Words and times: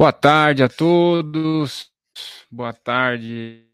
Boa 0.00 0.14
tarde 0.14 0.62
a 0.62 0.68
todos. 0.70 1.92
Boa 2.50 2.72
tarde 2.72 3.68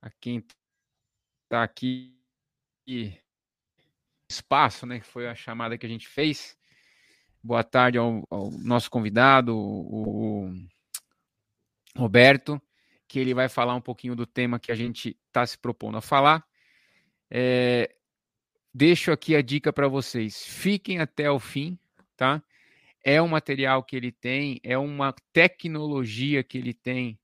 a 0.00 0.08
quem 0.20 0.46
está 1.42 1.64
aqui. 1.64 2.16
Espaço, 4.30 4.86
né? 4.86 5.00
Que 5.00 5.06
foi 5.06 5.26
a 5.26 5.34
chamada 5.34 5.76
que 5.76 5.84
a 5.84 5.88
gente 5.88 6.06
fez. 6.06 6.56
Boa 7.42 7.64
tarde 7.64 7.98
ao, 7.98 8.22
ao 8.30 8.52
nosso 8.52 8.88
convidado, 8.88 9.58
o, 9.58 10.54
Roberto, 11.96 12.62
que 13.08 13.18
ele 13.18 13.34
vai 13.34 13.48
falar 13.48 13.74
um 13.74 13.80
pouquinho 13.80 14.14
do 14.14 14.24
tema 14.24 14.60
que 14.60 14.70
a 14.70 14.76
gente 14.76 15.18
está 15.26 15.44
se 15.44 15.58
propondo 15.58 15.98
a 15.98 16.00
falar. 16.00 16.46
É, 17.28 17.92
deixo 18.72 19.10
aqui 19.10 19.34
a 19.34 19.42
dica 19.42 19.72
para 19.72 19.88
vocês. 19.88 20.46
Fiquem 20.46 21.00
até 21.00 21.28
o 21.28 21.40
fim, 21.40 21.76
tá? 22.16 22.40
É 23.04 23.20
um 23.22 23.28
material 23.28 23.82
que 23.82 23.96
ele 23.96 24.12
tem, 24.12 24.60
é 24.62 24.76
uma 24.76 25.14
tecnologia 25.32 26.42
que 26.42 26.58
ele 26.58 26.74
tem, 26.74 27.18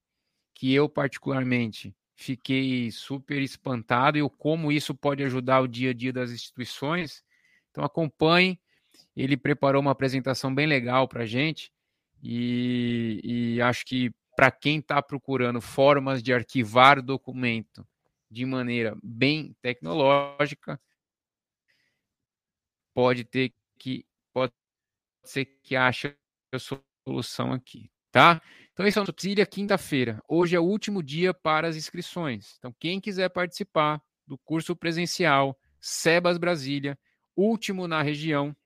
que 0.55 0.73
eu 0.73 0.89
particularmente 0.89 1.95
fiquei 2.17 2.91
super 2.91 3.43
espantado 3.43 4.17
e 4.17 4.23
o 4.23 4.31
como 4.31 4.71
isso 4.71 4.95
pode 4.95 5.23
ajudar 5.25 5.61
o 5.61 5.69
dia 5.69 5.91
a 5.91 5.95
dia 5.95 6.13
das 6.13 6.31
instituições. 6.31 7.25
Então 7.71 7.85
acompanhe, 7.85 8.59
ele 9.17 9.37
preparou 9.37 9.81
uma 9.81 9.91
apresentação 9.91 10.55
bem 10.55 10.67
legal 10.67 11.09
para 11.09 11.25
a 11.25 11.27
gente 11.27 11.73
e, 12.23 13.21
e 13.57 13.61
acho 13.63 13.85
que 13.85 14.13
para 14.37 14.51
quem 14.51 14.79
está 14.79 15.01
procurando 15.03 15.61
formas 15.61 16.23
de 16.23 16.33
arquivar 16.33 17.01
documento 17.03 17.87
de 18.31 18.45
maneira 18.45 18.97
bem 19.03 19.55
tecnológica, 19.63 20.81
pode 22.93 23.25
ter 23.25 23.53
que 23.79 24.05
pode 24.33 24.53
ser 25.31 25.45
que 25.63 25.77
ache 25.77 26.15
a 26.53 26.59
solução 27.07 27.53
aqui, 27.53 27.91
tá? 28.11 28.41
Então, 28.73 28.87
esse 28.87 28.99
é 28.99 29.03
o 29.03 29.07
Subsídia 29.07 29.47
quinta-feira. 29.47 30.21
Hoje 30.29 30.57
é 30.57 30.61
o 30.61 30.65
último 30.65 31.03
dia 31.03 31.33
para 31.33 31.69
as 31.69 31.77
inscrições. 31.77 32.57
Então, 32.59 32.75
quem 32.79 33.01
quiser 33.01 33.29
participar 33.29 34.03
do 34.27 34.37
curso 34.39 34.75
presencial 34.75 35.57
Sebas 35.81 36.39
Brasília, 36.39 36.99
último 37.37 37.87
na 37.87 38.03
região, 38.03 38.57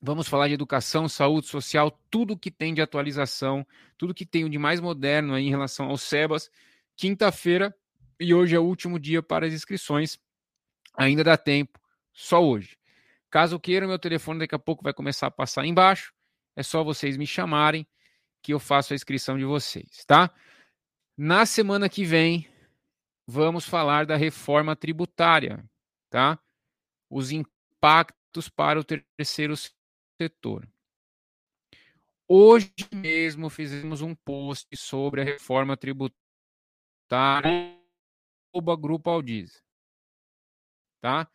vamos 0.00 0.28
falar 0.28 0.48
de 0.48 0.54
educação, 0.54 1.08
saúde 1.08 1.48
social, 1.48 1.90
tudo 2.10 2.38
que 2.38 2.50
tem 2.50 2.72
de 2.74 2.80
atualização, 2.80 3.66
tudo 3.98 4.14
que 4.14 4.26
tem 4.26 4.48
de 4.48 4.58
mais 4.58 4.78
moderno 4.78 5.34
aí 5.34 5.46
em 5.46 5.50
relação 5.50 5.86
ao 5.86 5.98
Sebas. 5.98 6.50
Quinta-feira 6.96 7.74
e 8.20 8.34
hoje 8.34 8.54
é 8.54 8.58
o 8.58 8.64
último 8.64 8.98
dia 8.98 9.22
para 9.22 9.46
as 9.46 9.54
inscrições. 9.54 10.18
Ainda 10.96 11.24
dá 11.24 11.36
tempo, 11.36 11.80
só 12.12 12.44
hoje. 12.44 12.79
Caso 13.30 13.60
queiram, 13.60 13.88
meu 13.88 13.98
telefone 13.98 14.40
daqui 14.40 14.54
a 14.54 14.58
pouco 14.58 14.82
vai 14.82 14.92
começar 14.92 15.28
a 15.28 15.30
passar 15.30 15.64
embaixo. 15.64 16.12
É 16.56 16.62
só 16.62 16.82
vocês 16.82 17.16
me 17.16 17.26
chamarem 17.26 17.86
que 18.42 18.52
eu 18.52 18.58
faço 18.58 18.92
a 18.92 18.96
inscrição 18.96 19.38
de 19.38 19.44
vocês, 19.44 20.04
tá? 20.06 20.34
Na 21.16 21.46
semana 21.46 21.88
que 21.88 22.04
vem, 22.04 22.48
vamos 23.26 23.64
falar 23.66 24.04
da 24.06 24.16
reforma 24.16 24.74
tributária, 24.74 25.64
tá? 26.08 26.38
Os 27.08 27.30
impactos 27.30 28.48
para 28.48 28.80
o 28.80 28.84
terceiro 28.84 29.54
setor. 30.20 30.68
Hoje 32.26 32.72
mesmo 32.92 33.50
fizemos 33.50 34.02
um 34.02 34.14
post 34.14 34.76
sobre 34.76 35.20
a 35.20 35.24
reforma 35.24 35.76
tributária 35.76 36.18
Grupo 38.78 39.10
Aldiz, 39.10 39.62
tá? 41.00 41.28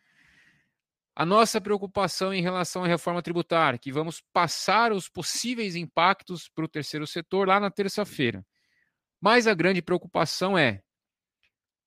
A 1.18 1.24
nossa 1.24 1.62
preocupação 1.62 2.34
em 2.34 2.42
relação 2.42 2.84
à 2.84 2.86
reforma 2.86 3.22
tributária, 3.22 3.78
que 3.78 3.90
vamos 3.90 4.22
passar 4.34 4.92
os 4.92 5.08
possíveis 5.08 5.74
impactos 5.74 6.46
para 6.46 6.66
o 6.66 6.68
terceiro 6.68 7.06
setor 7.06 7.48
lá 7.48 7.58
na 7.58 7.70
terça-feira. 7.70 8.44
Mas 9.18 9.46
a 9.46 9.54
grande 9.54 9.80
preocupação 9.80 10.58
é: 10.58 10.82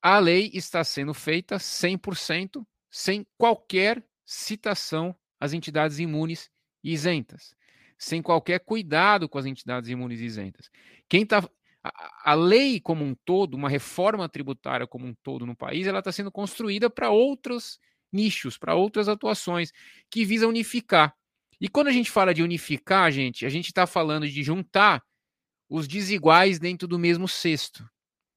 a 0.02 0.18
lei 0.18 0.50
está 0.52 0.84
sendo 0.84 1.14
feita 1.14 1.58
100% 1.58 2.66
sem 2.90 3.24
qualquer 3.38 4.04
citação 4.26 5.16
às 5.40 5.54
entidades 5.54 6.00
imunes 6.00 6.50
e 6.84 6.92
isentas, 6.92 7.54
sem 8.00 8.24
qualquer 8.24 8.60
cuidado 8.62 9.30
com 9.30 9.38
as 9.38 9.46
entidades 9.46 9.92
imunes 9.92 10.22
e 10.22 10.26
isentas. 10.26 10.72
Quem 11.08 11.22
está 11.22 11.48
a, 11.84 12.32
a, 12.32 12.34
lei 12.34 12.80
como 12.80 13.06
um 13.06 13.14
todo, 13.14 13.54
uma 13.54 13.70
reforma 13.70 14.28
tributária 14.28 14.88
como 14.88 15.06
um 15.06 15.14
todo 15.22 15.46
no 15.46 15.56
país, 15.56 15.86
ela 15.86 16.00
está 16.00 16.12
sendo 16.12 16.32
construída 16.32 16.90
para 16.90 17.12
outros 17.12 17.80
nichos, 18.12 18.58
para 18.58 18.76
outras 18.76 19.08
atuações 19.08 19.72
que 20.10 20.26
visam 20.26 20.50
unificar. 20.50 21.16
E 21.60 21.68
quando 21.68 21.88
a 21.88 21.92
gente 21.92 22.10
fala 22.10 22.34
de 22.34 22.42
unificar, 22.42 23.12
gente, 23.12 23.46
a 23.46 23.50
gente 23.50 23.68
está 23.68 23.86
falando 23.86 24.28
de 24.28 24.44
juntar 24.44 25.04
os 25.70 25.88
desiguais 25.88 26.58
dentro 26.58 26.88
do 26.88 26.98
mesmo 26.98 27.28
cesto. 27.28 27.88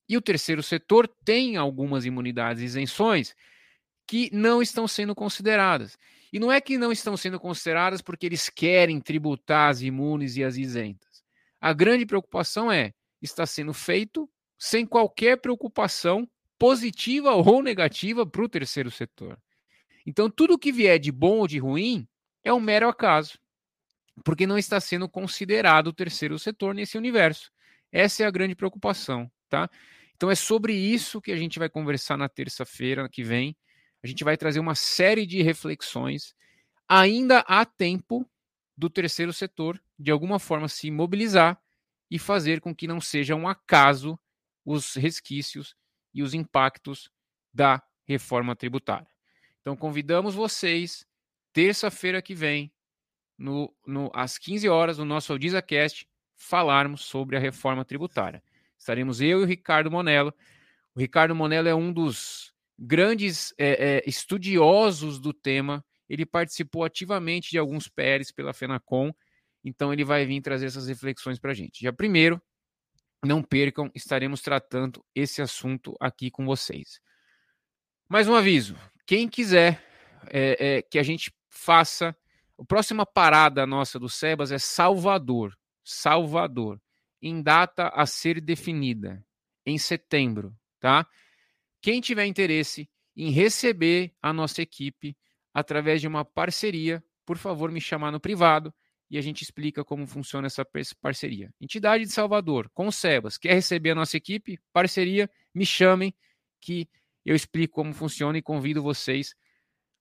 E 0.09 0.17
o 0.17 0.21
terceiro 0.21 0.63
setor 0.63 1.09
tem 1.25 1.57
algumas 1.57 2.05
imunidades 2.05 2.63
e 2.63 2.67
isenções 2.67 3.35
que 4.07 4.29
não 4.33 4.61
estão 4.61 4.87
sendo 4.87 5.15
consideradas. 5.15 5.97
E 6.33 6.39
não 6.39 6.51
é 6.51 6.61
que 6.61 6.77
não 6.77 6.91
estão 6.91 7.17
sendo 7.17 7.39
consideradas 7.39 8.03
porque 8.03 8.27
eles 8.27 8.51
querem 8.51 9.01
tributar 9.01 9.71
as 9.71 9.81
imunes 9.81 10.37
e 10.37 10.45
as 10.45 10.57
isentas. 10.57 11.23
A 11.61 11.73
grande 11.73 12.05
preocupação 12.05 12.71
é 12.71 12.93
está 13.21 13.47
sendo 13.47 13.73
feito 13.73 14.29
sem 14.59 14.85
qualquer 14.85 15.41
preocupação 15.41 16.29
positiva 16.59 17.33
ou 17.35 17.63
negativa 17.63 18.27
para 18.27 18.45
o 18.45 18.49
terceiro 18.49 18.91
setor. 18.91 19.39
Então, 20.07 20.31
tudo 20.31 20.59
que 20.59 20.73
vier 20.73 20.99
de 20.99 21.13
bom 21.13 21.39
ou 21.39 21.47
de 21.47 21.59
ruim 21.59 22.07
é 22.45 22.53
um 22.53 22.61
mero 22.61 22.89
acaso, 22.89 23.39
porque 24.25 24.47
não 24.47 24.59
está 24.59 24.81
sendo 24.81 25.09
considerado 25.09 25.89
o 25.89 25.93
terceiro 25.93 26.39
setor 26.39 26.75
nesse 26.75 26.99
universo. 26.99 27.51
Essa 27.91 28.25
é 28.25 28.27
a 28.27 28.31
grande 28.31 28.55
preocupação, 28.55 29.31
tá? 29.49 29.71
Então, 30.17 30.31
é 30.31 30.35
sobre 30.35 30.75
isso 30.75 31.21
que 31.21 31.33
a 31.33 31.37
gente 31.37 31.59
vai 31.59 31.69
conversar 31.69 32.17
na 32.17 32.29
terça-feira 32.29 33.09
que 33.09 33.23
vem. 33.23 33.57
A 34.03 34.07
gente 34.07 34.25
vai 34.25 34.37
trazer 34.37 34.61
uma 34.61 34.75
série 34.75 35.27
de 35.27 35.43
reflexões. 35.43 36.35
Ainda 36.89 37.41
há 37.41 37.65
tempo 37.65 38.29
do 38.77 38.91
terceiro 38.91 39.33
setor, 39.33 39.81
de 39.99 40.11
alguma 40.11 40.39
forma, 40.39 40.69
se 40.69 40.91
mobilizar 40.91 41.61
e 42.11 42.19
fazer 42.19 42.61
com 42.61 42.75
que 42.75 42.87
não 42.87 43.01
seja 43.01 43.35
um 43.35 43.49
acaso 43.49 44.19
os 44.65 44.95
resquícios 44.95 45.75
e 46.15 46.23
os 46.23 46.35
impactos 46.35 47.11
da 47.53 47.83
reforma 48.07 48.55
tributária. 48.55 49.12
Então, 49.63 49.77
convidamos 49.77 50.35
vocês, 50.35 51.07
terça-feira 51.53 52.21
que 52.21 52.35
vem, 52.35 52.71
no, 53.39 53.75
no, 53.87 54.11
às 54.15 54.37
15 54.37 54.69
horas, 54.69 54.99
no 54.99 55.05
nosso 55.05 55.33
AudizaCast, 55.33 56.07
falarmos 56.37 57.03
sobre 57.03 57.37
a 57.37 57.41
reforma 57.41 57.85
tributária. 57.85 58.43
Estaremos 58.77 59.21
eu 59.21 59.41
e 59.41 59.45
o 59.45 59.47
Ricardo 59.47 59.91
Monello. 59.91 60.35
O 60.95 61.01
Ricardo 61.01 61.35
Monello 61.35 61.69
é 61.69 61.75
um 61.75 61.93
dos 61.93 62.53
grandes 62.77 63.55
é, 63.57 63.99
é, 63.99 64.03
estudiosos 64.07 65.21
do 65.21 65.33
tema. 65.33 65.85
Ele 66.09 66.27
participou 66.27 66.85
ativamente 66.85 67.51
de 67.51 67.59
alguns 67.59 67.89
PLs 67.89 68.33
pela 68.33 68.53
FENACOM, 68.53 69.13
então 69.65 69.93
ele 69.93 70.05
vai 70.05 70.27
vir 70.27 70.43
trazer 70.43 70.67
essas 70.67 70.89
reflexões 70.89 71.39
para 71.39 71.53
a 71.53 71.55
gente. 71.55 71.81
Dia 71.81 71.93
primeiro, 71.93 72.43
não 73.25 73.43
percam, 73.43 73.89
estaremos 73.95 74.43
tratando 74.43 75.05
esse 75.15 75.41
assunto 75.41 75.97
aqui 76.01 76.31
com 76.31 76.45
vocês. 76.45 77.01
Mais 78.09 78.29
um 78.29 78.35
aviso: 78.35 78.77
quem 79.07 79.29
quiser 79.29 79.83
é, 80.31 80.77
é, 80.77 80.83
que 80.83 80.99
a 80.99 81.03
gente 81.03 81.33
faça. 81.49 82.17
A 82.59 82.65
próxima 82.65 83.05
parada 83.05 83.67
nossa 83.67 83.99
do 83.99 84.09
Sebas 84.09 84.53
é 84.53 84.59
Salvador. 84.59 85.57
Salvador. 85.85 86.81
Em 87.21 87.43
data 87.43 87.89
a 87.89 88.07
ser 88.07 88.41
definida. 88.41 89.25
Em 89.65 89.79
setembro, 89.79 90.55
tá? 90.81 91.07
Quem 91.81 92.01
tiver 92.01 92.27
interesse 92.27 92.89
em 93.17 93.31
receber 93.31 94.13
a 94.21 94.33
nossa 94.33 94.63
equipe 94.63 95.17
através 95.53 96.01
de 96.01 96.09
uma 96.09 96.25
parceria, 96.25 97.03
por 97.25 97.37
favor, 97.37 97.71
me 97.71 97.81
chamar 97.81 98.11
no 98.11 98.21
privado 98.21 98.73
e 99.11 99.19
a 99.19 99.21
gente 99.21 99.43
explica 99.43 99.85
como 99.85 100.07
funciona 100.07 100.47
essa 100.47 100.67
parceria. 101.01 101.53
Entidade 101.61 102.05
de 102.05 102.11
Salvador, 102.11 102.71
com 102.73 102.87
o 102.87 102.93
Sebas, 102.93 103.37
quer 103.37 103.53
receber 103.53 103.91
a 103.91 103.95
nossa 103.95 104.17
equipe? 104.17 104.59
Parceria, 104.73 105.31
me 105.55 105.67
chamem 105.67 106.15
que 106.61 106.89
eu 107.25 107.35
explico 107.37 107.75
como 107.75 107.95
funciona 107.95 108.39
e 108.39 108.43
convido 108.43 108.83
vocês 108.83 109.35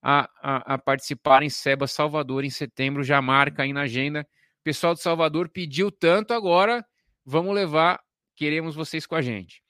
a, 0.01 0.29
a, 0.41 0.73
a 0.73 0.77
participar 0.77 1.44
em 1.44 1.50
Seba 1.50 1.88
Salvador 1.88 2.44
em 2.44 2.50
setembro, 2.50 3.03
já 3.03 3.21
marca 3.21 3.63
aí 3.63 3.71
na 3.71 3.81
agenda. 3.81 4.21
O 4.59 4.63
pessoal 4.63 4.94
de 4.94 5.01
Salvador 5.01 5.50
pediu 5.50 5.91
tanto, 5.91 6.33
agora 6.33 6.85
vamos 7.25 7.53
levar, 7.53 8.01
queremos 8.35 8.75
vocês 8.75 9.06
com 9.06 9.15
a 9.15 9.21
gente. 9.21 9.62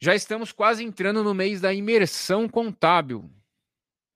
Já 0.00 0.14
estamos 0.14 0.52
quase 0.52 0.84
entrando 0.84 1.24
no 1.24 1.34
mês 1.34 1.60
da 1.60 1.74
imersão 1.74 2.48
contábil. 2.48 3.30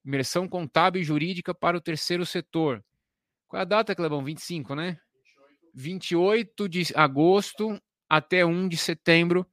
Imersão 0.04 0.48
contábil 0.48 1.02
e 1.02 1.04
jurídica 1.04 1.54
para 1.54 1.76
o 1.76 1.80
terceiro 1.80 2.24
setor. 2.24 2.84
Qual 3.48 3.58
é 3.58 3.62
a 3.62 3.66
data, 3.66 3.94
Clebão? 3.94 4.24
25, 4.24 4.74
né? 4.74 4.98
28 5.74 6.68
de 6.68 6.84
agosto 6.94 7.80
até 8.08 8.44
1 8.44 8.68
de 8.68 8.76
setembro. 8.76 9.46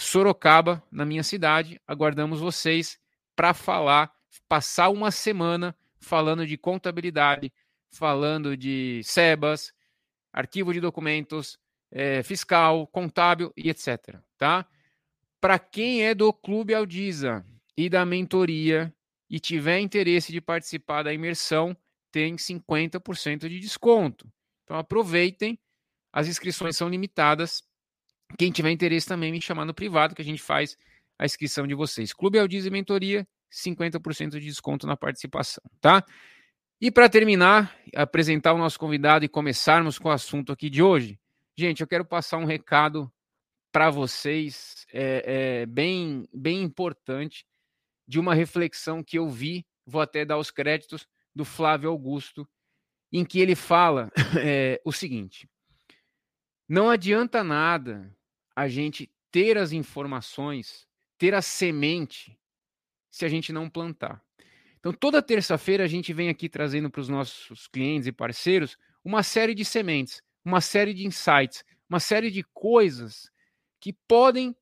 Sorocaba, 0.00 0.82
na 0.90 1.04
minha 1.04 1.22
cidade. 1.22 1.80
Aguardamos 1.86 2.40
vocês 2.40 2.98
para 3.36 3.54
falar, 3.54 4.12
passar 4.48 4.88
uma 4.88 5.10
semana 5.10 5.76
falando 6.00 6.46
de 6.46 6.56
contabilidade, 6.56 7.52
falando 7.90 8.56
de 8.56 9.02
SEBAS, 9.04 9.72
arquivo 10.32 10.72
de 10.72 10.80
documentos, 10.80 11.58
é, 11.90 12.22
fiscal, 12.22 12.86
contábil 12.86 13.52
e 13.56 13.68
etc. 13.68 14.16
Tá? 14.38 14.66
Para 15.40 15.58
quem 15.58 16.04
é 16.04 16.14
do 16.14 16.32
Clube 16.32 16.74
Aldiza 16.74 17.44
e 17.76 17.88
da 17.88 18.04
mentoria 18.04 18.94
e 19.28 19.38
tiver 19.38 19.80
interesse 19.80 20.32
de 20.32 20.40
participar 20.40 21.02
da 21.02 21.12
imersão, 21.12 21.76
tem 22.10 22.36
50% 22.36 23.48
de 23.48 23.60
desconto. 23.60 24.30
Então 24.64 24.76
aproveitem, 24.76 25.58
as 26.12 26.26
inscrições 26.26 26.76
são 26.76 26.88
limitadas. 26.88 27.62
Quem 28.38 28.50
tiver 28.50 28.70
interesse 28.70 29.06
também 29.06 29.32
me 29.32 29.40
chamar 29.40 29.64
no 29.64 29.74
privado 29.74 30.14
que 30.14 30.22
a 30.22 30.24
gente 30.24 30.42
faz 30.42 30.76
a 31.18 31.24
inscrição 31.24 31.66
de 31.66 31.74
vocês. 31.74 32.12
Clube 32.12 32.38
Aldiz 32.38 32.64
e 32.64 32.70
Mentoria, 32.70 33.26
50% 33.52 34.30
de 34.30 34.40
desconto 34.40 34.86
na 34.86 34.96
participação, 34.96 35.62
tá? 35.80 36.04
E 36.80 36.90
para 36.90 37.10
terminar, 37.10 37.76
apresentar 37.94 38.54
o 38.54 38.58
nosso 38.58 38.78
convidado 38.78 39.24
e 39.24 39.28
começarmos 39.28 39.98
com 39.98 40.08
o 40.08 40.12
assunto 40.12 40.50
aqui 40.50 40.70
de 40.70 40.82
hoje, 40.82 41.20
gente, 41.54 41.82
eu 41.82 41.86
quero 41.86 42.06
passar 42.06 42.38
um 42.38 42.46
recado 42.46 43.12
para 43.70 43.90
vocês 43.90 44.86
é, 44.92 45.24
é, 45.62 45.66
bem, 45.66 46.26
bem 46.32 46.62
importante 46.62 47.44
de 48.08 48.18
uma 48.18 48.34
reflexão 48.34 49.04
que 49.04 49.18
eu 49.18 49.28
vi, 49.28 49.66
vou 49.84 50.00
até 50.00 50.24
dar 50.24 50.38
os 50.38 50.50
créditos, 50.50 51.06
do 51.34 51.44
Flávio 51.44 51.90
Augusto, 51.90 52.48
em 53.12 53.24
que 53.24 53.40
ele 53.40 53.54
fala 53.54 54.10
é, 54.42 54.80
o 54.84 54.90
seguinte: 54.90 55.48
não 56.68 56.88
adianta 56.88 57.44
nada 57.44 58.10
a 58.60 58.68
gente 58.68 59.10
ter 59.30 59.56
as 59.56 59.72
informações 59.72 60.86
ter 61.16 61.34
a 61.34 61.42
semente 61.42 62.38
se 63.10 63.24
a 63.24 63.28
gente 63.28 63.52
não 63.52 63.68
plantar. 63.68 64.22
Então, 64.78 64.92
toda 64.92 65.22
terça-feira 65.22 65.84
a 65.84 65.86
gente 65.86 66.12
vem 66.12 66.28
aqui 66.28 66.48
trazendo 66.48 66.90
para 66.90 67.00
os 67.00 67.08
nossos 67.08 67.66
clientes 67.66 68.06
e 68.06 68.12
parceiros 68.12 68.76
uma 69.04 69.22
série 69.22 69.54
de 69.54 69.64
sementes, 69.64 70.22
uma 70.44 70.60
série 70.60 70.94
de 70.94 71.06
insights, 71.06 71.64
uma 71.88 72.00
série 72.00 72.30
de 72.30 72.42
coisas 72.54 73.30
que 73.78 73.92
podem 73.92 74.54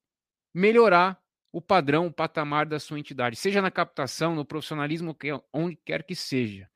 melhorar 0.54 1.20
o 1.52 1.60
padrão, 1.60 2.06
o 2.06 2.12
patamar 2.12 2.66
da 2.66 2.78
sua 2.78 2.98
entidade, 2.98 3.34
seja 3.34 3.60
na 3.60 3.70
captação, 3.70 4.34
no 4.34 4.44
profissionalismo, 4.44 5.16
onde 5.52 5.76
quer 5.84 6.04
que 6.04 6.14
seja. 6.14 6.68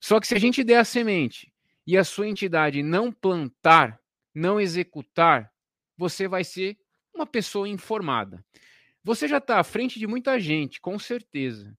Só 0.00 0.18
que 0.18 0.26
se 0.26 0.34
a 0.34 0.38
gente 0.38 0.64
der 0.64 0.78
a 0.78 0.84
semente 0.84 1.52
e 1.86 1.96
a 1.96 2.02
sua 2.02 2.28
entidade 2.28 2.82
não 2.82 3.12
plantar, 3.12 4.00
não 4.34 4.60
executar, 4.60 5.52
você 5.96 6.28
vai 6.28 6.44
ser 6.44 6.76
uma 7.14 7.26
pessoa 7.26 7.68
informada. 7.68 8.44
Você 9.02 9.28
já 9.28 9.38
está 9.38 9.60
à 9.60 9.64
frente 9.64 9.98
de 9.98 10.06
muita 10.06 10.38
gente, 10.38 10.80
com 10.80 10.98
certeza, 10.98 11.76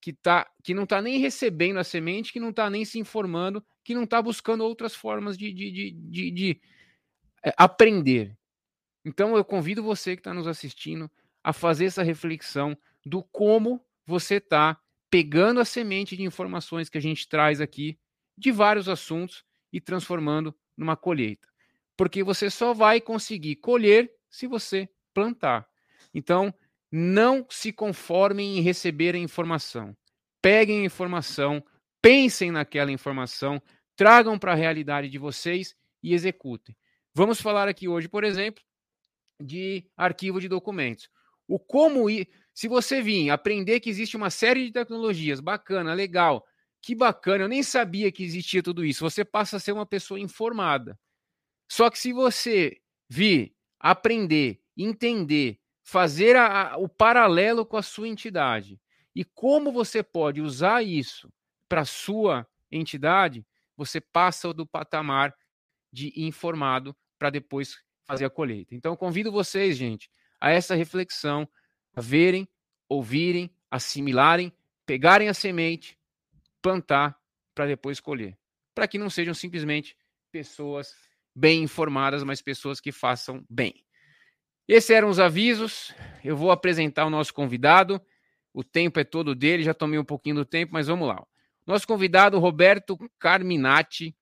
que, 0.00 0.12
tá, 0.12 0.48
que 0.62 0.72
não 0.72 0.84
está 0.84 1.02
nem 1.02 1.18
recebendo 1.18 1.78
a 1.78 1.84
semente, 1.84 2.32
que 2.32 2.40
não 2.40 2.50
está 2.50 2.70
nem 2.70 2.84
se 2.84 2.98
informando, 2.98 3.64
que 3.84 3.94
não 3.94 4.04
está 4.04 4.22
buscando 4.22 4.64
outras 4.64 4.94
formas 4.94 5.36
de, 5.36 5.52
de, 5.52 5.70
de, 5.70 5.90
de, 5.90 6.30
de 6.30 6.60
é, 7.44 7.52
aprender. 7.56 8.36
Então 9.04 9.36
eu 9.36 9.44
convido 9.44 9.82
você 9.82 10.14
que 10.14 10.20
está 10.20 10.32
nos 10.32 10.46
assistindo 10.46 11.10
a 11.42 11.52
fazer 11.52 11.86
essa 11.86 12.02
reflexão 12.02 12.76
do 13.04 13.22
como 13.22 13.84
você 14.06 14.36
está 14.36 14.78
pegando 15.10 15.60
a 15.60 15.64
semente 15.64 16.16
de 16.16 16.22
informações 16.22 16.88
que 16.88 16.98
a 16.98 17.00
gente 17.00 17.28
traz 17.28 17.60
aqui 17.60 17.98
de 18.36 18.52
vários 18.52 18.88
assuntos 18.88 19.44
e 19.72 19.80
transformando 19.80 20.54
numa 20.76 20.96
colheita. 20.96 21.47
Porque 21.98 22.22
você 22.22 22.48
só 22.48 22.72
vai 22.72 23.00
conseguir 23.00 23.56
colher 23.56 24.10
se 24.30 24.46
você 24.46 24.88
plantar. 25.12 25.68
Então, 26.14 26.54
não 26.90 27.44
se 27.50 27.72
conformem 27.72 28.56
em 28.56 28.62
receber 28.62 29.14
a 29.14 29.18
informação. 29.18 29.94
Peguem 30.40 30.82
a 30.82 30.84
informação, 30.84 31.62
pensem 32.00 32.52
naquela 32.52 32.92
informação, 32.92 33.60
tragam 33.96 34.38
para 34.38 34.52
a 34.52 34.54
realidade 34.54 35.08
de 35.08 35.18
vocês 35.18 35.74
e 36.02 36.14
executem. 36.14 36.76
Vamos 37.12 37.40
falar 37.40 37.68
aqui 37.68 37.88
hoje, 37.88 38.08
por 38.08 38.22
exemplo, 38.22 38.62
de 39.42 39.84
arquivo 39.96 40.40
de 40.40 40.48
documentos. 40.48 41.10
O 41.48 41.58
como 41.58 42.08
ir. 42.08 42.28
Se 42.54 42.68
você 42.68 43.02
vir 43.02 43.30
aprender 43.30 43.80
que 43.80 43.90
existe 43.90 44.16
uma 44.16 44.30
série 44.30 44.66
de 44.66 44.72
tecnologias, 44.72 45.40
bacana, 45.40 45.94
legal, 45.94 46.44
que 46.80 46.94
bacana, 46.94 47.44
eu 47.44 47.48
nem 47.48 47.62
sabia 47.62 48.12
que 48.12 48.22
existia 48.22 48.62
tudo 48.62 48.84
isso. 48.84 49.02
Você 49.02 49.24
passa 49.24 49.56
a 49.56 49.60
ser 49.60 49.72
uma 49.72 49.86
pessoa 49.86 50.20
informada. 50.20 50.98
Só 51.68 51.90
que 51.90 51.98
se 51.98 52.12
você 52.12 52.80
vir 53.08 53.54
aprender, 53.78 54.60
entender, 54.76 55.60
fazer 55.82 56.36
a, 56.36 56.72
a, 56.72 56.76
o 56.78 56.88
paralelo 56.88 57.64
com 57.64 57.76
a 57.76 57.82
sua 57.82 58.08
entidade 58.08 58.80
e 59.14 59.24
como 59.24 59.70
você 59.72 60.02
pode 60.02 60.40
usar 60.40 60.82
isso 60.82 61.32
para 61.68 61.84
sua 61.84 62.46
entidade, 62.70 63.44
você 63.76 64.00
passa 64.00 64.52
do 64.52 64.66
patamar 64.66 65.34
de 65.92 66.12
informado 66.16 66.96
para 67.18 67.30
depois 67.30 67.78
fazer 68.04 68.24
a 68.24 68.30
colheita. 68.30 68.74
Então, 68.74 68.96
convido 68.96 69.30
vocês, 69.32 69.76
gente, 69.76 70.10
a 70.40 70.50
essa 70.50 70.74
reflexão, 70.74 71.48
a 71.94 72.00
verem, 72.00 72.48
ouvirem, 72.88 73.50
assimilarem, 73.70 74.52
pegarem 74.86 75.28
a 75.28 75.34
semente, 75.34 75.98
plantar 76.62 77.18
para 77.54 77.66
depois 77.66 78.00
colher. 78.00 78.38
Para 78.74 78.88
que 78.88 78.98
não 78.98 79.10
sejam 79.10 79.34
simplesmente 79.34 79.96
pessoas 80.30 80.94
bem 81.38 81.62
informadas, 81.62 82.24
mas 82.24 82.42
pessoas 82.42 82.80
que 82.80 82.90
façam 82.90 83.44
bem. 83.48 83.84
Esses 84.66 84.90
eram 84.90 85.08
os 85.08 85.20
avisos. 85.20 85.94
Eu 86.24 86.36
vou 86.36 86.50
apresentar 86.50 87.06
o 87.06 87.10
nosso 87.10 87.32
convidado. 87.32 88.00
O 88.52 88.64
tempo 88.64 88.98
é 88.98 89.04
todo 89.04 89.34
dele, 89.34 89.62
já 89.62 89.72
tomei 89.72 89.98
um 89.98 90.04
pouquinho 90.04 90.36
do 90.36 90.44
tempo, 90.44 90.72
mas 90.72 90.88
vamos 90.88 91.06
lá. 91.06 91.24
Nosso 91.64 91.86
convidado, 91.86 92.38
Roberto 92.38 92.98
Carminati, 93.18 94.16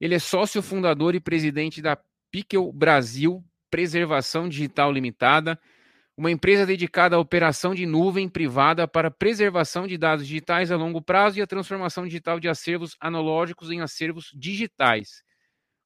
ele 0.00 0.14
é 0.14 0.18
sócio 0.18 0.62
fundador 0.62 1.14
e 1.14 1.20
presidente 1.20 1.82
da 1.82 1.98
Piquel 2.30 2.72
Brasil 2.72 3.44
Preservação 3.70 4.48
Digital 4.48 4.90
Limitada, 4.90 5.58
uma 6.16 6.30
empresa 6.30 6.64
dedicada 6.64 7.16
à 7.16 7.18
operação 7.18 7.74
de 7.74 7.84
nuvem 7.84 8.28
privada 8.28 8.86
para 8.86 9.10
preservação 9.10 9.86
de 9.86 9.98
dados 9.98 10.26
digitais 10.26 10.70
a 10.70 10.76
longo 10.76 11.02
prazo 11.02 11.38
e 11.38 11.42
a 11.42 11.46
transformação 11.46 12.04
digital 12.04 12.38
de 12.38 12.48
acervos 12.48 12.96
analógicos 13.00 13.70
em 13.70 13.80
acervos 13.80 14.30
digitais. 14.32 15.24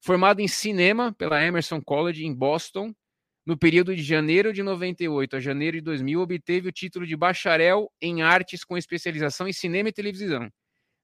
Formado 0.01 0.41
em 0.41 0.49
cinema 0.49 1.13
pela 1.13 1.43
Emerson 1.45 1.81
College 1.81 2.25
em 2.25 2.35
Boston, 2.35 2.95
no 3.45 3.57
período 3.57 3.97
de 3.97 4.03
janeiro 4.03 4.53
de 4.53 4.63
98 4.63 5.37
a 5.37 5.41
janeiro 5.41 5.79
de 5.79 5.83
2000, 5.83 6.21
obteve 6.21 6.69
o 6.69 6.73
título 6.73 7.07
de 7.07 7.17
bacharel 7.17 7.91
em 8.01 8.23
artes 8.23 8.65
com 8.65 8.77
especialização 8.77 9.49
em 9.49 9.53
cinema 9.53 9.89
e 9.89 9.93
televisão, 9.93 10.49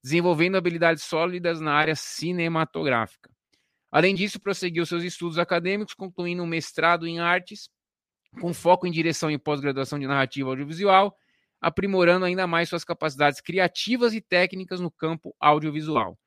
desenvolvendo 0.02 0.56
habilidades 0.56 1.04
sólidas 1.04 1.60
na 1.60 1.72
área 1.72 1.96
cinematográfica. 1.96 3.30
Além 3.90 4.14
disso, 4.14 4.40
prosseguiu 4.40 4.84
seus 4.84 5.02
estudos 5.02 5.38
acadêmicos, 5.38 5.94
concluindo 5.94 6.42
um 6.42 6.46
mestrado 6.46 7.06
em 7.06 7.20
artes, 7.20 7.70
com 8.40 8.52
foco 8.52 8.86
em 8.86 8.90
direção 8.90 9.30
e 9.30 9.38
pós-graduação 9.38 9.98
de 9.98 10.06
narrativa 10.06 10.50
audiovisual, 10.50 11.16
aprimorando 11.60 12.26
ainda 12.26 12.46
mais 12.46 12.68
suas 12.68 12.84
capacidades 12.84 13.40
criativas 13.40 14.12
e 14.12 14.20
técnicas 14.20 14.80
no 14.80 14.90
campo 14.90 15.34
audiovisual. 15.40 16.18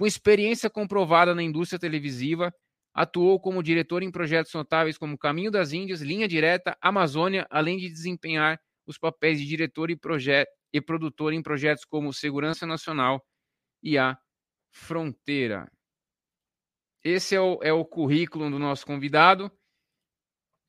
Com 0.00 0.06
experiência 0.06 0.70
comprovada 0.70 1.34
na 1.34 1.42
indústria 1.42 1.78
televisiva, 1.78 2.50
Atuou 2.92 3.38
como 3.38 3.62
diretor 3.62 4.02
em 4.02 4.10
projetos 4.10 4.52
notáveis 4.52 4.98
como 4.98 5.16
Caminho 5.16 5.50
das 5.50 5.72
Índias, 5.72 6.00
Linha 6.00 6.26
Direta, 6.26 6.76
Amazônia, 6.80 7.46
além 7.48 7.76
de 7.78 7.88
desempenhar 7.88 8.60
os 8.84 8.98
papéis 8.98 9.38
de 9.38 9.46
diretor 9.46 9.90
e, 9.90 9.98
e 10.72 10.80
produtor 10.80 11.32
em 11.32 11.42
projetos 11.42 11.84
como 11.84 12.12
Segurança 12.12 12.66
Nacional 12.66 13.24
e 13.82 13.96
a 13.96 14.18
Fronteira. 14.72 15.70
Esse 17.04 17.36
é 17.36 17.40
o, 17.40 17.60
é 17.62 17.72
o 17.72 17.84
currículo 17.84 18.50
do 18.50 18.58
nosso 18.58 18.84
convidado. 18.84 19.50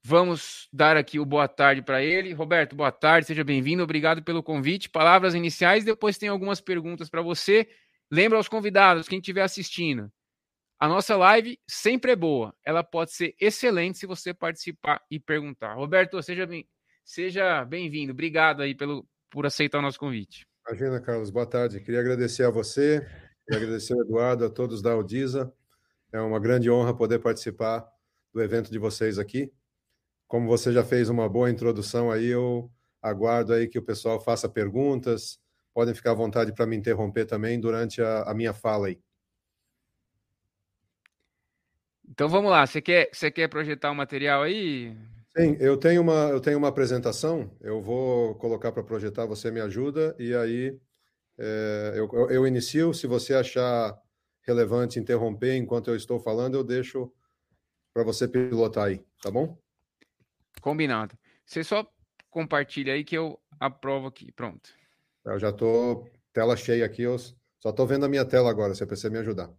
Vamos 0.03 0.67
dar 0.71 0.95
aqui 0.95 1.19
o 1.19 1.25
boa 1.25 1.47
tarde 1.47 1.81
para 1.81 2.03
ele. 2.03 2.33
Roberto, 2.33 2.75
boa 2.75 2.91
tarde, 2.91 3.27
seja 3.27 3.43
bem-vindo, 3.43 3.83
obrigado 3.83 4.23
pelo 4.23 4.43
convite. 4.43 4.89
Palavras 4.89 5.33
iniciais, 5.33 5.83
depois 5.83 6.17
tem 6.17 6.29
algumas 6.29 6.61
perguntas 6.61 7.09
para 7.09 7.21
você. 7.21 7.67
Lembra 8.11 8.37
aos 8.37 8.49
convidados, 8.49 9.07
quem 9.07 9.19
estiver 9.19 9.41
assistindo, 9.41 10.11
a 10.77 10.87
nossa 10.87 11.15
live 11.15 11.59
sempre 11.67 12.11
é 12.11 12.15
boa. 12.15 12.53
Ela 12.65 12.83
pode 12.83 13.13
ser 13.13 13.35
excelente 13.39 13.99
se 13.99 14.07
você 14.07 14.33
participar 14.33 14.99
e 15.09 15.19
perguntar. 15.19 15.75
Roberto, 15.75 16.21
seja 16.21 16.45
bem, 16.45 16.67
seja 17.05 17.63
bem-vindo. 17.63 18.11
Obrigado 18.11 18.61
aí 18.61 18.75
pelo, 18.75 19.07
por 19.29 19.45
aceitar 19.45 19.79
o 19.79 19.81
nosso 19.81 19.99
convite. 19.99 20.45
Imagina, 20.67 20.99
Carlos. 20.99 21.29
Boa 21.29 21.45
tarde. 21.45 21.79
Queria 21.79 21.99
agradecer 21.99 22.43
a 22.43 22.49
você, 22.49 22.99
queria 23.45 23.63
agradecer 23.63 23.93
ao 23.93 24.01
Eduardo, 24.01 24.43
a 24.45 24.49
todos 24.49 24.81
da 24.81 24.91
Audisa. 24.91 25.53
É 26.11 26.19
uma 26.19 26.39
grande 26.39 26.69
honra 26.69 26.97
poder 26.97 27.19
participar 27.19 27.87
do 28.33 28.41
evento 28.41 28.71
de 28.71 28.79
vocês 28.79 29.19
aqui. 29.19 29.53
Como 30.27 30.47
você 30.47 30.73
já 30.73 30.83
fez 30.83 31.09
uma 31.09 31.29
boa 31.29 31.49
introdução 31.49 32.09
aí, 32.09 32.25
eu 32.25 32.71
aguardo 33.01 33.53
aí 33.53 33.67
que 33.67 33.79
o 33.79 33.83
pessoal 33.83 34.19
faça 34.19 34.49
perguntas. 34.49 35.39
Podem 35.73 35.93
ficar 35.93 36.11
à 36.11 36.15
vontade 36.15 36.53
para 36.53 36.65
me 36.65 36.75
interromper 36.75 37.25
também 37.25 37.59
durante 37.59 38.01
a, 38.01 38.23
a 38.23 38.33
minha 38.33 38.53
fala 38.53 38.87
aí. 38.87 38.99
Então 42.09 42.27
vamos 42.27 42.51
lá, 42.51 42.65
você 42.65 42.81
quer, 42.81 43.09
você 43.13 43.31
quer 43.31 43.47
projetar 43.47 43.89
o 43.89 43.93
um 43.93 43.95
material 43.95 44.43
aí? 44.43 44.95
Sim, 45.37 45.55
eu 45.61 45.77
tenho 45.77 46.01
uma, 46.01 46.29
eu 46.29 46.41
tenho 46.41 46.57
uma 46.57 46.67
apresentação, 46.67 47.55
eu 47.61 47.81
vou 47.81 48.35
colocar 48.35 48.71
para 48.73 48.83
projetar, 48.83 49.25
você 49.25 49.49
me 49.49 49.61
ajuda, 49.61 50.13
e 50.19 50.35
aí 50.35 50.77
é, 51.37 51.93
eu, 51.95 52.29
eu 52.29 52.45
inicio, 52.45 52.93
se 52.93 53.07
você 53.07 53.33
achar 53.33 53.97
relevante 54.41 54.99
interromper 54.99 55.55
enquanto 55.55 55.89
eu 55.89 55.95
estou 55.95 56.19
falando, 56.19 56.55
eu 56.55 56.63
deixo 56.65 57.09
para 57.93 58.03
você 58.03 58.27
pilotar 58.27 58.85
aí, 58.85 59.01
tá 59.21 59.31
bom? 59.31 59.57
Combinado. 60.61 61.17
Você 61.45 61.63
só 61.63 61.89
compartilha 62.29 62.93
aí 62.93 63.03
que 63.03 63.17
eu 63.17 63.39
aprovo 63.59 64.07
aqui. 64.07 64.31
Pronto. 64.31 64.69
Eu 65.25 65.39
já 65.39 65.49
estou 65.49 66.09
tela 66.33 66.55
cheia 66.55 66.85
aqui, 66.85 67.03
eu 67.03 67.17
só 67.59 67.69
estou 67.69 67.85
vendo 67.85 68.05
a 68.05 68.09
minha 68.09 68.25
tela 68.25 68.49
agora, 68.49 68.73
se 68.73 68.85
você 68.85 69.09
me 69.09 69.19
ajudar. 69.19 69.49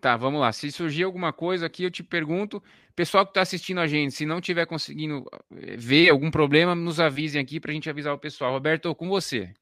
Tá, 0.00 0.16
vamos 0.16 0.40
lá. 0.40 0.50
Se 0.50 0.72
surgir 0.72 1.02
alguma 1.02 1.32
coisa 1.32 1.66
aqui, 1.66 1.84
eu 1.84 1.90
te 1.90 2.02
pergunto. 2.02 2.62
Pessoal 2.96 3.24
que 3.24 3.32
está 3.32 3.42
assistindo 3.42 3.80
a 3.80 3.86
gente, 3.86 4.14
se 4.14 4.24
não 4.24 4.38
estiver 4.38 4.64
conseguindo 4.66 5.26
eh, 5.52 5.76
ver 5.76 6.08
algum 6.08 6.30
problema, 6.30 6.74
nos 6.74 6.98
avisem 6.98 7.40
aqui 7.40 7.60
para 7.60 7.70
a 7.70 7.74
gente 7.74 7.90
avisar 7.90 8.14
o 8.14 8.18
pessoal. 8.18 8.52
Roberto, 8.52 8.94
com 8.94 9.08
você. 9.08 9.52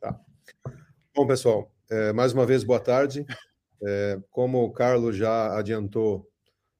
Tá. 0.00 0.18
Bom, 1.14 1.26
pessoal, 1.26 1.70
é, 1.90 2.12
mais 2.14 2.32
uma 2.32 2.46
vez, 2.46 2.64
boa 2.64 2.80
tarde. 2.80 3.26
É, 3.82 4.18
como 4.30 4.64
o 4.64 4.72
Carlos 4.72 5.16
já 5.16 5.58
adiantou, 5.58 6.26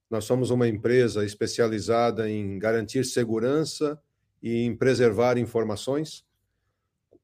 nós 0.09 0.25
somos 0.25 0.49
uma 0.49 0.67
empresa 0.67 1.23
especializada 1.23 2.27
em 2.27 2.57
garantir 2.57 3.05
segurança 3.05 4.01
e 4.41 4.63
em 4.63 4.75
preservar 4.75 5.37
informações. 5.37 6.25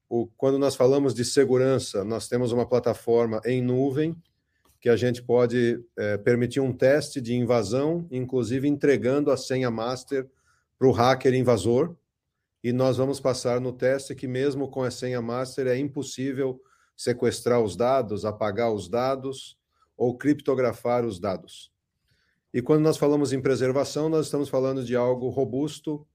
O, 0.09 0.27
quando 0.37 0.59
nós 0.59 0.75
falamos 0.75 1.13
de 1.13 1.25
segurança, 1.25 2.03
nós 2.03 2.27
temos 2.27 2.51
uma 2.51 2.67
plataforma 2.67 3.41
em 3.45 3.61
nuvem 3.61 4.15
que 4.79 4.89
a 4.89 4.95
gente 4.95 5.23
pode 5.23 5.83
é, 5.97 6.15
permitir 6.17 6.59
um 6.59 6.71
teste 6.71 7.19
de 7.19 7.33
invasão, 7.33 8.07
inclusive 8.11 8.67
entregando 8.67 9.31
a 9.31 9.37
senha 9.37 9.71
master 9.71 10.29
para 10.77 10.87
o 10.87 10.91
hacker 10.91 11.33
invasor. 11.33 11.95
E 12.63 12.71
nós 12.71 12.97
vamos 12.97 13.19
passar 13.19 13.59
no 13.59 13.73
teste 13.73 14.13
que, 14.13 14.27
mesmo 14.27 14.67
com 14.69 14.83
a 14.83 14.91
senha 14.91 15.21
master, 15.23 15.65
é 15.67 15.77
impossível 15.77 16.61
sequestrar 16.95 17.61
os 17.61 17.75
dados, 17.75 18.25
apagar 18.25 18.71
os 18.71 18.87
dados 18.87 19.57
ou 19.97 20.15
criptografar 20.15 21.03
os 21.03 21.19
dados. 21.19 21.71
E 22.53 22.61
quando 22.61 22.81
nós 22.81 22.97
falamos 22.97 23.33
em 23.33 23.41
preservação, 23.41 24.07
nós 24.07 24.27
estamos 24.27 24.49
falando 24.49 24.83
de 24.83 24.95
algo 24.95 25.29
robusto, 25.29 26.07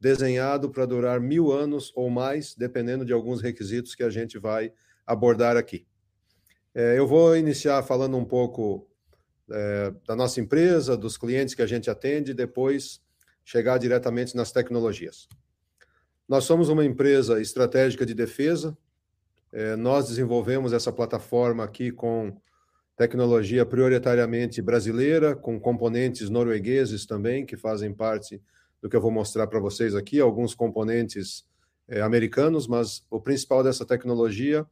desenhado 0.00 0.70
para 0.70 0.86
durar 0.86 1.20
mil 1.20 1.52
anos 1.52 1.92
ou 1.94 2.10
mais, 2.10 2.54
dependendo 2.54 3.04
de 3.04 3.12
alguns 3.12 3.40
requisitos 3.40 3.94
que 3.94 4.02
a 4.02 4.10
gente 4.10 4.38
vai 4.38 4.72
abordar 5.06 5.56
aqui. 5.56 5.86
É, 6.74 6.98
eu 6.98 7.06
vou 7.06 7.36
iniciar 7.36 7.82
falando 7.82 8.16
um 8.16 8.24
pouco 8.24 8.86
é, 9.50 9.94
da 10.06 10.14
nossa 10.14 10.40
empresa, 10.40 10.96
dos 10.96 11.16
clientes 11.16 11.54
que 11.54 11.62
a 11.62 11.66
gente 11.66 11.88
atende, 11.88 12.32
e 12.32 12.34
depois 12.34 13.00
chegar 13.44 13.78
diretamente 13.78 14.36
nas 14.36 14.52
tecnologias. 14.52 15.28
Nós 16.28 16.44
somos 16.44 16.68
uma 16.68 16.84
empresa 16.84 17.40
estratégica 17.40 18.04
de 18.04 18.12
defesa. 18.12 18.76
É, 19.52 19.76
nós 19.76 20.08
desenvolvemos 20.08 20.72
essa 20.72 20.92
plataforma 20.92 21.62
aqui 21.62 21.92
com 21.92 22.36
tecnologia 22.96 23.64
prioritariamente 23.64 24.60
brasileira, 24.60 25.36
com 25.36 25.60
componentes 25.60 26.28
noruegueses 26.28 27.06
também, 27.06 27.46
que 27.46 27.56
fazem 27.56 27.94
parte 27.94 28.42
do 28.86 28.88
que 28.88 28.94
eu 28.94 29.00
vou 29.00 29.10
mostrar 29.10 29.48
para 29.48 29.58
vocês 29.58 29.96
aqui, 29.96 30.20
alguns 30.20 30.54
componentes 30.54 31.44
é, 31.88 32.00
americanos, 32.00 32.68
mas 32.68 33.04
o 33.10 33.20
principal 33.20 33.64
dessa 33.64 33.84
tecnologia 33.84 34.64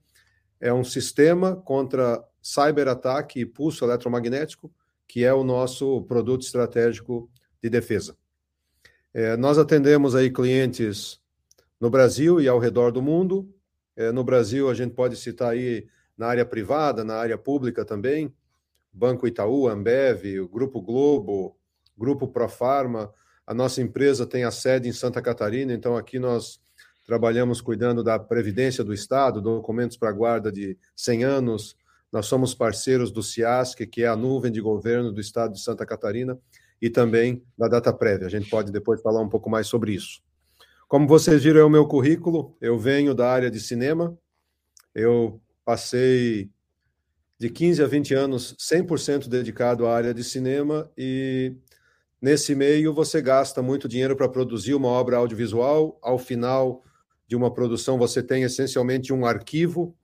é 0.60 0.72
um 0.72 0.84
sistema 0.84 1.56
contra 1.56 2.24
cyberataque 2.40 3.40
e 3.40 3.46
pulso 3.46 3.84
eletromagnético, 3.84 4.72
que 5.08 5.24
é 5.24 5.34
o 5.34 5.42
nosso 5.42 6.02
produto 6.02 6.42
estratégico 6.42 7.28
de 7.60 7.68
defesa. 7.68 8.16
É, 9.12 9.36
nós 9.36 9.58
atendemos 9.58 10.14
aí 10.14 10.30
clientes 10.30 11.20
no 11.80 11.90
Brasil 11.90 12.40
e 12.40 12.46
ao 12.46 12.60
redor 12.60 12.92
do 12.92 13.02
mundo. 13.02 13.52
É, 13.96 14.12
no 14.12 14.22
Brasil, 14.22 14.70
a 14.70 14.74
gente 14.74 14.94
pode 14.94 15.16
citar 15.16 15.50
aí 15.50 15.88
na 16.16 16.28
área 16.28 16.46
privada, 16.46 17.02
na 17.02 17.16
área 17.16 17.36
pública 17.36 17.84
também, 17.84 18.32
Banco 18.92 19.26
Itaú, 19.26 19.66
Ambev, 19.66 20.38
o 20.38 20.48
Grupo 20.48 20.80
Globo, 20.80 21.56
Grupo 21.98 22.28
Profarma. 22.28 23.12
A 23.46 23.52
nossa 23.52 23.82
empresa 23.82 24.26
tem 24.26 24.44
a 24.44 24.50
sede 24.50 24.88
em 24.88 24.92
Santa 24.92 25.20
Catarina, 25.20 25.72
então 25.72 25.96
aqui 25.96 26.18
nós 26.18 26.60
trabalhamos 27.04 27.60
cuidando 27.60 28.02
da 28.02 28.18
Previdência 28.18 28.82
do 28.82 28.94
Estado, 28.94 29.40
documentos 29.40 29.96
para 29.96 30.10
guarda 30.12 30.50
de 30.50 30.78
100 30.96 31.24
anos. 31.24 31.76
Nós 32.10 32.26
somos 32.26 32.54
parceiros 32.54 33.10
do 33.10 33.22
CIASC, 33.22 33.86
que 33.86 34.02
é 34.02 34.06
a 34.06 34.16
nuvem 34.16 34.50
de 34.50 34.60
governo 34.60 35.12
do 35.12 35.20
Estado 35.20 35.52
de 35.52 35.60
Santa 35.60 35.84
Catarina, 35.84 36.38
e 36.80 36.88
também 36.88 37.42
da 37.56 37.68
Data 37.68 37.92
Prévia. 37.92 38.26
A 38.26 38.30
gente 38.30 38.48
pode 38.48 38.72
depois 38.72 39.02
falar 39.02 39.20
um 39.20 39.28
pouco 39.28 39.50
mais 39.50 39.66
sobre 39.66 39.92
isso. 39.92 40.22
Como 40.88 41.06
vocês 41.06 41.42
viram, 41.42 41.60
é 41.60 41.64
o 41.64 41.70
meu 41.70 41.86
currículo. 41.86 42.56
Eu 42.60 42.78
venho 42.78 43.14
da 43.14 43.30
área 43.30 43.50
de 43.50 43.60
cinema. 43.60 44.16
Eu 44.94 45.40
passei 45.64 46.50
de 47.38 47.50
15 47.50 47.82
a 47.82 47.86
20 47.86 48.14
anos 48.14 48.56
100% 48.58 49.28
dedicado 49.28 49.86
à 49.86 49.94
área 49.94 50.14
de 50.14 50.22
cinema 50.22 50.90
e 50.96 51.56
nesse 52.24 52.54
meio 52.54 52.94
você 52.94 53.20
gasta 53.20 53.60
muito 53.60 53.86
dinheiro 53.86 54.16
para 54.16 54.26
produzir 54.26 54.72
uma 54.72 54.88
obra 54.88 55.18
audiovisual. 55.18 55.98
Ao 56.00 56.18
final, 56.18 56.82
de 57.28 57.36
uma 57.36 57.52
produção, 57.52 57.98
você 57.98 58.22
tem 58.22 58.44
essencialmente 58.44 59.12
um 59.12 59.26
arquivo 59.26 59.94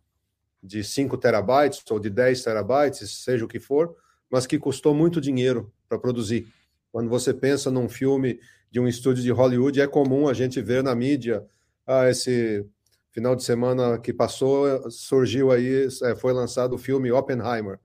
de 0.62 0.84
5 0.84 1.16
terabytes 1.16 1.82
ou 1.90 1.98
de 1.98 2.10
10 2.10 2.44
terabytes, 2.44 3.24
seja 3.24 3.42
o 3.42 3.48
que 3.48 3.58
for, 3.58 3.96
mas 4.30 4.46
que 4.46 4.58
custou 4.58 4.94
muito 4.94 5.18
dinheiro 5.18 5.72
para 5.88 5.98
produzir. 5.98 6.46
Quando 6.92 7.08
você 7.08 7.32
pensa 7.32 7.70
num 7.70 7.88
filme 7.88 8.38
de 8.70 8.78
um 8.78 8.86
estúdio 8.86 9.22
de 9.22 9.30
Hollywood, 9.30 9.80
é 9.80 9.86
comum 9.86 10.28
a 10.28 10.34
gente 10.34 10.60
ver 10.60 10.82
na 10.82 10.94
mídia, 10.94 11.42
ah, 11.86 12.10
esse 12.10 12.66
final 13.10 13.34
de 13.34 13.42
semana 13.42 13.98
que 13.98 14.12
passou, 14.12 14.90
surgiu 14.90 15.50
aí, 15.50 15.88
é, 16.02 16.14
foi 16.14 16.34
lançado 16.34 16.74
o 16.74 16.78
filme 16.78 17.10
Oppenheimer. 17.10 17.80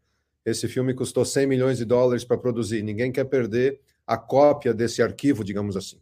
Esse 0.46 0.68
filme 0.68 0.94
custou 0.94 1.24
100 1.24 1.48
milhões 1.48 1.78
de 1.78 1.86
dólares 1.86 2.26
para 2.26 2.38
produzir. 2.38 2.84
Ninguém 2.84 3.14
quer 3.14 3.24
perder 3.24 3.80
a 4.06 4.18
cópia 4.18 4.74
desse 4.74 5.02
arquivo, 5.02 5.44
digamos 5.44 5.76
assim. 5.76 6.00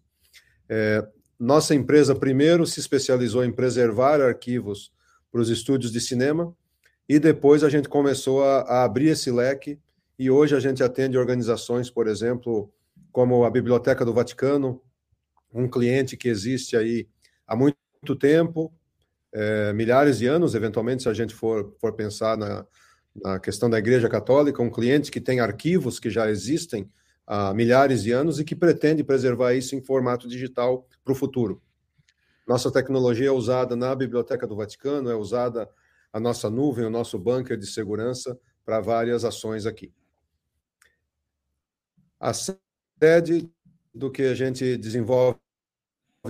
É, 0.67 1.05
nossa 1.39 1.75
empresa 1.75 2.15
primeiro 2.15 2.65
se 2.65 2.79
especializou 2.79 3.43
em 3.43 3.51
preservar 3.51 4.21
arquivos 4.21 4.91
para 5.31 5.41
os 5.41 5.49
estúdios 5.49 5.91
de 5.91 5.99
cinema 5.99 6.55
e 7.07 7.19
depois 7.19 7.63
a 7.63 7.69
gente 7.69 7.89
começou 7.89 8.43
a, 8.43 8.61
a, 8.61 8.83
abrir 8.83 9.09
esse 9.09 9.31
leque 9.31 9.79
e 10.17 10.29
hoje 10.29 10.55
a 10.55 10.59
gente 10.59 10.83
atende 10.83 11.17
organizações, 11.17 11.89
por 11.89 12.07
exemplo, 12.07 12.71
como 13.11 13.43
a 13.43 13.49
Biblioteca 13.49 14.05
do 14.05 14.13
Vaticano, 14.13 14.81
um 15.53 15.67
cliente 15.67 16.15
que 16.15 16.29
existe 16.29 16.77
aí 16.77 17.07
há 17.47 17.55
muito 17.55 17.75
tempo, 18.17 18.73
é, 19.33 19.73
milhares 19.73 20.19
de 20.19 20.27
anos, 20.27 20.55
eventualmente, 20.55 21.03
se 21.03 21.09
a 21.09 21.13
gente 21.13 21.33
for, 21.33 21.75
for 21.79 21.93
pensar 21.93 22.37
na, 22.37 22.65
na 23.15 23.39
questão 23.39 23.69
da 23.69 23.79
Igreja 23.79 24.07
Católica, 24.07 24.61
um 24.61 24.69
cliente 24.69 25.11
que 25.11 25.19
tem 25.19 25.39
arquivos 25.39 25.99
que 25.99 26.09
já 26.09 26.29
existem 26.29 26.89
há 27.25 27.53
milhares 27.53 28.03
de 28.03 28.11
anos 28.11 28.39
e 28.39 28.43
que 28.43 28.55
pretende 28.55 29.03
preservar 29.03 29.53
isso 29.53 29.75
em 29.75 29.81
formato 29.81 30.27
digital 30.27 30.87
para 31.03 31.13
o 31.13 31.15
futuro. 31.15 31.61
Nossa 32.47 32.71
tecnologia 32.71 33.27
é 33.27 33.31
usada 33.31 33.75
na 33.75 33.95
Biblioteca 33.95 34.45
do 34.45 34.55
Vaticano, 34.55 35.09
é 35.09 35.15
usada 35.15 35.69
a 36.11 36.19
nossa 36.19 36.49
nuvem, 36.49 36.85
o 36.85 36.89
nosso 36.89 37.17
bunker 37.17 37.57
de 37.57 37.65
segurança 37.65 38.37
para 38.65 38.81
várias 38.81 39.23
ações 39.23 39.65
aqui. 39.65 39.93
A 42.19 42.33
sede 42.33 43.49
do 43.93 44.11
que 44.11 44.23
a 44.23 44.35
gente 44.35 44.77
desenvolve 44.77 45.39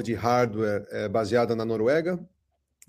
de 0.03 0.13
hardware 0.13 0.85
é 0.89 1.07
baseada 1.07 1.55
na 1.55 1.65
Noruega. 1.65 2.19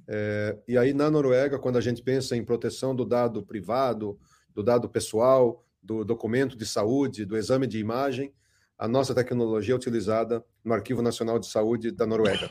É, 0.07 0.59
e 0.67 0.79
aí, 0.79 0.93
na 0.93 1.11
Noruega, 1.11 1.59
quando 1.59 1.77
a 1.77 1.81
gente 1.81 2.03
pensa 2.03 2.37
em 2.37 2.45
proteção 2.45 2.95
do 2.95 3.05
dado 3.05 3.43
privado, 3.43 4.19
do 4.55 4.63
dado 4.63 4.89
pessoal, 4.89 5.64
do 5.85 6.03
documento 6.05 6.57
de 6.57 6.65
saúde, 6.65 7.27
do 7.27 7.37
exame 7.37 7.67
de 7.67 7.79
imagem, 7.79 8.33
a 8.79 8.89
nossa 8.89 9.15
tecnologia 9.15 9.75
é 9.75 9.77
utilizada 9.77 10.45
no 10.65 10.73
Arquivo 10.73 11.03
Nacional 11.03 11.39
de 11.39 11.47
Saúde 11.47 11.93
da 11.93 12.07
Noruega. 12.07 12.51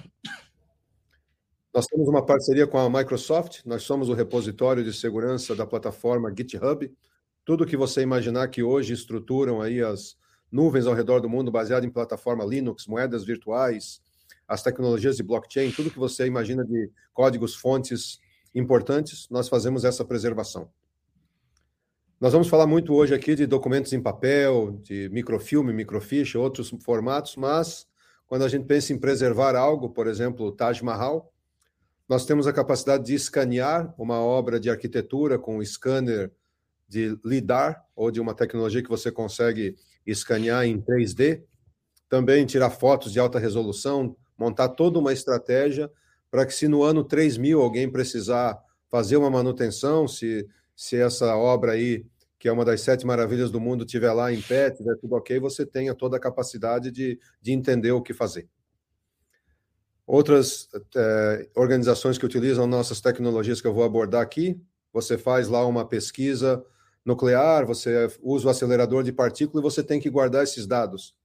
Nós 1.73 1.87
temos 1.87 2.07
uma 2.07 2.23
parceria 2.23 2.67
com 2.67 2.77
a 2.77 2.87
Microsoft, 2.89 3.61
nós 3.65 3.81
somos 3.81 4.07
o 4.07 4.13
repositório 4.13 4.83
de 4.83 4.93
segurança 4.93 5.55
da 5.55 5.65
plataforma 5.65 6.33
GitHub. 6.35 6.89
Tudo 7.43 7.65
que 7.65 7.75
você 7.75 8.01
imaginar 8.01 8.47
que 8.49 8.61
hoje 8.61 8.93
estruturam 8.93 9.59
aí 9.59 9.81
as 9.81 10.15
nuvens 10.51 10.85
ao 10.85 10.93
redor 10.93 11.19
do 11.19 11.27
mundo 11.27 11.51
baseado 11.51 11.83
em 11.83 11.89
plataforma 11.89 12.45
Linux, 12.45 12.85
moedas 12.85 13.25
virtuais, 13.25 13.99
as 14.47 14.61
tecnologias 14.61 15.17
de 15.17 15.23
blockchain, 15.23 15.71
tudo 15.71 15.89
que 15.89 15.97
você 15.97 16.27
imagina 16.27 16.63
de 16.63 16.91
códigos 17.11 17.55
fontes 17.55 18.19
importantes, 18.53 19.27
nós 19.31 19.49
fazemos 19.49 19.83
essa 19.83 20.05
preservação. 20.05 20.69
Nós 22.23 22.31
vamos 22.31 22.47
falar 22.47 22.65
muito 22.65 22.93
hoje 22.93 23.13
aqui 23.13 23.35
de 23.35 23.45
documentos 23.45 23.91
em 23.91 24.01
papel, 24.01 24.79
de 24.81 25.09
microfilme, 25.09 25.73
microfiche, 25.73 26.37
outros 26.37 26.73
formatos, 26.81 27.35
mas 27.35 27.85
quando 28.25 28.45
a 28.45 28.47
gente 28.47 28.63
pensa 28.63 28.93
em 28.93 28.97
preservar 28.97 29.57
algo, 29.57 29.89
por 29.89 30.07
exemplo, 30.07 30.45
o 30.45 30.51
Taj 30.53 30.81
Mahal, 30.81 31.33
nós 32.07 32.25
temos 32.25 32.47
a 32.47 32.53
capacidade 32.53 33.03
de 33.03 33.13
escanear 33.13 33.93
uma 33.97 34.21
obra 34.21 34.57
de 34.57 34.69
arquitetura 34.69 35.37
com 35.37 35.57
um 35.57 35.65
scanner 35.65 36.31
de 36.87 37.19
LIDAR, 37.25 37.83
ou 37.93 38.09
de 38.09 38.21
uma 38.21 38.33
tecnologia 38.33 38.81
que 38.81 38.89
você 38.89 39.11
consegue 39.11 39.75
escanear 40.07 40.63
em 40.63 40.79
3D, 40.81 41.43
também 42.07 42.45
tirar 42.45 42.69
fotos 42.69 43.11
de 43.11 43.19
alta 43.19 43.37
resolução, 43.37 44.15
montar 44.37 44.69
toda 44.69 44.97
uma 44.97 45.11
estratégia 45.11 45.91
para 46.31 46.45
que 46.45 46.53
se 46.53 46.69
no 46.69 46.83
ano 46.83 47.03
3000 47.03 47.61
alguém 47.61 47.91
precisar 47.91 48.57
fazer 48.89 49.17
uma 49.17 49.29
manutenção, 49.29 50.07
se, 50.07 50.47
se 50.73 50.95
essa 50.95 51.35
obra 51.35 51.73
aí 51.73 52.05
que 52.43 52.49
é 52.49 52.51
uma 52.51 52.65
das 52.65 52.81
sete 52.81 53.07
maravilhas 53.07 53.49
do 53.49 53.57
mundo, 53.57 53.85
estiver 53.85 54.11
lá 54.11 54.29
em 54.29 54.41
pé, 54.41 54.67
estiver 54.67 54.97
tudo 54.97 55.15
ok, 55.15 55.39
você 55.39 55.65
tenha 55.65 55.95
toda 55.95 56.17
a 56.17 56.19
capacidade 56.19 56.91
de, 56.91 57.17
de 57.41 57.53
entender 57.53 57.93
o 57.93 58.01
que 58.01 58.13
fazer. 58.13 58.49
Outras 60.05 60.67
é, 60.93 61.47
organizações 61.55 62.17
que 62.17 62.25
utilizam 62.25 62.67
nossas 62.67 62.99
tecnologias 62.99 63.61
que 63.61 63.67
eu 63.67 63.73
vou 63.73 63.85
abordar 63.85 64.21
aqui, 64.21 64.61
você 64.91 65.17
faz 65.17 65.47
lá 65.47 65.65
uma 65.65 65.87
pesquisa 65.87 66.61
nuclear, 67.05 67.65
você 67.65 68.09
usa 68.21 68.47
o 68.47 68.49
acelerador 68.49 69.03
de 69.03 69.13
partícula 69.13 69.61
e 69.61 69.63
você 69.63 69.81
tem 69.81 70.01
que 70.01 70.09
guardar 70.09 70.43
esses 70.43 70.67
dados. 70.67 71.15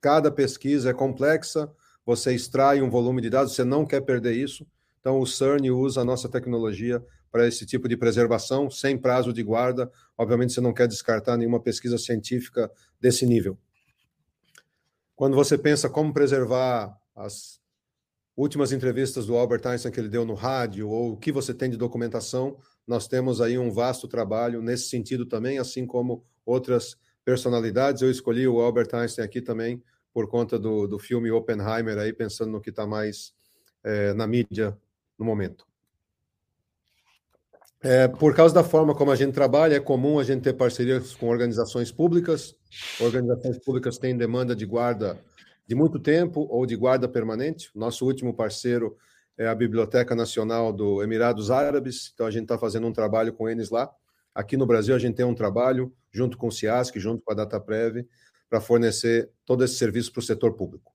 Cada 0.00 0.30
pesquisa 0.30 0.88
é 0.88 0.94
complexa, 0.94 1.70
você 2.06 2.34
extrai 2.34 2.80
um 2.80 2.88
volume 2.88 3.20
de 3.20 3.28
dados, 3.28 3.52
você 3.52 3.64
não 3.64 3.84
quer 3.84 4.00
perder 4.00 4.32
isso. 4.32 4.66
Então, 4.98 5.20
o 5.20 5.26
CERN 5.26 5.70
usa 5.70 6.00
a 6.00 6.04
nossa 6.06 6.26
tecnologia 6.26 7.04
para 7.30 7.46
esse 7.46 7.66
tipo 7.66 7.88
de 7.88 7.96
preservação, 7.96 8.70
sem 8.70 8.96
prazo 8.96 9.32
de 9.32 9.42
guarda. 9.42 9.90
Obviamente, 10.18 10.52
você 10.52 10.60
não 10.60 10.74
quer 10.74 10.88
descartar 10.88 11.36
nenhuma 11.36 11.60
pesquisa 11.60 11.96
científica 11.96 12.70
desse 13.00 13.24
nível. 13.24 13.56
Quando 15.14 15.36
você 15.36 15.56
pensa 15.56 15.88
como 15.88 16.12
preservar 16.12 16.98
as 17.14 17.60
últimas 18.36 18.72
entrevistas 18.72 19.26
do 19.26 19.36
Albert 19.36 19.66
Einstein 19.66 19.92
que 19.92 20.00
ele 20.00 20.08
deu 20.08 20.24
no 20.24 20.34
rádio, 20.34 20.88
ou 20.88 21.12
o 21.12 21.16
que 21.16 21.30
você 21.30 21.54
tem 21.54 21.70
de 21.70 21.76
documentação, 21.76 22.58
nós 22.86 23.06
temos 23.06 23.40
aí 23.40 23.58
um 23.58 23.70
vasto 23.70 24.08
trabalho 24.08 24.60
nesse 24.60 24.88
sentido 24.88 25.26
também, 25.26 25.58
assim 25.58 25.86
como 25.86 26.24
outras 26.44 26.96
personalidades. 27.24 28.02
Eu 28.02 28.10
escolhi 28.10 28.48
o 28.48 28.60
Albert 28.60 28.94
Einstein 28.94 29.24
aqui 29.24 29.40
também 29.40 29.82
por 30.12 30.28
conta 30.28 30.58
do, 30.58 30.86
do 30.86 30.98
filme 30.98 31.30
Oppenheimer, 31.30 31.98
aí 31.98 32.12
pensando 32.12 32.50
no 32.50 32.60
que 32.60 32.70
está 32.70 32.86
mais 32.86 33.32
é, 33.84 34.14
na 34.14 34.26
mídia 34.26 34.76
no 35.18 35.24
momento. 35.24 35.67
É, 37.80 38.08
por 38.08 38.34
causa 38.34 38.52
da 38.52 38.64
forma 38.64 38.92
como 38.92 39.12
a 39.12 39.16
gente 39.16 39.32
trabalha, 39.32 39.76
é 39.76 39.80
comum 39.80 40.18
a 40.18 40.24
gente 40.24 40.42
ter 40.42 40.52
parcerias 40.52 41.14
com 41.14 41.28
organizações 41.28 41.92
públicas. 41.92 42.56
Organizações 43.00 43.58
públicas 43.58 43.98
têm 43.98 44.16
demanda 44.16 44.54
de 44.54 44.66
guarda 44.66 45.18
de 45.66 45.74
muito 45.74 45.98
tempo 45.98 46.46
ou 46.50 46.66
de 46.66 46.74
guarda 46.74 47.06
permanente. 47.06 47.70
Nosso 47.74 48.04
último 48.04 48.34
parceiro 48.34 48.96
é 49.36 49.46
a 49.46 49.54
Biblioteca 49.54 50.16
Nacional 50.16 50.72
do 50.72 51.02
Emirados 51.02 51.50
Árabes, 51.50 52.10
então 52.12 52.26
a 52.26 52.30
gente 52.30 52.44
está 52.44 52.58
fazendo 52.58 52.86
um 52.86 52.92
trabalho 52.92 53.32
com 53.32 53.48
eles 53.48 53.70
lá. 53.70 53.88
Aqui 54.34 54.56
no 54.56 54.66
Brasil, 54.66 54.94
a 54.94 54.98
gente 54.98 55.14
tem 55.14 55.24
um 55.26 55.34
trabalho 55.34 55.94
junto 56.10 56.36
com 56.36 56.48
o 56.48 56.52
CIASC, 56.52 56.98
junto 56.98 57.22
com 57.22 57.32
a 57.32 57.34
DataPrev, 57.34 58.04
para 58.50 58.60
fornecer 58.60 59.30
todo 59.44 59.62
esse 59.62 59.74
serviço 59.74 60.10
para 60.10 60.20
o 60.20 60.22
setor 60.22 60.54
público. 60.54 60.92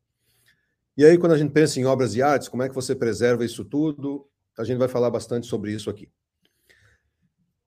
E 0.98 1.06
aí, 1.06 1.18
quando 1.18 1.34
a 1.34 1.38
gente 1.38 1.52
pensa 1.52 1.80
em 1.80 1.86
obras 1.86 2.14
de 2.14 2.22
artes, 2.22 2.50
como 2.50 2.64
é 2.64 2.68
que 2.68 2.76
você 2.76 2.94
preserva 2.94 3.46
isso 3.46 3.64
tudo? 3.64 4.28
A 4.58 4.64
gente 4.64 4.78
vai 4.78 4.88
falar 4.88 5.10
bastante 5.10 5.48
sobre 5.48 5.72
isso 5.72 5.90
aqui. 5.90 6.10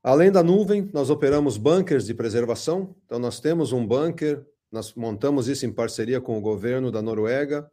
Além 0.06 0.30
da 0.30 0.40
nuvem, 0.40 0.88
nós 0.92 1.10
operamos 1.10 1.56
bunkers 1.56 2.06
de 2.06 2.14
preservação. 2.14 2.94
Então, 3.04 3.18
nós 3.18 3.40
temos 3.40 3.72
um 3.72 3.84
bunker 3.84 4.46
nós 4.70 4.92
montamos 4.94 5.48
isso 5.48 5.64
em 5.64 5.72
parceria 5.72 6.20
com 6.20 6.36
o 6.36 6.40
governo 6.40 6.90
da 6.90 7.00
Noruega. 7.00 7.70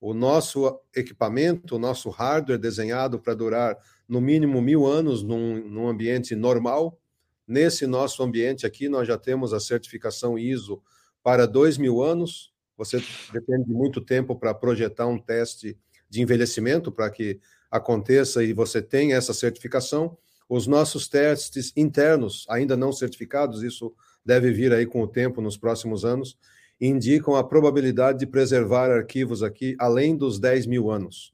O 0.00 0.14
nosso 0.14 0.80
equipamento, 0.94 1.76
o 1.76 1.78
nosso 1.78 2.10
hardware 2.10 2.58
desenhado 2.58 3.18
para 3.18 3.34
durar 3.34 3.76
no 4.06 4.20
mínimo 4.20 4.62
mil 4.62 4.86
anos 4.86 5.22
num, 5.22 5.56
num 5.68 5.88
ambiente 5.88 6.36
normal. 6.36 6.98
Nesse 7.46 7.86
nosso 7.86 8.22
ambiente 8.22 8.64
aqui, 8.64 8.88
nós 8.88 9.08
já 9.08 9.18
temos 9.18 9.52
a 9.52 9.60
certificação 9.60 10.38
ISO 10.38 10.82
para 11.22 11.46
dois 11.46 11.76
mil 11.76 12.02
anos. 12.02 12.52
Você 12.76 13.02
depende 13.32 13.64
de 13.64 13.72
muito 13.72 14.00
tempo 14.00 14.36
para 14.36 14.54
projetar 14.54 15.06
um 15.06 15.18
teste 15.18 15.76
de 16.08 16.22
envelhecimento 16.22 16.92
para 16.92 17.10
que 17.10 17.40
aconteça 17.70 18.44
e 18.44 18.52
você 18.52 18.80
tenha 18.80 19.16
essa 19.16 19.34
certificação. 19.34 20.16
Os 20.48 20.66
nossos 20.66 21.08
testes 21.08 21.72
internos, 21.76 22.44
ainda 22.48 22.76
não 22.76 22.92
certificados, 22.92 23.62
isso 23.62 23.94
deve 24.24 24.52
vir 24.52 24.72
aí 24.72 24.86
com 24.86 25.02
o 25.02 25.08
tempo 25.08 25.40
nos 25.40 25.56
próximos 25.56 26.04
anos, 26.04 26.36
indicam 26.80 27.36
a 27.36 27.44
probabilidade 27.44 28.18
de 28.18 28.26
preservar 28.26 28.90
arquivos 28.90 29.42
aqui 29.42 29.76
além 29.78 30.16
dos 30.16 30.38
10 30.38 30.66
mil 30.66 30.90
anos. 30.90 31.32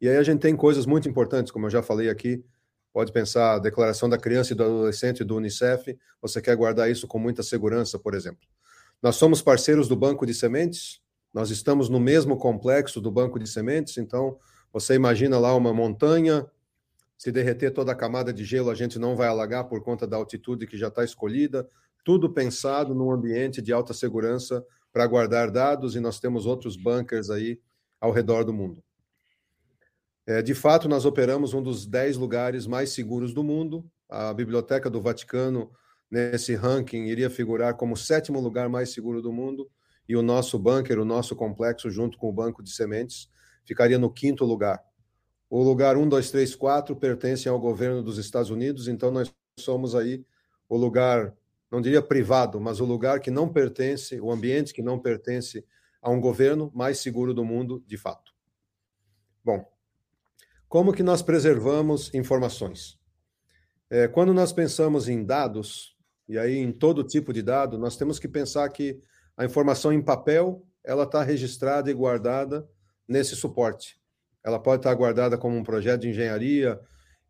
E 0.00 0.08
aí 0.08 0.16
a 0.16 0.22
gente 0.22 0.40
tem 0.40 0.54
coisas 0.54 0.86
muito 0.86 1.08
importantes, 1.08 1.50
como 1.50 1.66
eu 1.66 1.70
já 1.70 1.82
falei 1.82 2.08
aqui, 2.08 2.44
pode 2.92 3.12
pensar 3.12 3.54
a 3.54 3.58
declaração 3.58 4.08
da 4.08 4.18
criança 4.18 4.52
e 4.52 4.56
do 4.56 4.62
adolescente 4.62 5.24
do 5.24 5.36
Unicef, 5.36 5.96
você 6.20 6.40
quer 6.40 6.56
guardar 6.56 6.90
isso 6.90 7.06
com 7.06 7.18
muita 7.18 7.42
segurança, 7.42 7.98
por 7.98 8.14
exemplo. 8.14 8.46
Nós 9.02 9.16
somos 9.16 9.42
parceiros 9.42 9.88
do 9.88 9.96
Banco 9.96 10.26
de 10.26 10.34
Sementes, 10.34 11.00
nós 11.32 11.50
estamos 11.50 11.88
no 11.88 12.00
mesmo 12.00 12.36
complexo 12.36 13.00
do 13.00 13.10
Banco 13.10 13.38
de 13.38 13.48
Sementes, 13.48 13.98
então 13.98 14.38
você 14.72 14.94
imagina 14.94 15.38
lá 15.38 15.54
uma 15.54 15.72
montanha, 15.72 16.46
se 17.18 17.32
derreter 17.32 17.72
toda 17.72 17.90
a 17.90 17.96
camada 17.96 18.32
de 18.32 18.44
gelo, 18.44 18.70
a 18.70 18.74
gente 18.74 18.98
não 18.98 19.16
vai 19.16 19.26
alagar 19.26 19.64
por 19.64 19.82
conta 19.82 20.06
da 20.06 20.16
altitude 20.16 20.68
que 20.68 20.78
já 20.78 20.86
está 20.86 21.02
escolhida, 21.02 21.68
tudo 22.04 22.32
pensado 22.32 22.94
num 22.94 23.10
ambiente 23.10 23.60
de 23.60 23.72
alta 23.72 23.92
segurança 23.92 24.64
para 24.92 25.06
guardar 25.06 25.50
dados 25.50 25.96
e 25.96 26.00
nós 26.00 26.20
temos 26.20 26.46
outros 26.46 26.76
bunkers 26.76 27.28
aí 27.28 27.60
ao 28.00 28.12
redor 28.12 28.44
do 28.44 28.52
mundo. 28.52 28.82
É, 30.24 30.40
de 30.42 30.54
fato, 30.54 30.88
nós 30.88 31.04
operamos 31.04 31.54
um 31.54 31.62
dos 31.62 31.86
dez 31.86 32.16
lugares 32.16 32.66
mais 32.66 32.90
seguros 32.90 33.34
do 33.34 33.42
mundo. 33.42 33.84
A 34.08 34.32
Biblioteca 34.32 34.88
do 34.88 35.00
Vaticano, 35.00 35.72
nesse 36.10 36.54
ranking, 36.54 37.06
iria 37.06 37.28
figurar 37.28 37.74
como 37.74 37.94
o 37.94 37.96
sétimo 37.96 38.38
lugar 38.40 38.68
mais 38.68 38.92
seguro 38.92 39.20
do 39.20 39.32
mundo, 39.32 39.68
e 40.08 40.16
o 40.16 40.22
nosso 40.22 40.58
bunker, 40.58 40.98
o 40.98 41.04
nosso 41.04 41.34
complexo, 41.34 41.90
junto 41.90 42.16
com 42.16 42.28
o 42.28 42.32
Banco 42.32 42.62
de 42.62 42.70
Sementes, 42.70 43.28
ficaria 43.64 43.98
no 43.98 44.10
quinto 44.10 44.44
lugar. 44.44 44.82
O 45.50 45.62
lugar 45.62 45.96
1, 45.96 46.08
2, 46.08 46.30
3, 46.30 46.54
4 46.54 46.96
pertence 46.96 47.48
ao 47.48 47.58
governo 47.58 48.02
dos 48.02 48.18
Estados 48.18 48.50
Unidos, 48.50 48.88
então 48.88 49.10
nós 49.10 49.32
somos 49.58 49.94
aí 49.94 50.24
o 50.68 50.76
lugar 50.76 51.34
não 51.70 51.80
diria 51.80 52.02
privado, 52.02 52.60
mas 52.60 52.80
o 52.80 52.84
lugar 52.84 53.20
que 53.20 53.30
não 53.30 53.48
pertence, 53.48 54.20
o 54.20 54.30
ambiente 54.30 54.72
que 54.72 54.82
não 54.82 54.98
pertence 54.98 55.64
a 56.00 56.10
um 56.10 56.20
governo 56.20 56.70
mais 56.74 56.98
seguro 56.98 57.34
do 57.34 57.44
mundo, 57.44 57.82
de 57.86 57.96
fato. 57.96 58.32
Bom, 59.44 59.70
como 60.68 60.92
que 60.92 61.02
nós 61.02 61.22
preservamos 61.22 62.12
informações? 62.14 62.98
É, 63.90 64.06
quando 64.06 64.34
nós 64.34 64.52
pensamos 64.52 65.08
em 65.08 65.24
dados, 65.24 65.96
e 66.28 66.38
aí 66.38 66.56
em 66.56 66.72
todo 66.72 67.04
tipo 67.04 67.32
de 67.32 67.42
dado, 67.42 67.78
nós 67.78 67.96
temos 67.96 68.18
que 68.18 68.28
pensar 68.28 68.68
que 68.68 69.00
a 69.36 69.44
informação 69.44 69.92
em 69.92 70.02
papel 70.02 70.66
ela 70.84 71.04
está 71.04 71.22
registrada 71.22 71.90
e 71.90 71.94
guardada 71.94 72.68
nesse 73.06 73.34
suporte. 73.34 73.98
Ela 74.44 74.58
pode 74.58 74.80
estar 74.80 74.94
guardada 74.94 75.36
como 75.36 75.56
um 75.56 75.62
projeto 75.62 76.02
de 76.02 76.08
engenharia, 76.08 76.80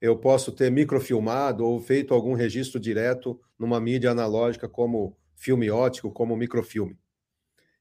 eu 0.01 0.17
posso 0.17 0.53
ter 0.53 0.71
microfilmado 0.71 1.65
ou 1.65 1.81
feito 1.81 2.15
algum 2.15 2.35
registro 2.35 2.79
direto 2.79 3.41
numa 3.59 3.81
mídia 3.81 4.11
analógica 4.11 4.69
como 4.69 5.17
filme 5.35 5.71
ótico, 5.71 6.11
como 6.11 6.37
microfilme. 6.37 6.97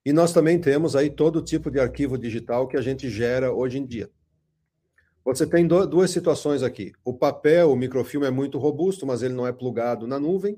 E 0.03 0.13
nós 0.13 0.33
também 0.33 0.59
temos 0.59 0.95
aí 0.95 1.09
todo 1.09 1.41
tipo 1.41 1.69
de 1.69 1.79
arquivo 1.79 2.17
digital 2.17 2.67
que 2.67 2.77
a 2.77 2.81
gente 2.81 3.09
gera 3.09 3.53
hoje 3.53 3.77
em 3.77 3.85
dia. 3.85 4.09
Você 5.23 5.45
tem 5.45 5.67
duas 5.67 6.09
situações 6.09 6.63
aqui. 6.63 6.93
O 7.03 7.13
papel, 7.13 7.69
o 7.69 7.75
microfilme 7.75 8.25
é 8.25 8.31
muito 8.31 8.57
robusto, 8.57 9.05
mas 9.05 9.21
ele 9.21 9.33
não 9.33 9.45
é 9.45 9.51
plugado 9.51 10.07
na 10.07 10.17
nuvem. 10.17 10.57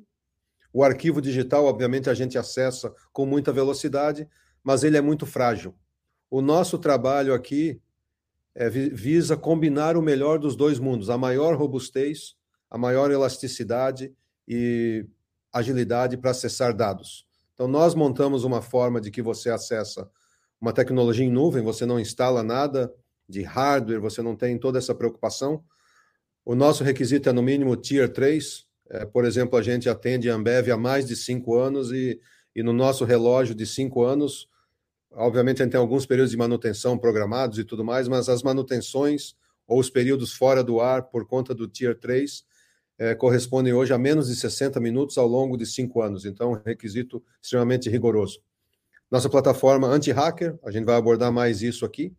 O 0.72 0.84
arquivo 0.84 1.20
digital, 1.20 1.66
obviamente, 1.66 2.10
a 2.10 2.14
gente 2.14 2.38
acessa 2.38 2.94
com 3.12 3.26
muita 3.26 3.52
velocidade, 3.52 4.30
mas 4.64 4.84
ele 4.84 4.96
é 4.96 5.02
muito 5.02 5.26
frágil. 5.26 5.74
O 6.30 6.40
nosso 6.40 6.78
trabalho 6.78 7.34
aqui 7.34 7.82
é, 8.56 8.70
visa 8.70 9.38
combinar 9.38 9.96
o 9.96 10.02
melhor 10.02 10.40
dos 10.40 10.56
dois 10.56 10.80
mundos, 10.80 11.10
a 11.10 11.18
maior 11.18 11.56
robustez, 11.56 12.36
a 12.70 12.78
maior 12.78 13.12
elasticidade 13.12 14.14
e 14.48 15.06
agilidade 15.52 16.18
para 16.18 16.32
acessar 16.32 16.74
dados. 16.76 17.26
Então, 17.54 17.68
nós 17.68 17.94
montamos 17.94 18.44
uma 18.44 18.62
forma 18.62 19.02
de 19.02 19.12
que 19.12 19.22
você 19.22 19.50
acessa 19.50 20.10
uma 20.62 20.74
tecnologia 20.74 21.26
em 21.26 21.32
nuvem, 21.32 21.64
você 21.64 21.86
não 21.86 22.00
instala 22.00 22.44
nada 22.44 22.94
de 23.28 23.44
hardware, 23.44 24.02
você 24.02 24.22
não 24.22 24.36
tem 24.36 24.58
toda 24.58 24.78
essa 24.78 24.94
preocupação. 24.94 25.64
O 26.44 26.56
nosso 26.56 26.84
requisito 26.84 27.30
é, 27.30 27.32
no 27.32 27.42
mínimo, 27.42 27.76
Tier 27.76 28.10
3. 28.10 28.66
É, 28.90 29.06
por 29.06 29.24
exemplo, 29.24 29.58
a 29.58 29.62
gente 29.62 29.88
atende 29.88 30.30
a 30.30 30.36
Ambev 30.36 30.72
há 30.72 30.78
mais 30.78 31.06
de 31.06 31.16
cinco 31.16 31.56
anos 31.56 31.92
e, 31.92 32.20
e 32.56 32.64
no 32.64 32.74
nosso 32.74 33.06
relógio 33.06 33.54
de 33.54 33.66
cinco 33.66 34.04
anos, 34.04 34.50
Obviamente, 35.12 35.62
a 35.62 35.66
gente 35.66 35.72
tem 35.72 35.80
alguns 35.80 36.06
períodos 36.06 36.32
de 36.32 36.38
manutenção 36.38 36.98
programados 36.98 37.58
e 37.58 37.64
tudo 37.64 37.84
mais, 37.84 38.08
mas 38.08 38.30
as 38.30 38.44
manutenções 38.44 39.36
ou 39.68 39.80
os 39.80 39.90
períodos 39.90 40.34
fora 40.34 40.64
do 40.64 40.80
ar 40.80 41.04
por 41.04 41.26
conta 41.26 41.54
do 41.54 41.68
Tier 41.68 41.98
3 41.98 42.44
é, 42.98 43.16
correspondem 43.16 43.74
hoje 43.74 43.94
a 43.94 43.98
menos 43.98 44.28
de 44.28 44.36
60 44.36 44.80
minutos 44.80 45.18
ao 45.18 45.28
longo 45.28 45.58
de 45.58 45.66
cinco 45.66 46.02
anos. 46.02 46.26
Então, 46.26 46.54
é 46.54 46.58
um 46.58 46.62
requisito 46.62 47.24
extremamente 47.42 47.90
rigoroso. 47.90 48.42
Nossa 49.10 49.30
plataforma 49.30 49.88
anti-hacker, 49.88 50.60
a 50.64 50.70
gente 50.70 50.86
vai 50.86 50.96
abordar 50.96 51.32
mais 51.32 51.62
isso 51.62 51.86
aqui. 51.86 52.14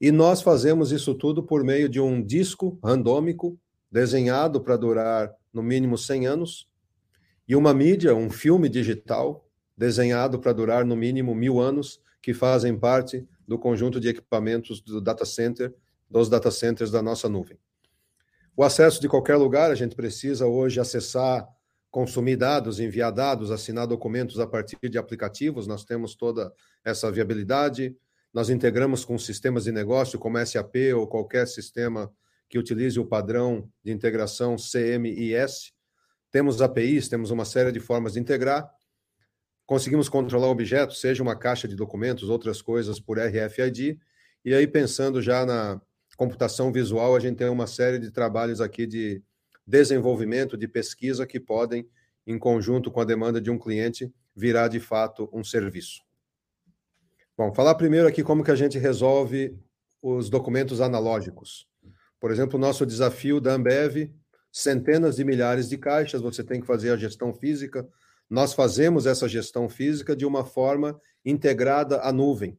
E 0.00 0.12
nós 0.12 0.42
fazemos 0.42 0.92
isso 0.92 1.14
tudo 1.14 1.42
por 1.42 1.64
meio 1.64 1.88
de 1.88 2.00
um 2.00 2.22
disco 2.22 2.78
randômico 2.84 3.58
desenhado 3.90 4.60
para 4.60 4.76
durar 4.76 5.34
no 5.52 5.62
mínimo 5.62 5.98
100 5.98 6.26
anos 6.26 6.68
e 7.48 7.56
uma 7.56 7.72
mídia, 7.72 8.14
um 8.14 8.30
filme 8.30 8.68
digital 8.68 9.48
desenhado 9.76 10.38
para 10.38 10.52
durar 10.52 10.84
no 10.84 10.94
mínimo 10.94 11.34
mil 11.34 11.58
anos 11.58 12.00
que 12.28 12.34
fazem 12.34 12.78
parte 12.78 13.26
do 13.46 13.58
conjunto 13.58 13.98
de 13.98 14.10
equipamentos 14.10 14.82
do 14.82 15.00
data 15.00 15.24
center, 15.24 15.74
dos 16.10 16.28
data 16.28 16.50
centers 16.50 16.90
da 16.90 17.00
nossa 17.00 17.26
nuvem. 17.26 17.58
O 18.54 18.62
acesso 18.62 19.00
de 19.00 19.08
qualquer 19.08 19.36
lugar, 19.36 19.70
a 19.70 19.74
gente 19.74 19.96
precisa 19.96 20.46
hoje 20.46 20.78
acessar 20.78 21.48
consumir 21.90 22.36
dados, 22.36 22.80
enviar 22.80 23.10
dados, 23.10 23.50
assinar 23.50 23.86
documentos 23.86 24.38
a 24.38 24.46
partir 24.46 24.76
de 24.90 24.98
aplicativos, 24.98 25.66
nós 25.66 25.86
temos 25.86 26.14
toda 26.14 26.52
essa 26.84 27.10
viabilidade. 27.10 27.96
Nós 28.30 28.50
integramos 28.50 29.06
com 29.06 29.16
sistemas 29.16 29.64
de 29.64 29.72
negócio 29.72 30.18
como 30.18 30.36
SAP 30.44 30.92
ou 30.94 31.06
qualquer 31.06 31.48
sistema 31.48 32.12
que 32.46 32.58
utilize 32.58 33.00
o 33.00 33.06
padrão 33.06 33.66
de 33.82 33.90
integração 33.90 34.56
CMIS. 34.56 35.72
Temos 36.30 36.60
APIs, 36.60 37.08
temos 37.08 37.30
uma 37.30 37.46
série 37.46 37.72
de 37.72 37.80
formas 37.80 38.12
de 38.12 38.20
integrar. 38.20 38.70
Conseguimos 39.68 40.08
controlar 40.08 40.46
objetos, 40.46 40.98
seja 40.98 41.22
uma 41.22 41.36
caixa 41.36 41.68
de 41.68 41.76
documentos, 41.76 42.30
outras 42.30 42.62
coisas 42.62 42.98
por 42.98 43.18
RFID. 43.18 44.00
E 44.42 44.54
aí, 44.54 44.66
pensando 44.66 45.20
já 45.20 45.44
na 45.44 45.78
computação 46.16 46.72
visual, 46.72 47.14
a 47.14 47.20
gente 47.20 47.36
tem 47.36 47.50
uma 47.50 47.66
série 47.66 47.98
de 47.98 48.10
trabalhos 48.10 48.62
aqui 48.62 48.86
de 48.86 49.22
desenvolvimento, 49.66 50.56
de 50.56 50.66
pesquisa 50.66 51.26
que 51.26 51.38
podem, 51.38 51.86
em 52.26 52.38
conjunto 52.38 52.90
com 52.90 52.98
a 52.98 53.04
demanda 53.04 53.42
de 53.42 53.50
um 53.50 53.58
cliente, 53.58 54.10
virar 54.34 54.68
de 54.68 54.80
fato 54.80 55.28
um 55.34 55.44
serviço. 55.44 56.02
Bom, 57.36 57.52
falar 57.52 57.74
primeiro 57.74 58.08
aqui 58.08 58.22
como 58.22 58.42
que 58.42 58.50
a 58.50 58.56
gente 58.56 58.78
resolve 58.78 59.54
os 60.00 60.30
documentos 60.30 60.80
analógicos. 60.80 61.68
Por 62.18 62.30
exemplo, 62.30 62.56
o 62.56 62.60
nosso 62.60 62.86
desafio 62.86 63.38
da 63.38 63.52
Ambev, 63.52 64.10
centenas 64.50 65.16
de 65.16 65.24
milhares 65.24 65.68
de 65.68 65.76
caixas, 65.76 66.22
você 66.22 66.42
tem 66.42 66.58
que 66.58 66.66
fazer 66.66 66.88
a 66.88 66.96
gestão 66.96 67.34
física. 67.34 67.86
Nós 68.28 68.52
fazemos 68.52 69.06
essa 69.06 69.28
gestão 69.28 69.68
física 69.68 70.14
de 70.14 70.26
uma 70.26 70.44
forma 70.44 71.00
integrada 71.24 72.00
à 72.00 72.12
nuvem. 72.12 72.58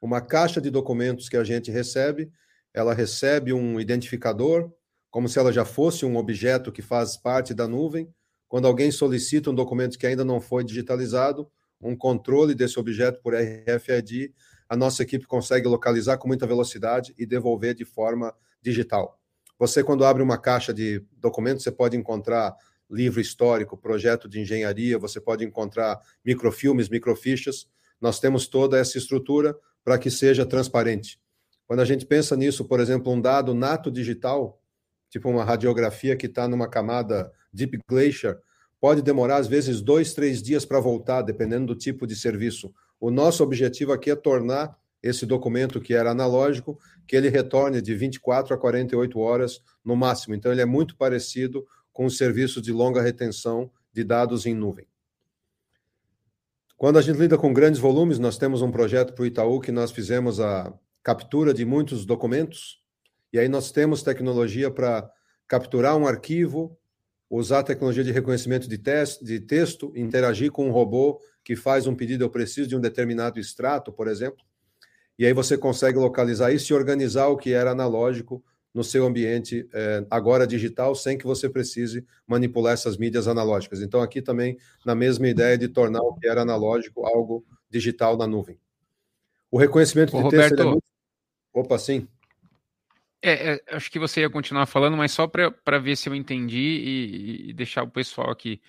Uma 0.00 0.20
caixa 0.20 0.60
de 0.60 0.70
documentos 0.70 1.28
que 1.28 1.36
a 1.36 1.42
gente 1.42 1.70
recebe, 1.70 2.30
ela 2.72 2.94
recebe 2.94 3.52
um 3.52 3.80
identificador, 3.80 4.70
como 5.10 5.28
se 5.28 5.38
ela 5.38 5.52
já 5.52 5.64
fosse 5.64 6.04
um 6.04 6.16
objeto 6.16 6.70
que 6.70 6.82
faz 6.82 7.16
parte 7.16 7.52
da 7.52 7.66
nuvem. 7.66 8.08
Quando 8.46 8.66
alguém 8.66 8.92
solicita 8.92 9.50
um 9.50 9.54
documento 9.54 9.98
que 9.98 10.06
ainda 10.06 10.24
não 10.24 10.40
foi 10.40 10.62
digitalizado, 10.62 11.50
um 11.80 11.96
controle 11.96 12.54
desse 12.54 12.78
objeto 12.78 13.20
por 13.20 13.34
RFID, 13.34 14.32
a 14.68 14.76
nossa 14.76 15.02
equipe 15.02 15.26
consegue 15.26 15.66
localizar 15.66 16.18
com 16.18 16.28
muita 16.28 16.46
velocidade 16.46 17.14
e 17.18 17.26
devolver 17.26 17.74
de 17.74 17.84
forma 17.84 18.32
digital. 18.62 19.18
Você, 19.58 19.82
quando 19.82 20.04
abre 20.04 20.22
uma 20.22 20.38
caixa 20.38 20.72
de 20.72 21.04
documentos, 21.16 21.64
você 21.64 21.72
pode 21.72 21.96
encontrar 21.96 22.54
livro 22.90 23.20
histórico, 23.20 23.76
projeto 23.76 24.28
de 24.28 24.40
engenharia, 24.40 24.98
você 24.98 25.20
pode 25.20 25.44
encontrar 25.44 26.00
microfilmes, 26.24 26.88
microfichas. 26.88 27.68
Nós 28.00 28.18
temos 28.18 28.46
toda 28.46 28.78
essa 28.78 28.96
estrutura 28.96 29.56
para 29.84 29.98
que 29.98 30.10
seja 30.10 30.46
transparente. 30.46 31.20
Quando 31.66 31.80
a 31.80 31.84
gente 31.84 32.06
pensa 32.06 32.36
nisso, 32.36 32.64
por 32.64 32.80
exemplo, 32.80 33.12
um 33.12 33.20
dado 33.20 33.52
nato 33.52 33.90
digital, 33.90 34.62
tipo 35.10 35.28
uma 35.28 35.44
radiografia 35.44 36.16
que 36.16 36.26
está 36.26 36.48
numa 36.48 36.68
camada 36.68 37.30
Deep 37.52 37.78
Glacier, 37.88 38.38
pode 38.80 39.02
demorar 39.02 39.36
às 39.36 39.46
vezes 39.46 39.80
dois, 39.80 40.14
três 40.14 40.42
dias 40.42 40.64
para 40.64 40.80
voltar, 40.80 41.22
dependendo 41.22 41.66
do 41.66 41.78
tipo 41.78 42.06
de 42.06 42.16
serviço. 42.16 42.72
O 43.00 43.10
nosso 43.10 43.42
objetivo 43.42 43.92
aqui 43.92 44.10
é 44.10 44.16
tornar 44.16 44.76
esse 45.02 45.24
documento 45.24 45.80
que 45.80 45.94
era 45.94 46.10
analógico, 46.10 46.78
que 47.06 47.16
ele 47.16 47.28
retorne 47.28 47.80
de 47.80 47.94
24 47.94 48.54
a 48.54 48.58
48 48.58 49.18
horas 49.18 49.62
no 49.84 49.94
máximo. 49.94 50.34
Então, 50.34 50.50
ele 50.50 50.60
é 50.60 50.66
muito 50.66 50.96
parecido 50.96 51.66
com 51.98 52.06
o 52.06 52.10
serviço 52.12 52.62
de 52.62 52.70
longa 52.70 53.02
retenção 53.02 53.68
de 53.92 54.04
dados 54.04 54.46
em 54.46 54.54
nuvem. 54.54 54.86
Quando 56.76 56.96
a 56.96 57.02
gente 57.02 57.18
lida 57.18 57.36
com 57.36 57.52
grandes 57.52 57.80
volumes, 57.80 58.20
nós 58.20 58.38
temos 58.38 58.62
um 58.62 58.70
projeto 58.70 59.14
para 59.14 59.24
o 59.24 59.26
Itaú 59.26 59.60
que 59.60 59.72
nós 59.72 59.90
fizemos 59.90 60.38
a 60.38 60.72
captura 61.02 61.52
de 61.52 61.64
muitos 61.64 62.06
documentos, 62.06 62.80
e 63.32 63.38
aí 63.40 63.48
nós 63.48 63.72
temos 63.72 64.00
tecnologia 64.00 64.70
para 64.70 65.10
capturar 65.48 65.96
um 65.96 66.06
arquivo, 66.06 66.78
usar 67.28 67.64
tecnologia 67.64 68.04
de 68.04 68.12
reconhecimento 68.12 68.68
de, 68.68 68.78
de 68.78 69.40
texto, 69.40 69.92
interagir 69.96 70.52
com 70.52 70.68
um 70.68 70.70
robô 70.70 71.20
que 71.42 71.56
faz 71.56 71.88
um 71.88 71.96
pedido, 71.96 72.22
eu 72.22 72.30
preciso 72.30 72.68
de 72.68 72.76
um 72.76 72.80
determinado 72.80 73.40
extrato, 73.40 73.92
por 73.92 74.06
exemplo, 74.06 74.44
e 75.18 75.26
aí 75.26 75.32
você 75.32 75.58
consegue 75.58 75.98
localizar 75.98 76.52
isso 76.52 76.72
e 76.72 76.76
organizar 76.76 77.26
o 77.26 77.36
que 77.36 77.52
era 77.52 77.72
analógico 77.72 78.40
no 78.74 78.84
seu 78.84 79.06
ambiente 79.06 79.68
é, 79.72 80.06
agora 80.10 80.46
digital, 80.46 80.94
sem 80.94 81.16
que 81.16 81.24
você 81.24 81.48
precise 81.48 82.06
manipular 82.26 82.74
essas 82.74 82.96
mídias 82.96 83.26
analógicas. 83.26 83.80
Então, 83.82 84.00
aqui 84.00 84.20
também, 84.22 84.56
na 84.84 84.94
mesma 84.94 85.26
ideia 85.26 85.56
de 85.56 85.68
tornar 85.68 86.00
o 86.02 86.14
que 86.14 86.28
era 86.28 86.42
analógico 86.42 87.06
algo 87.06 87.44
digital 87.70 88.16
na 88.16 88.26
nuvem. 88.26 88.58
O 89.50 89.58
reconhecimento 89.58 90.14
Ô, 90.14 90.18
de 90.18 90.22
Roberto, 90.22 90.48
texto 90.50 90.60
é 90.60 90.64
muito... 90.64 90.84
Opa, 91.52 91.78
sim. 91.78 92.06
É, 93.20 93.54
é, 93.54 93.60
acho 93.72 93.90
que 93.90 93.98
você 93.98 94.20
ia 94.20 94.30
continuar 94.30 94.66
falando, 94.66 94.96
mas 94.96 95.10
só 95.10 95.26
para 95.26 95.78
ver 95.78 95.96
se 95.96 96.08
eu 96.08 96.14
entendi 96.14 96.56
e, 96.58 97.50
e 97.50 97.52
deixar 97.52 97.82
o 97.82 97.90
pessoal 97.90 98.30
aqui. 98.30 98.60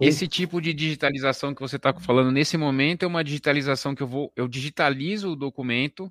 Esse 0.00 0.28
tipo 0.28 0.60
de 0.60 0.72
digitalização 0.72 1.52
que 1.52 1.60
você 1.60 1.74
está 1.74 1.92
falando 1.92 2.30
nesse 2.30 2.56
momento 2.56 3.02
é 3.02 3.06
uma 3.06 3.24
digitalização 3.24 3.96
que 3.96 4.02
eu 4.02 4.06
vou, 4.06 4.32
eu 4.36 4.46
digitalizo 4.46 5.32
o 5.32 5.36
documento 5.36 6.10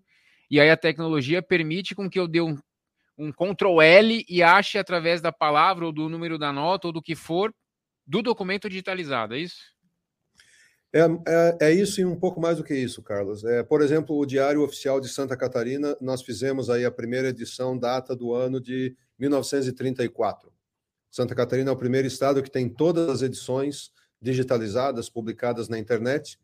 e 0.52 0.60
aí 0.60 0.70
a 0.70 0.76
tecnologia 0.76 1.42
permite 1.42 1.96
com 1.96 2.10
que 2.10 2.20
eu 2.20 2.28
dê 2.28 2.42
um, 2.42 2.58
um 3.18 3.32
Ctrl 3.32 3.82
L 3.82 4.26
e 4.28 4.44
ache 4.44 4.78
através 4.78 5.22
da 5.22 5.32
palavra 5.32 5.86
ou 5.86 5.92
do 5.92 6.08
número 6.08 6.38
da 6.38 6.54
nota 6.54 6.88
ou 6.88 6.94
do 6.94 7.02
que 7.02 7.16
for 7.16 7.54
do 8.06 8.22
documento 8.22 8.70
digitalizado, 8.70 9.36
é 9.36 9.40
isso? 9.40 9.76
É, 10.94 11.02
é, 11.02 11.58
é, 11.62 11.74
isso 11.74 12.00
e 12.00 12.06
um 12.06 12.16
pouco 12.16 12.40
mais 12.40 12.58
do 12.58 12.64
que 12.64 12.74
isso, 12.74 13.04
Carlos. 13.04 13.44
É, 13.44 13.62
por 13.62 13.82
exemplo, 13.82 14.18
o 14.18 14.26
Diário 14.26 14.64
Oficial 14.64 15.02
de 15.02 15.10
Santa 15.10 15.36
Catarina, 15.36 15.98
nós 16.00 16.22
fizemos 16.22 16.70
aí 16.70 16.86
a 16.86 16.92
primeira 16.92 17.30
edição, 17.30 17.78
data 17.78 18.16
do 18.16 18.34
ano 18.34 18.62
de 18.62 18.96
1934. 19.20 20.52
Santa 21.12 21.36
Catarina 21.36 21.70
é 21.70 21.74
o 21.74 21.78
primeiro 21.78 22.08
estado 22.08 22.42
que 22.42 22.50
tem 22.50 22.70
todas 22.70 23.10
as 23.10 23.22
edições 23.22 23.92
digitalizadas, 24.22 25.10
publicadas 25.10 25.68
na 25.68 25.78
internet, 25.78 26.40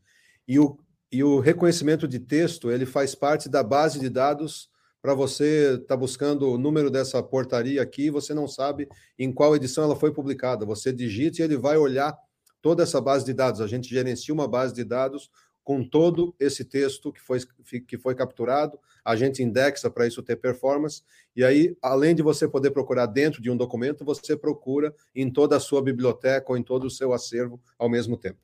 e 0.47 0.59
o, 0.59 0.77
e 1.11 1.23
o 1.23 1.39
reconhecimento 1.39 2.07
de 2.07 2.19
texto 2.19 2.69
ele 2.69 2.85
faz 2.85 3.15
parte 3.15 3.47
da 3.47 3.63
base 3.63 3.99
de 3.99 4.09
dados 4.09 4.69
para 5.03 5.13
você 5.13 5.73
estar 5.73 5.85
tá 5.85 5.97
buscando 5.97 6.49
o 6.49 6.57
número 6.57 6.89
dessa 6.89 7.21
portaria 7.21 7.81
aqui, 7.81 8.09
você 8.09 8.33
não 8.33 8.47
sabe 8.47 8.87
em 9.19 9.33
qual 9.33 9.53
edição 9.53 9.83
ela 9.83 9.97
foi 9.97 10.13
publicada. 10.13 10.65
Você 10.65 10.93
digita 10.93 11.41
e 11.41 11.43
ele 11.43 11.57
vai 11.57 11.75
olhar 11.75 12.17
toda 12.61 12.83
essa 12.83 13.01
base 13.01 13.25
de 13.25 13.33
dados. 13.33 13.59
A 13.59 13.67
gente 13.67 13.89
gerencia 13.89 14.33
uma 14.33 14.47
base 14.47 14.73
de 14.73 14.85
dados 14.85 15.29
com 15.61 15.83
todo 15.83 16.33
esse 16.39 16.63
texto 16.63 17.11
que 17.11 17.19
foi, 17.19 17.39
que 17.85 17.97
foi 17.97 18.15
capturado, 18.15 18.79
a 19.03 19.13
gente 19.17 19.43
indexa 19.43 19.89
para 19.89 20.07
isso 20.07 20.23
ter 20.23 20.37
performance, 20.37 21.03
e 21.35 21.43
aí, 21.43 21.75
além 21.81 22.15
de 22.15 22.21
você 22.21 22.47
poder 22.47 22.71
procurar 22.71 23.05
dentro 23.05 23.41
de 23.41 23.49
um 23.49 23.57
documento, 23.57 24.05
você 24.05 24.37
procura 24.37 24.95
em 25.13 25.29
toda 25.29 25.57
a 25.57 25.59
sua 25.59 25.81
biblioteca 25.81 26.49
ou 26.49 26.57
em 26.57 26.63
todo 26.63 26.85
o 26.85 26.89
seu 26.89 27.11
acervo 27.11 27.61
ao 27.77 27.89
mesmo 27.89 28.17
tempo. 28.17 28.39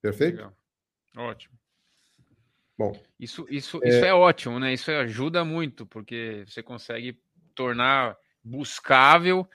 Perfeito? 0.00 0.36
Legal. 0.36 0.56
Ótimo. 1.16 1.63
Bom, 2.76 2.92
isso, 3.18 3.46
isso, 3.48 3.80
é... 3.82 3.88
isso 3.88 4.04
é 4.04 4.12
ótimo, 4.12 4.58
né? 4.58 4.72
Isso 4.72 4.90
ajuda 4.90 5.44
muito, 5.44 5.86
porque 5.86 6.44
você 6.46 6.62
consegue 6.62 7.18
tornar 7.54 8.16
buscável. 8.42 9.48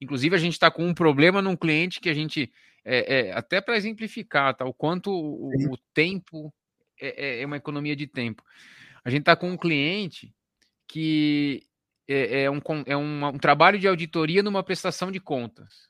Inclusive, 0.00 0.36
a 0.36 0.38
gente 0.38 0.52
está 0.52 0.70
com 0.70 0.86
um 0.86 0.94
problema 0.94 1.40
num 1.40 1.56
cliente 1.56 2.00
que 2.00 2.10
a 2.10 2.14
gente 2.14 2.52
é, 2.84 3.28
é, 3.28 3.32
até 3.32 3.60
para 3.60 3.76
exemplificar, 3.76 4.54
tá? 4.54 4.64
O 4.64 4.72
quanto 4.72 5.10
o, 5.10 5.48
o 5.72 5.76
tempo 5.92 6.54
é, 7.00 7.38
é, 7.38 7.42
é, 7.42 7.46
uma 7.46 7.56
economia 7.56 7.96
de 7.96 8.06
tempo. 8.06 8.42
A 9.04 9.10
gente 9.10 9.20
está 9.20 9.34
com 9.34 9.50
um 9.50 9.56
cliente 9.56 10.32
que 10.86 11.62
é, 12.08 12.42
é, 12.42 12.50
um, 12.50 12.60
é 12.86 12.96
um, 12.96 13.26
um, 13.26 13.38
trabalho 13.38 13.78
de 13.78 13.88
auditoria 13.88 14.42
numa 14.42 14.62
prestação 14.62 15.10
de 15.10 15.18
contas. 15.18 15.88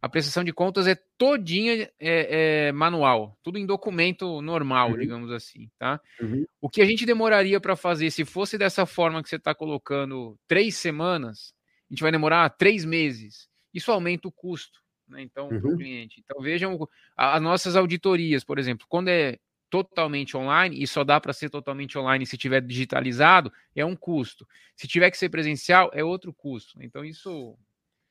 A 0.00 0.08
prestação 0.08 0.44
de 0.44 0.52
contas 0.52 0.86
é 0.86 0.94
todinha 1.16 1.90
é, 1.98 2.68
é 2.68 2.72
manual, 2.72 3.38
tudo 3.42 3.58
em 3.58 3.66
documento 3.66 4.40
normal, 4.42 4.90
uhum. 4.90 4.98
digamos 4.98 5.30
assim, 5.32 5.70
tá? 5.78 6.00
Uhum. 6.20 6.44
O 6.60 6.68
que 6.68 6.82
a 6.82 6.86
gente 6.86 7.06
demoraria 7.06 7.60
para 7.60 7.74
fazer, 7.74 8.10
se 8.10 8.24
fosse 8.24 8.58
dessa 8.58 8.86
forma 8.86 9.22
que 9.22 9.28
você 9.28 9.36
está 9.36 9.54
colocando, 9.54 10.38
três 10.46 10.76
semanas, 10.76 11.54
a 11.90 11.94
gente 11.94 12.02
vai 12.02 12.12
demorar 12.12 12.48
três 12.50 12.84
meses. 12.84 13.48
Isso 13.72 13.90
aumenta 13.90 14.28
o 14.28 14.32
custo 14.32 14.80
né? 15.08 15.22
Então, 15.22 15.48
uhum. 15.48 15.60
para 15.60 15.70
o 15.70 15.76
cliente. 15.76 16.22
Então, 16.24 16.42
vejam 16.42 16.88
as 17.16 17.42
nossas 17.42 17.76
auditorias, 17.76 18.44
por 18.44 18.58
exemplo, 18.58 18.86
quando 18.88 19.08
é 19.08 19.38
totalmente 19.68 20.36
online, 20.36 20.80
e 20.80 20.86
só 20.86 21.02
dá 21.02 21.20
para 21.20 21.32
ser 21.32 21.50
totalmente 21.50 21.98
online 21.98 22.24
se 22.24 22.36
tiver 22.36 22.62
digitalizado, 22.62 23.52
é 23.74 23.84
um 23.84 23.96
custo. 23.96 24.46
Se 24.76 24.86
tiver 24.86 25.10
que 25.10 25.18
ser 25.18 25.28
presencial, 25.28 25.90
é 25.92 26.04
outro 26.04 26.32
custo. 26.32 26.82
Então, 26.82 27.04
isso 27.04 27.58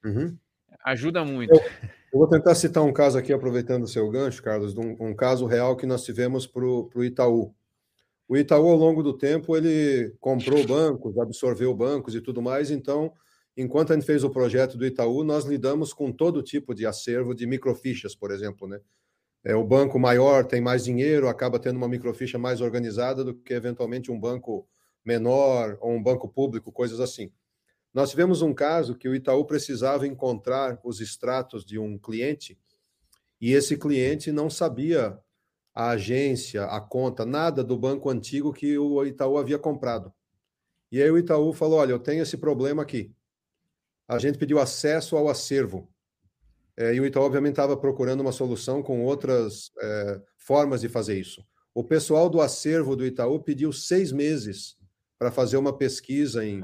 uhum. 0.04 0.38
Ajuda 0.84 1.24
muito. 1.24 1.54
Eu, 1.54 1.60
eu, 1.60 2.20
vou 2.20 2.28
tentar 2.28 2.56
citar 2.56 2.84
um 2.84 2.94
caso 2.94 3.18
aqui, 3.18 3.32
aproveitando 3.32 3.84
o 3.84 3.88
seu 3.88 4.10
gancho, 4.10 4.42
Carlos, 4.42 4.76
um, 4.78 4.96
um 5.00 5.16
caso 5.16 5.46
real 5.46 5.76
que 5.76 5.86
nós 5.86 6.04
tivemos 6.04 6.48
para 6.48 6.64
o 6.64 7.04
Itaú. 7.04 7.54
O 8.28 8.36
Itaú, 8.36 8.68
ao 8.68 8.76
longo 8.76 9.04
do 9.04 9.16
tempo, 9.16 9.56
ele 9.56 10.16
comprou 10.20 10.66
bancos, 10.66 11.18
absorveu 11.18 11.74
bancos 11.74 12.16
e 12.16 12.22
tudo 12.22 12.42
mais, 12.42 12.72
então 12.72 13.14
enquanto 13.58 13.92
a 13.92 13.96
gente 13.96 14.06
fez 14.06 14.24
o 14.24 14.30
projeto 14.30 14.78
do 14.78 14.86
Itaú, 14.86 15.24
nós 15.24 15.46
lidamos 15.46 15.94
com 15.94 16.12
todo 16.12 16.44
tipo 16.44 16.76
de 16.76 16.86
acervo 16.86 17.34
de 17.34 17.48
microfichas, 17.48 18.16
por 18.16 18.32
exemplo, 18.32 18.68
né? 18.68 18.80
É, 19.44 19.56
o 19.56 19.64
banco 19.64 20.00
maior 20.00 20.44
tem 20.44 20.60
mais 20.60 20.84
dinheiro, 20.84 21.30
acaba 21.30 21.60
tendo 21.60 21.78
uma 21.78 21.88
microficha 21.88 22.38
mais 22.38 22.62
organizada 22.62 23.24
do 23.24 23.34
que 23.34 23.54
eventualmente 23.54 24.12
um 24.12 24.20
banco 24.20 24.68
menor 25.06 25.78
ou 25.80 25.92
um 25.92 26.02
banco 26.02 26.28
público, 26.28 26.72
coisas 26.72 27.00
assim. 27.00 27.32
Nós 27.96 28.10
tivemos 28.10 28.42
um 28.42 28.54
caso 28.54 28.94
que 28.94 29.08
o 29.08 29.16
Itaú 29.16 29.46
precisava 29.46 30.06
encontrar 30.06 30.78
os 30.84 31.00
extratos 31.00 31.64
de 31.64 31.80
um 31.80 31.98
cliente 31.98 32.60
e 33.40 33.54
esse 33.54 33.78
cliente 33.78 34.34
não 34.34 34.50
sabia 34.50 35.18
a 35.74 35.92
agência, 35.92 36.66
a 36.66 36.82
conta, 36.82 37.26
nada 37.26 37.64
do 37.64 37.78
banco 37.78 38.10
antigo 38.10 38.52
que 38.52 38.78
o 38.78 39.06
Itaú 39.06 39.38
havia 39.38 39.58
comprado. 39.58 40.14
E 40.92 41.02
aí 41.02 41.10
o 41.10 41.18
Itaú 41.18 41.54
falou: 41.54 41.80
Olha, 41.80 41.92
eu 41.92 42.00
tenho 42.00 42.22
esse 42.22 42.36
problema 42.36 42.82
aqui. 42.84 43.16
A 44.10 44.20
gente 44.20 44.38
pediu 44.38 44.60
acesso 44.60 45.16
ao 45.16 45.30
acervo. 45.30 45.90
É, 46.76 46.94
e 46.94 47.00
o 47.00 47.06
Itaú, 47.06 47.24
obviamente, 47.24 47.54
estava 47.54 47.78
procurando 47.78 48.20
uma 48.20 48.34
solução 48.34 48.84
com 48.84 49.06
outras 49.06 49.72
é, 49.80 50.22
formas 50.38 50.82
de 50.82 50.90
fazer 50.90 51.18
isso. 51.18 51.46
O 51.74 51.82
pessoal 51.82 52.30
do 52.30 52.42
acervo 52.42 52.94
do 52.94 53.06
Itaú 53.06 53.42
pediu 53.42 53.72
seis 53.72 54.12
meses 54.12 54.76
para 55.18 55.32
fazer 55.32 55.56
uma 55.56 55.78
pesquisa 55.78 56.46
em 56.46 56.62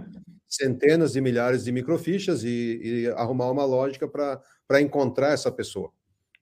centenas 0.52 1.14
de 1.14 1.22
milhares 1.22 1.64
de 1.64 1.72
microfichas 1.72 2.44
e, 2.44 2.82
e 2.84 3.08
arrumar 3.12 3.50
uma 3.50 3.64
lógica 3.64 4.08
para 4.08 4.82
encontrar 4.82 5.32
essa 5.32 5.50
pessoa 5.50 5.92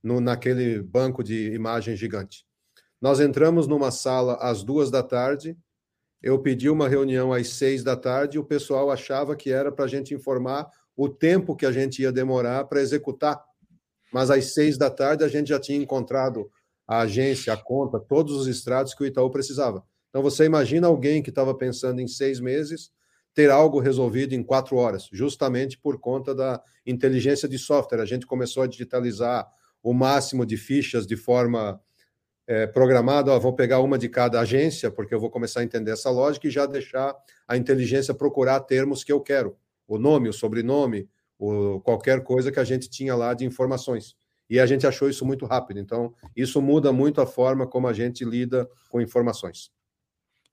no, 0.02 0.20
naquele 0.20 0.82
banco 0.82 1.24
de 1.24 1.54
imagem 1.54 1.96
gigante. 1.96 2.44
Nós 3.00 3.20
entramos 3.20 3.68
numa 3.68 3.92
sala 3.92 4.36
às 4.42 4.64
duas 4.64 4.90
da 4.90 5.04
tarde, 5.04 5.56
eu 6.22 6.40
pedi 6.40 6.70
uma 6.70 6.90
reunião 6.90 7.32
às 7.32 7.50
seis 7.50 7.84
da 7.84 7.96
tarde, 7.96 8.36
e 8.36 8.40
o 8.40 8.44
pessoal 8.44 8.92
achava 8.92 9.36
que 9.36 9.52
era 9.52 9.72
para 9.72 9.86
a 9.86 9.88
gente 9.88 10.14
informar 10.14 10.70
o 10.98 11.08
tempo 11.08 11.56
que 11.56 11.66
a 11.66 11.72
gente 11.72 12.02
ia 12.02 12.12
demorar 12.12 12.66
para 12.66 12.82
executar. 12.82 13.42
Mas 14.12 14.30
às 14.30 14.54
seis 14.54 14.78
da 14.78 14.90
tarde 14.90 15.24
a 15.24 15.30
gente 15.30 15.48
já 15.48 15.60
tinha 15.60 15.78
encontrado 15.78 16.50
a 16.86 17.02
agência, 17.02 17.54
a 17.54 17.58
conta, 17.58 18.00
todos 18.00 18.36
os 18.36 18.48
extratos 18.48 18.94
que 18.94 19.04
o 19.04 19.06
Itaú 19.06 19.30
precisava. 19.30 19.84
Então 20.10 20.24
você 20.24 20.44
imagina 20.44 20.88
alguém 20.88 21.22
que 21.22 21.30
estava 21.30 21.54
pensando 21.54 22.02
em 22.02 22.08
seis 22.08 22.40
meses 22.40 22.92
ter 23.34 23.50
algo 23.50 23.80
resolvido 23.80 24.34
em 24.34 24.44
quatro 24.44 24.76
horas, 24.76 25.08
justamente 25.12 25.78
por 25.78 26.00
conta 26.00 26.34
da 26.34 26.62
inteligência 26.86 27.48
de 27.48 27.58
software. 27.58 28.02
A 28.02 28.06
gente 28.06 28.26
começou 28.26 28.64
a 28.64 28.68
digitalizar 28.68 29.48
o 29.82 29.94
máximo 29.94 30.46
de 30.46 30.58
fichas 30.58 31.08
de 31.08 31.16
forma 31.16 31.80
é, 32.48 32.68
programada. 32.68 33.32
Ó, 33.32 33.40
vou 33.40 33.54
pegar 33.54 33.80
uma 33.80 33.98
de 33.98 34.10
cada 34.10 34.40
agência, 34.40 34.92
porque 34.92 35.14
eu 35.14 35.20
vou 35.20 35.30
começar 35.30 35.62
a 35.62 35.64
entender 35.64 35.92
essa 35.92 36.10
lógica 36.10 36.48
e 36.48 36.52
já 36.52 36.66
deixar 36.66 37.16
a 37.48 37.56
inteligência 37.56 38.14
procurar 38.14 38.60
termos 38.62 39.04
que 39.04 39.12
eu 39.12 39.22
quero. 39.22 39.56
O 39.88 39.98
nome, 39.98 40.30
o 40.30 40.34
sobrenome, 40.34 41.08
o, 41.38 41.80
qualquer 41.82 42.24
coisa 42.24 42.52
que 42.52 42.60
a 42.60 42.64
gente 42.64 42.90
tinha 42.90 43.16
lá 43.16 43.34
de 43.34 43.46
informações. 43.46 44.16
E 44.50 44.60
a 44.60 44.66
gente 44.66 44.88
achou 44.88 45.08
isso 45.08 45.24
muito 45.26 45.46
rápido. 45.46 45.80
Então, 45.80 46.14
isso 46.36 46.60
muda 46.60 46.92
muito 46.92 47.22
a 47.22 47.28
forma 47.28 47.68
como 47.68 47.88
a 47.88 47.94
gente 47.94 48.26
lida 48.26 48.68
com 48.90 49.00
informações. 49.00 49.72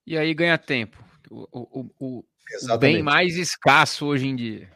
E 0.07 0.17
aí 0.19 0.35
ganha 0.35 0.59
tempo. 0.59 1.03
O, 1.31 1.89
o, 1.99 2.25
o 2.71 2.79
bem 2.79 3.03
mais 3.03 3.37
escasso 3.37 4.07
hoje 4.07 4.27
em 4.27 4.37
dia. 4.37 4.71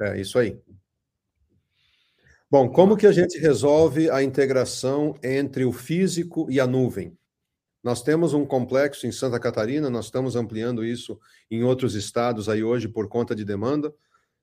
É, 0.00 0.20
isso 0.20 0.38
aí. 0.38 0.58
Bom, 2.50 2.68
como 2.68 2.96
que 2.96 3.06
a 3.06 3.12
gente 3.12 3.38
resolve 3.38 4.10
a 4.10 4.22
integração 4.22 5.18
entre 5.22 5.64
o 5.64 5.72
físico 5.72 6.46
e 6.50 6.60
a 6.60 6.66
nuvem? 6.66 7.16
Nós 7.82 8.02
temos 8.02 8.34
um 8.34 8.44
complexo 8.44 9.06
em 9.06 9.12
Santa 9.12 9.40
Catarina, 9.40 9.90
nós 9.90 10.04
estamos 10.04 10.36
ampliando 10.36 10.84
isso 10.84 11.18
em 11.50 11.64
outros 11.64 11.94
estados 11.94 12.48
aí 12.48 12.62
hoje 12.62 12.88
por 12.88 13.08
conta 13.08 13.34
de 13.34 13.44
demanda. 13.44 13.92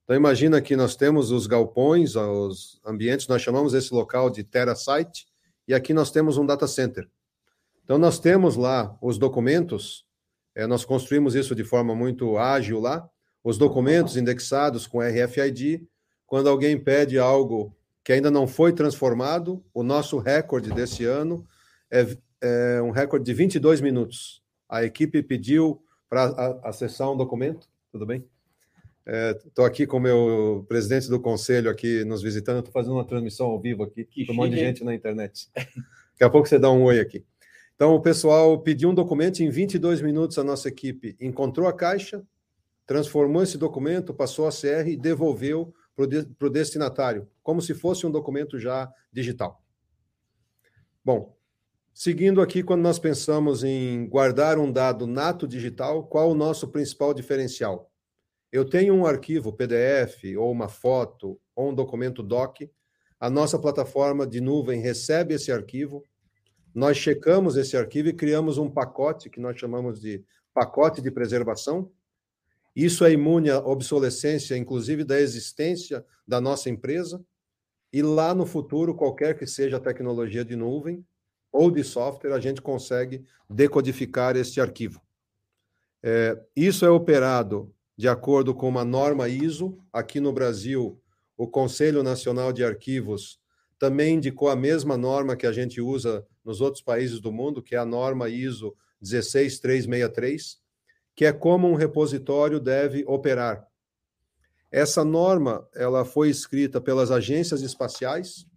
Então 0.04 0.16
imagina 0.16 0.60
que 0.60 0.76
nós 0.76 0.96
temos 0.96 1.30
os 1.30 1.46
galpões, 1.46 2.16
os 2.16 2.82
ambientes, 2.84 3.28
nós 3.28 3.42
chamamos 3.42 3.74
esse 3.74 3.94
local 3.94 4.30
de 4.30 4.44
TerraSite, 4.44 5.28
e 5.68 5.74
aqui 5.74 5.94
nós 5.94 6.10
temos 6.10 6.36
um 6.36 6.46
data 6.46 6.68
center. 6.68 7.08
Então 7.84 7.98
nós 7.98 8.20
temos 8.20 8.56
lá 8.56 8.98
os 9.02 9.18
documentos, 9.18 10.04
é, 10.56 10.68
nós 10.68 10.86
construímos 10.86 11.36
isso 11.36 11.56
de 11.56 11.64
forma 11.64 11.96
muito 11.96 12.38
ágil 12.38 12.80
lá, 12.80 13.10
os 13.44 13.58
documentos 13.58 14.18
indexados 14.18 14.86
com 14.86 15.00
RFID. 15.00 15.88
Quando 16.26 16.50
alguém 16.50 16.78
pede 16.78 17.18
algo 17.18 17.76
que 18.10 18.14
ainda 18.14 18.32
não 18.32 18.48
foi 18.48 18.74
transformado. 18.74 19.64
O 19.72 19.84
nosso 19.84 20.18
recorde 20.18 20.72
desse 20.72 21.06
ano 21.06 21.46
é, 21.92 22.18
é 22.42 22.82
um 22.82 22.90
recorde 22.90 23.24
de 23.24 23.34
22 23.36 23.82
minutos. 23.82 24.42
A 24.68 24.84
equipe 24.84 25.22
pediu 25.22 25.80
para 26.10 26.60
acessar 26.64 27.12
um 27.12 27.16
documento, 27.16 27.68
tudo 27.92 28.08
bem? 28.08 28.26
Estou 29.46 29.64
é, 29.64 29.68
aqui 29.68 29.86
com 29.86 29.98
o 29.98 30.00
meu 30.00 30.66
presidente 30.68 31.08
do 31.08 31.20
conselho 31.20 31.70
aqui 31.70 32.04
nos 32.04 32.24
visitando, 32.24 32.60
estou 32.60 32.74
fazendo 32.74 32.94
uma 32.94 33.06
transmissão 33.06 33.46
ao 33.46 33.62
vivo 33.62 33.84
aqui, 33.84 34.08
com 34.26 34.34
um 34.34 34.36
monte 34.38 34.52
de 34.52 34.60
gente 34.60 34.84
na 34.84 34.96
internet. 34.96 35.48
Daqui 35.54 36.24
a 36.24 36.30
pouco 36.32 36.48
você 36.48 36.58
dá 36.58 36.72
um 36.72 36.84
oi 36.84 37.00
aqui. 37.00 37.24
Então, 37.80 37.96
o 37.96 38.02
pessoal 38.02 38.60
pediu 38.60 38.90
um 38.90 38.94
documento, 38.94 39.40
em 39.42 39.50
22 39.50 40.02
minutos 40.02 40.38
a 40.38 40.44
nossa 40.44 40.68
equipe 40.68 41.16
encontrou 41.18 41.66
a 41.66 41.72
caixa, 41.72 42.22
transformou 42.86 43.42
esse 43.42 43.58
documento, 43.58 44.14
passou 44.14 44.46
a 44.46 44.52
CR 44.52 44.90
e 44.90 44.98
devolveu 44.98 45.74
para 45.96 46.48
o 46.48 46.50
destinatário, 46.50 47.30
como 47.42 47.62
se 47.62 47.74
fosse 47.74 48.06
um 48.06 48.12
documento 48.12 48.60
já 48.60 48.92
digital. 49.14 49.64
Bom, 51.06 51.34
seguindo 51.94 52.42
aqui, 52.42 52.64
quando 52.64 52.82
nós 52.82 53.00
pensamos 53.00 53.64
em 53.64 54.10
guardar 54.10 54.60
um 54.60 54.70
dado 54.70 55.08
nato 55.08 55.48
digital, 55.48 56.04
qual 56.04 56.32
o 56.32 56.36
nosso 56.36 56.68
principal 56.68 57.14
diferencial? 57.14 57.90
Eu 58.52 58.66
tenho 58.66 58.94
um 58.94 59.06
arquivo 59.06 59.54
PDF, 59.54 60.36
ou 60.38 60.52
uma 60.52 60.68
foto, 60.68 61.40
ou 61.56 61.70
um 61.70 61.74
documento 61.74 62.22
doc, 62.22 62.58
a 63.18 63.30
nossa 63.30 63.58
plataforma 63.58 64.28
de 64.28 64.42
nuvem 64.42 64.82
recebe 64.82 65.34
esse 65.36 65.50
arquivo, 65.50 66.04
nós 66.74 66.98
checamos 66.98 67.56
esse 67.58 67.76
arquivo 67.76 68.10
e 68.10 68.14
criamos 68.14 68.58
um 68.58 68.70
pacote 68.70 69.30
que 69.30 69.40
nós 69.40 69.60
chamamos 69.60 70.00
de 70.00 70.24
pacote 70.54 71.02
de 71.02 71.12
preservação, 71.12 71.92
isso 72.76 73.04
é 73.04 73.12
imune 73.12 73.50
à 73.50 73.60
obsolescência, 73.60 74.56
inclusive 74.56 75.04
da 75.04 75.20
existência 75.20 76.06
da 76.28 76.40
nossa 76.40 76.70
empresa. 76.70 77.24
E 77.92 78.02
lá 78.02 78.34
no 78.34 78.46
futuro, 78.46 78.96
qualquer 78.96 79.38
que 79.38 79.48
seja 79.48 79.78
a 79.78 79.82
tecnologia 79.82 80.46
de 80.46 80.56
nuvem 80.56 81.06
ou 81.52 81.72
de 81.72 81.84
software, 81.84 82.34
a 82.34 82.40
gente 82.40 82.62
consegue 82.62 83.26
decodificar 83.50 84.38
este 84.38 84.62
arquivo. 84.62 85.02
É, 86.02 86.40
isso 86.56 86.86
é 86.86 86.90
operado 86.90 87.74
de 87.98 88.08
acordo 88.08 88.54
com 88.54 88.70
uma 88.70 88.86
norma 88.86 89.28
ISO. 89.28 89.78
Aqui 89.92 90.20
no 90.20 90.32
Brasil, 90.32 91.02
o 91.36 91.48
Conselho 91.48 92.04
Nacional 92.04 92.54
de 92.54 92.64
Arquivos 92.64 93.40
também 93.80 94.16
indicou 94.16 94.50
a 94.50 94.56
mesma 94.56 94.98
norma 94.98 95.36
que 95.36 95.48
a 95.48 95.52
gente 95.52 95.82
usa 95.82 96.26
nos 96.44 96.62
outros 96.62 96.84
países 96.84 97.20
do 97.20 97.32
mundo, 97.32 97.64
que 97.64 97.76
é 97.76 97.78
a 97.78 97.86
norma 97.86 98.30
ISO 98.30 98.76
16363 99.02 100.60
que 101.20 101.26
é 101.26 101.34
como 101.34 101.68
um 101.68 101.76
repositório 101.76 102.62
deve 102.62 103.04
operar. 103.06 103.68
Essa 104.72 105.04
norma 105.04 105.68
ela 105.76 106.06
foi 106.06 106.30
escrita 106.30 106.80
pelas 106.80 107.12
agências 107.12 107.62
espaciais. 107.62 108.48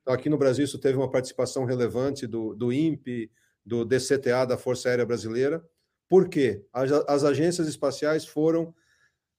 Então, 0.00 0.14
aqui 0.14 0.30
no 0.30 0.38
Brasil, 0.38 0.64
isso 0.64 0.78
teve 0.78 0.96
uma 0.96 1.10
participação 1.10 1.66
relevante 1.66 2.26
do, 2.26 2.54
do 2.54 2.72
INPE, 2.72 3.30
do 3.62 3.84
DCTA, 3.84 4.46
da 4.46 4.56
Força 4.56 4.88
Aérea 4.88 5.04
Brasileira. 5.04 5.62
Por 6.08 6.26
quê? 6.30 6.64
As, 6.72 6.90
as 6.90 7.22
agências 7.22 7.68
espaciais 7.68 8.24
foram 8.24 8.74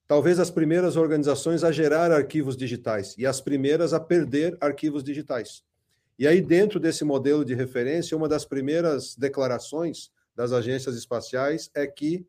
talvez 0.08 0.40
as 0.40 0.50
primeiras 0.50 0.96
organizações 0.96 1.62
a 1.62 1.70
gerar 1.70 2.10
arquivos 2.10 2.56
digitais 2.56 3.14
e 3.18 3.26
as 3.26 3.42
primeiras 3.42 3.92
a 3.92 4.00
perder 4.00 4.56
arquivos 4.58 5.04
digitais. 5.04 5.62
E 6.18 6.26
aí, 6.26 6.40
dentro 6.40 6.80
desse 6.80 7.04
modelo 7.04 7.44
de 7.44 7.54
referência, 7.54 8.16
uma 8.16 8.26
das 8.26 8.44
primeiras 8.44 9.14
declarações 9.14 10.10
das 10.34 10.50
agências 10.50 10.96
espaciais 10.96 11.70
é 11.74 11.86
que 11.86 12.26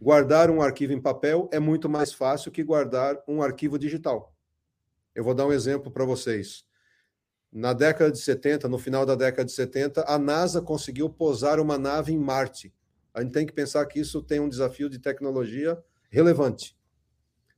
guardar 0.00 0.50
um 0.50 0.62
arquivo 0.62 0.94
em 0.94 1.00
papel 1.00 1.48
é 1.52 1.60
muito 1.60 1.88
mais 1.88 2.12
fácil 2.12 2.50
que 2.50 2.64
guardar 2.64 3.22
um 3.28 3.42
arquivo 3.42 3.78
digital. 3.78 4.34
Eu 5.14 5.22
vou 5.22 5.34
dar 5.34 5.46
um 5.46 5.52
exemplo 5.52 5.92
para 5.92 6.04
vocês. 6.04 6.64
Na 7.52 7.72
década 7.72 8.10
de 8.10 8.18
70, 8.18 8.66
no 8.66 8.78
final 8.78 9.06
da 9.06 9.14
década 9.14 9.44
de 9.44 9.52
70, 9.52 10.04
a 10.08 10.18
NASA 10.18 10.60
conseguiu 10.60 11.08
posar 11.08 11.60
uma 11.60 11.78
nave 11.78 12.12
em 12.12 12.18
Marte. 12.18 12.74
A 13.12 13.22
gente 13.22 13.32
tem 13.32 13.46
que 13.46 13.52
pensar 13.52 13.86
que 13.86 14.00
isso 14.00 14.22
tem 14.22 14.40
um 14.40 14.48
desafio 14.48 14.88
de 14.88 14.98
tecnologia 14.98 15.80
relevante. 16.10 16.76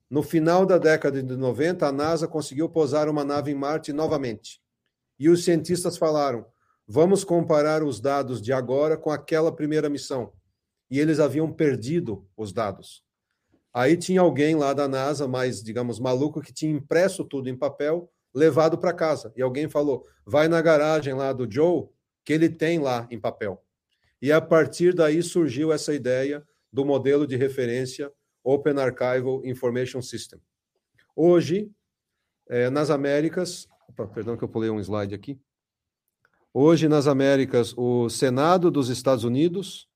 No 0.08 0.22
final 0.22 0.64
da 0.64 0.78
década 0.78 1.22
de 1.22 1.36
90, 1.36 1.86
a 1.86 1.92
NASA 1.92 2.28
conseguiu 2.28 2.68
posar 2.68 3.08
uma 3.08 3.24
nave 3.24 3.50
em 3.50 3.54
Marte 3.54 3.92
novamente. 3.92 4.60
E 5.18 5.28
os 5.28 5.44
cientistas 5.44 5.96
falaram: 5.96 6.46
vamos 6.86 7.24
comparar 7.24 7.82
os 7.82 8.00
dados 8.00 8.40
de 8.40 8.52
agora 8.52 8.96
com 8.96 9.10
aquela 9.10 9.50
primeira 9.50 9.88
missão 9.88 10.32
e 10.90 11.00
eles 11.00 11.18
haviam 11.18 11.52
perdido 11.52 12.26
os 12.36 12.52
dados. 12.52 13.04
Aí 13.72 13.96
tinha 13.96 14.20
alguém 14.20 14.54
lá 14.54 14.72
da 14.72 14.88
NASA, 14.88 15.28
mais, 15.28 15.62
digamos, 15.62 15.98
maluco, 15.98 16.40
que 16.40 16.52
tinha 16.52 16.72
impresso 16.72 17.24
tudo 17.24 17.48
em 17.48 17.56
papel, 17.56 18.10
levado 18.34 18.78
para 18.78 18.92
casa. 18.92 19.32
E 19.36 19.42
alguém 19.42 19.68
falou: 19.68 20.06
vai 20.24 20.48
na 20.48 20.62
garagem 20.62 21.12
lá 21.12 21.32
do 21.32 21.50
Joe, 21.50 21.88
que 22.24 22.32
ele 22.32 22.48
tem 22.48 22.78
lá 22.78 23.06
em 23.10 23.20
papel. 23.20 23.62
E 24.22 24.32
a 24.32 24.40
partir 24.40 24.94
daí 24.94 25.22
surgiu 25.22 25.72
essa 25.72 25.94
ideia 25.94 26.42
do 26.72 26.84
modelo 26.84 27.26
de 27.26 27.36
referência 27.36 28.10
Open 28.46 28.78
Archival 28.78 29.44
Information 29.44 30.00
System. 30.00 30.40
Hoje, 31.16 31.68
é, 32.48 32.70
nas 32.70 32.90
Américas, 32.90 33.66
opa, 33.88 34.06
perdão 34.06 34.36
que 34.36 34.44
eu 34.44 34.48
pulei 34.48 34.70
um 34.70 34.78
slide 34.78 35.12
aqui. 35.12 35.40
Hoje, 36.54 36.88
nas 36.88 37.08
Américas, 37.08 37.74
o 37.76 38.08
Senado 38.08 38.70
dos 38.70 38.88
Estados 38.88 39.24
Unidos, 39.24 39.88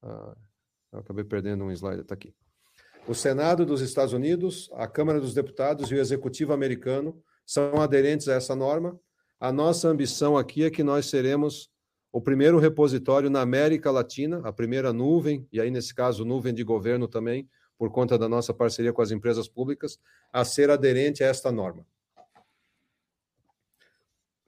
ah, 0.00 0.36
acabei 0.92 1.24
perdendo 1.24 1.64
um 1.64 1.72
slide, 1.72 2.02
está 2.02 2.14
aqui. 2.14 2.32
O 3.08 3.14
Senado 3.14 3.66
dos 3.66 3.80
Estados 3.80 4.14
Unidos, 4.14 4.70
a 4.74 4.86
Câmara 4.86 5.20
dos 5.20 5.34
Deputados 5.34 5.90
e 5.90 5.94
o 5.96 5.98
Executivo 5.98 6.52
americano 6.52 7.20
são 7.44 7.82
aderentes 7.82 8.28
a 8.28 8.34
essa 8.34 8.54
norma. 8.54 8.98
A 9.40 9.50
nossa 9.50 9.88
ambição 9.88 10.38
aqui 10.38 10.62
é 10.62 10.70
que 10.70 10.84
nós 10.84 11.06
seremos 11.06 11.68
o 12.14 12.20
primeiro 12.20 12.60
repositório 12.60 13.28
na 13.28 13.40
América 13.40 13.90
Latina, 13.90 14.40
a 14.44 14.52
primeira 14.52 14.92
nuvem, 14.92 15.48
e 15.52 15.60
aí 15.60 15.68
nesse 15.68 15.92
caso 15.92 16.24
nuvem 16.24 16.54
de 16.54 16.62
governo 16.62 17.08
também, 17.08 17.48
por 17.76 17.90
conta 17.90 18.16
da 18.16 18.28
nossa 18.28 18.54
parceria 18.54 18.92
com 18.92 19.02
as 19.02 19.10
empresas 19.10 19.48
públicas, 19.48 19.98
a 20.32 20.44
ser 20.44 20.70
aderente 20.70 21.24
a 21.24 21.26
esta 21.26 21.50
norma. 21.50 21.84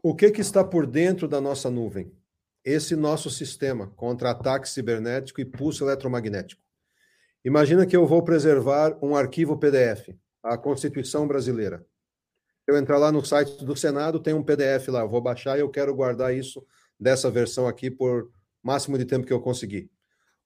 O 0.00 0.14
que, 0.14 0.31
que 0.31 0.40
está 0.40 0.62
por 0.62 0.87
dentro 0.87 1.26
da 1.26 1.40
nossa 1.40 1.68
nuvem? 1.68 2.12
Esse 2.64 2.94
nosso 2.94 3.31
sistema 3.31 3.88
contra 3.96 4.31
ataque 4.31 4.68
cibernético 4.68 5.40
e 5.40 5.44
pulso 5.44 5.85
eletromagnético. 5.85 6.62
Imagina 7.44 7.85
que 7.85 7.96
eu 7.96 8.07
vou 8.07 8.22
preservar 8.22 8.96
um 9.02 9.16
arquivo 9.16 9.59
PDF, 9.59 10.14
a 10.40 10.57
Constituição 10.57 11.26
Brasileira. 11.26 11.85
Eu 12.64 12.76
entrar 12.76 12.98
lá 12.98 13.11
no 13.11 13.24
site 13.24 13.64
do 13.64 13.74
Senado, 13.74 14.20
tem 14.20 14.35
um 14.35 14.42
PDF 14.44 14.87
lá, 14.87 15.00
eu 15.00 15.09
vou 15.09 15.20
baixar 15.20 15.57
e 15.59 15.62
eu 15.62 15.68
quero 15.68 15.92
guardar 15.92 16.33
isso 16.33 16.64
dessa 16.99 17.31
versão 17.31 17.67
aqui 17.67 17.91
por 17.91 18.31
máximo 18.63 18.99
de 18.99 19.05
tempo 19.05 19.27
que 19.27 19.33
eu 19.33 19.41
conseguir. 19.41 19.91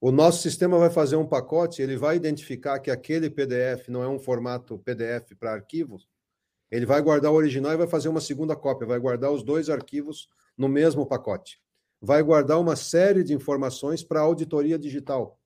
O 0.00 0.10
nosso 0.10 0.42
sistema 0.42 0.78
vai 0.78 0.90
fazer 0.90 1.16
um 1.16 1.26
pacote, 1.26 1.82
ele 1.82 1.96
vai 1.96 2.16
identificar 2.16 2.78
que 2.78 2.90
aquele 2.90 3.28
PDF 3.28 3.88
não 3.88 4.02
é 4.02 4.08
um 4.08 4.18
formato 4.18 4.78
PDF 4.78 5.34
para 5.38 5.52
arquivos, 5.52 6.08
ele 6.70 6.86
vai 6.86 7.02
guardar 7.02 7.32
o 7.32 7.34
original 7.34 7.72
e 7.72 7.76
vai 7.76 7.86
fazer 7.86 8.08
uma 8.08 8.20
segunda 8.20 8.56
cópia, 8.56 8.86
vai 8.86 8.98
guardar 8.98 9.30
os 9.30 9.42
dois 9.42 9.68
arquivos 9.68 10.28
no 10.56 10.68
mesmo 10.68 11.04
pacote. 11.04 11.60
Vai 12.00 12.22
guardar 12.22 12.58
uma 12.58 12.76
série 12.76 13.22
de 13.22 13.34
informações 13.34 14.02
para 14.02 14.20
auditoria 14.20 14.78
digital. 14.78 15.38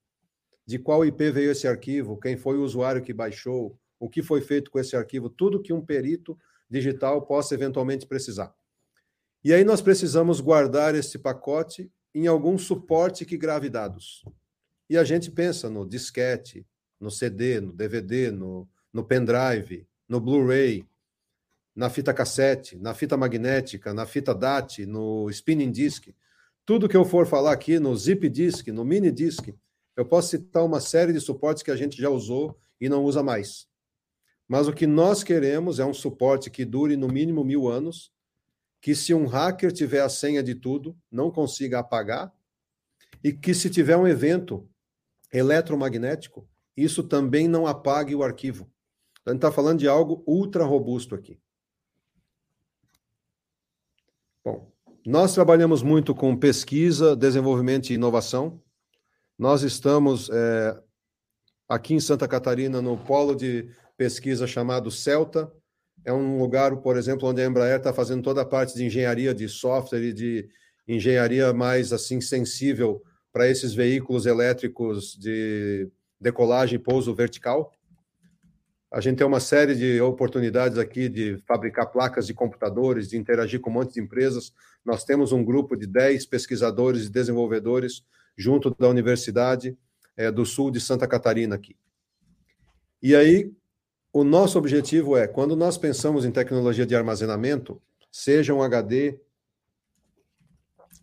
De 0.66 0.78
qual 0.78 1.04
IP 1.04 1.30
veio 1.30 1.50
esse 1.50 1.66
arquivo, 1.66 2.18
quem 2.18 2.36
foi 2.36 2.56
o 2.56 2.62
usuário 2.62 3.02
que 3.02 3.12
baixou, 3.12 3.76
o 3.98 4.08
que 4.08 4.22
foi 4.22 4.40
feito 4.40 4.70
com 4.70 4.78
esse 4.78 4.94
arquivo, 4.94 5.28
tudo 5.28 5.60
que 5.60 5.72
um 5.72 5.84
perito 5.84 6.38
digital 6.70 7.22
possa 7.22 7.54
eventualmente 7.54 8.06
precisar. 8.06 8.54
E 9.44 9.52
aí 9.52 9.62
nós 9.62 9.82
precisamos 9.82 10.40
guardar 10.40 10.94
esse 10.94 11.18
pacote 11.18 11.92
em 12.14 12.26
algum 12.26 12.56
suporte 12.56 13.26
que 13.26 13.36
grave 13.36 13.68
dados. 13.68 14.24
E 14.88 14.96
a 14.96 15.04
gente 15.04 15.30
pensa 15.30 15.68
no 15.68 15.86
disquete, 15.86 16.66
no 16.98 17.10
CD, 17.10 17.60
no 17.60 17.70
DVD, 17.70 18.30
no, 18.30 18.66
no 18.90 19.04
pendrive, 19.04 19.86
no 20.08 20.18
Blu-ray, 20.18 20.86
na 21.76 21.90
fita 21.90 22.14
cassete, 22.14 22.78
na 22.78 22.94
fita 22.94 23.18
magnética, 23.18 23.92
na 23.92 24.06
fita 24.06 24.34
DAT, 24.34 24.86
no 24.86 25.28
spinning 25.28 25.70
disk. 25.70 26.08
Tudo 26.64 26.88
que 26.88 26.96
eu 26.96 27.04
for 27.04 27.26
falar 27.26 27.52
aqui 27.52 27.78
no 27.78 27.94
zip 27.94 28.26
disk, 28.30 28.68
no 28.68 28.82
mini 28.82 29.12
disk, 29.12 29.48
eu 29.94 30.06
posso 30.06 30.30
citar 30.30 30.64
uma 30.64 30.80
série 30.80 31.12
de 31.12 31.20
suportes 31.20 31.62
que 31.62 31.70
a 31.70 31.76
gente 31.76 32.00
já 32.00 32.08
usou 32.08 32.58
e 32.80 32.88
não 32.88 33.04
usa 33.04 33.22
mais. 33.22 33.68
Mas 34.48 34.68
o 34.68 34.72
que 34.72 34.86
nós 34.86 35.22
queremos 35.22 35.78
é 35.78 35.84
um 35.84 35.92
suporte 35.92 36.50
que 36.50 36.64
dure 36.64 36.96
no 36.96 37.08
mínimo 37.08 37.44
mil 37.44 37.68
anos, 37.68 38.13
que 38.84 38.94
se 38.94 39.14
um 39.14 39.24
hacker 39.24 39.72
tiver 39.72 40.02
a 40.02 40.10
senha 40.10 40.42
de 40.42 40.54
tudo, 40.54 40.94
não 41.10 41.30
consiga 41.30 41.78
apagar, 41.78 42.30
e 43.24 43.32
que 43.32 43.54
se 43.54 43.70
tiver 43.70 43.96
um 43.96 44.06
evento 44.06 44.68
eletromagnético, 45.32 46.46
isso 46.76 47.02
também 47.02 47.48
não 47.48 47.66
apague 47.66 48.14
o 48.14 48.22
arquivo. 48.22 48.70
Então, 49.22 49.30
a 49.30 49.30
gente 49.30 49.38
está 49.38 49.50
falando 49.50 49.78
de 49.78 49.88
algo 49.88 50.22
ultra 50.26 50.64
robusto 50.64 51.14
aqui. 51.14 51.40
Bom, 54.44 54.70
nós 55.06 55.32
trabalhamos 55.32 55.82
muito 55.82 56.14
com 56.14 56.36
pesquisa, 56.36 57.16
desenvolvimento 57.16 57.88
e 57.88 57.94
inovação. 57.94 58.62
Nós 59.38 59.62
estamos 59.62 60.28
é, 60.28 60.78
aqui 61.66 61.94
em 61.94 62.00
Santa 62.00 62.28
Catarina 62.28 62.82
no 62.82 62.98
polo 62.98 63.34
de 63.34 63.66
pesquisa 63.96 64.46
chamado 64.46 64.90
Celta. 64.90 65.50
É 66.04 66.12
um 66.12 66.38
lugar, 66.38 66.76
por 66.76 66.96
exemplo, 66.96 67.28
onde 67.28 67.40
a 67.40 67.46
Embraer 67.46 67.78
está 67.78 67.92
fazendo 67.92 68.22
toda 68.22 68.42
a 68.42 68.44
parte 68.44 68.74
de 68.74 68.84
engenharia 68.84 69.34
de 69.34 69.48
software 69.48 70.02
e 70.02 70.12
de 70.12 70.48
engenharia 70.86 71.52
mais 71.52 71.92
assim 71.92 72.20
sensível 72.20 73.02
para 73.32 73.48
esses 73.48 73.74
veículos 73.74 74.26
elétricos 74.26 75.16
de 75.18 75.88
decolagem 76.20 76.76
e 76.76 76.78
pouso 76.78 77.14
vertical. 77.14 77.72
A 78.92 79.00
gente 79.00 79.18
tem 79.18 79.26
uma 79.26 79.40
série 79.40 79.74
de 79.74 80.00
oportunidades 80.00 80.78
aqui 80.78 81.08
de 81.08 81.38
fabricar 81.48 81.90
placas 81.90 82.26
de 82.26 82.34
computadores, 82.34 83.08
de 83.08 83.16
interagir 83.16 83.60
com 83.60 83.70
um 83.70 83.72
monte 83.72 83.94
de 83.94 84.00
empresas. 84.00 84.52
Nós 84.84 85.04
temos 85.04 85.32
um 85.32 85.44
grupo 85.44 85.76
de 85.76 85.86
10 85.86 86.26
pesquisadores 86.26 87.06
e 87.06 87.10
desenvolvedores 87.10 88.04
junto 88.36 88.72
da 88.78 88.88
Universidade 88.88 89.76
é, 90.16 90.30
do 90.30 90.46
Sul 90.46 90.70
de 90.70 90.80
Santa 90.80 91.08
Catarina 91.08 91.56
aqui. 91.56 91.76
E 93.02 93.16
aí, 93.16 93.52
o 94.14 94.22
nosso 94.22 94.56
objetivo 94.56 95.16
é, 95.16 95.26
quando 95.26 95.56
nós 95.56 95.76
pensamos 95.76 96.24
em 96.24 96.30
tecnologia 96.30 96.86
de 96.86 96.94
armazenamento, 96.94 97.82
seja 98.12 98.54
um 98.54 98.62
HD, 98.62 99.18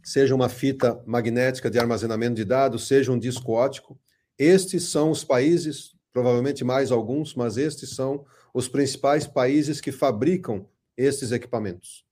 seja 0.01 0.33
uma 0.33 0.47
fita 0.47 1.03
magnética 1.05 1.69
de 1.69 1.77
armazenamento 1.77 2.35
de 2.35 2.45
dados, 2.45 2.87
seja 2.87 3.11
um 3.11 3.19
disco 3.19 3.51
ótico. 3.51 3.99
Estes 4.39 4.85
são 4.85 5.11
os 5.11 5.25
países, 5.25 5.93
provavelmente 6.13 6.63
mais 6.63 6.89
alguns, 6.89 7.35
mas 7.35 7.57
estes 7.57 7.93
são 7.93 8.23
os 8.53 8.69
principais 8.69 9.27
países 9.27 9.81
que 9.81 9.91
fabricam 9.91 10.65
esses 10.95 11.33
equipamentos. 11.33 12.05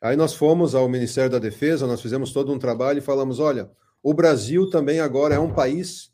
Aí 0.00 0.16
nós 0.16 0.32
fomos 0.32 0.74
ao 0.74 0.88
Ministério 0.88 1.30
da 1.30 1.38
Defesa, 1.38 1.86
nós 1.86 2.00
fizemos 2.00 2.32
todo 2.32 2.50
um 2.50 2.58
trabalho 2.58 3.00
e 3.00 3.02
falamos: 3.02 3.40
olha, 3.40 3.70
o 4.02 4.14
Brasil 4.14 4.70
também 4.70 5.00
agora 5.00 5.34
é 5.34 5.38
um 5.38 5.52
país 5.52 6.10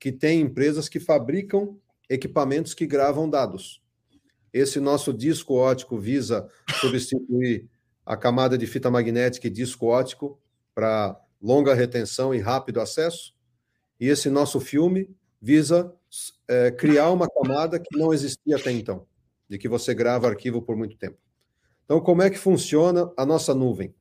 que 0.00 0.10
tem 0.10 0.40
empresas 0.40 0.88
que 0.88 0.98
fabricam 0.98 1.78
equipamentos 2.08 2.74
que 2.74 2.86
gravam 2.86 3.28
dados. 3.28 3.82
Esse 4.52 4.80
nosso 4.80 5.12
disco 5.12 5.54
ótico 5.54 5.98
visa 5.98 6.48
substituir 6.80 7.68
a 8.04 8.16
camada 8.16 8.56
de 8.56 8.66
fita 8.66 8.90
magnética 8.90 9.46
e 9.46 9.50
disco 9.50 9.86
ótico 9.86 10.40
para 10.74 11.20
longa 11.42 11.74
retenção 11.74 12.34
e 12.34 12.38
rápido 12.38 12.80
acesso. 12.80 13.34
E 13.98 14.08
esse 14.08 14.30
nosso 14.30 14.60
filme 14.60 15.14
visa 15.40 15.92
é, 16.48 16.70
criar 16.70 17.10
uma 17.10 17.28
camada 17.28 17.78
que 17.78 17.98
não 17.98 18.12
existia 18.12 18.56
até 18.56 18.70
então, 18.70 19.06
de 19.48 19.58
que 19.58 19.68
você 19.68 19.94
grava 19.94 20.28
arquivo 20.28 20.62
por 20.62 20.76
muito 20.76 20.96
tempo. 20.96 21.18
Então, 21.84 22.00
como 22.00 22.22
é 22.22 22.30
que 22.30 22.38
funciona 22.38 23.12
a 23.16 23.24
nossa 23.24 23.54
nuvem? 23.54 23.94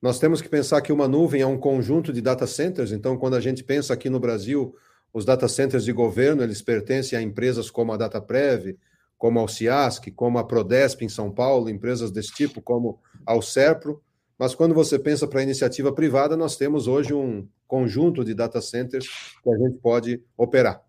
Nós 0.00 0.18
temos 0.18 0.40
que 0.40 0.48
pensar 0.48 0.80
que 0.80 0.92
uma 0.92 1.06
nuvem 1.06 1.42
é 1.42 1.46
um 1.46 1.58
conjunto 1.58 2.12
de 2.12 2.22
data 2.22 2.46
centers, 2.46 2.90
então, 2.90 3.18
quando 3.18 3.34
a 3.34 3.40
gente 3.40 3.62
pensa 3.62 3.92
aqui 3.92 4.08
no 4.08 4.18
Brasil, 4.18 4.74
os 5.12 5.24
data 5.24 5.48
centers 5.48 5.84
de 5.84 5.92
governo, 5.92 6.42
eles 6.42 6.62
pertencem 6.62 7.18
a 7.18 7.22
empresas 7.22 7.70
como 7.70 7.92
a 7.92 7.96
DataPrev, 7.96 8.78
como 9.18 9.44
a 9.44 9.48
Ciasc, 9.48 10.10
como 10.12 10.38
a 10.38 10.44
Prodesp 10.44 11.02
em 11.02 11.08
São 11.08 11.30
Paulo, 11.30 11.68
empresas 11.68 12.10
desse 12.10 12.32
tipo, 12.32 12.62
como 12.62 13.00
a 13.26 13.40
Serpro. 13.42 14.02
Mas 14.38 14.54
quando 14.54 14.74
você 14.74 14.98
pensa 14.98 15.26
para 15.26 15.40
a 15.40 15.42
iniciativa 15.42 15.92
privada, 15.92 16.36
nós 16.36 16.56
temos 16.56 16.86
hoje 16.86 17.12
um 17.12 17.46
conjunto 17.66 18.24
de 18.24 18.32
data 18.32 18.60
centers 18.60 19.06
que 19.42 19.50
a 19.50 19.58
gente 19.58 19.78
pode 19.78 20.22
operar. 20.36 20.82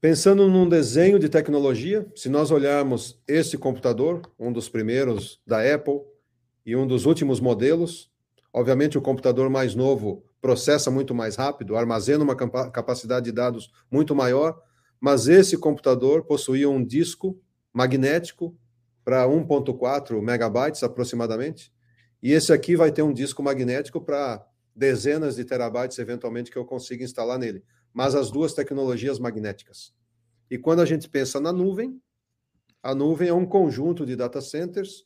Pensando 0.00 0.48
num 0.48 0.68
desenho 0.68 1.18
de 1.18 1.28
tecnologia, 1.28 2.06
se 2.14 2.28
nós 2.28 2.50
olharmos 2.50 3.20
esse 3.26 3.56
computador, 3.58 4.20
um 4.38 4.52
dos 4.52 4.68
primeiros 4.68 5.40
da 5.46 5.74
Apple 5.74 6.02
e 6.64 6.76
um 6.76 6.86
dos 6.86 7.06
últimos 7.06 7.40
modelos, 7.40 8.08
obviamente 8.52 8.96
o 8.96 9.02
computador 9.02 9.50
mais 9.50 9.74
novo 9.74 10.27
processa 10.40 10.90
muito 10.90 11.14
mais 11.14 11.36
rápido, 11.36 11.76
armazena 11.76 12.24
uma 12.24 12.36
capacidade 12.36 13.26
de 13.26 13.32
dados 13.32 13.70
muito 13.90 14.14
maior, 14.14 14.60
mas 15.00 15.28
esse 15.28 15.56
computador 15.56 16.24
possuía 16.24 16.68
um 16.68 16.84
disco 16.84 17.40
magnético 17.72 18.56
para 19.04 19.26
1.4 19.26 20.20
megabytes 20.20 20.82
aproximadamente, 20.82 21.72
e 22.22 22.32
esse 22.32 22.52
aqui 22.52 22.76
vai 22.76 22.90
ter 22.90 23.02
um 23.02 23.12
disco 23.12 23.42
magnético 23.42 24.00
para 24.00 24.44
dezenas 24.74 25.36
de 25.36 25.44
terabytes 25.44 25.98
eventualmente 25.98 26.50
que 26.50 26.58
eu 26.58 26.64
consiga 26.64 27.04
instalar 27.04 27.38
nele, 27.38 27.64
mas 27.92 28.14
as 28.14 28.30
duas 28.30 28.54
tecnologias 28.54 29.18
magnéticas. 29.18 29.94
E 30.50 30.58
quando 30.58 30.80
a 30.80 30.86
gente 30.86 31.08
pensa 31.08 31.40
na 31.40 31.52
nuvem, 31.52 32.00
a 32.82 32.94
nuvem 32.94 33.28
é 33.28 33.34
um 33.34 33.46
conjunto 33.46 34.06
de 34.06 34.14
data 34.14 34.40
centers 34.40 35.04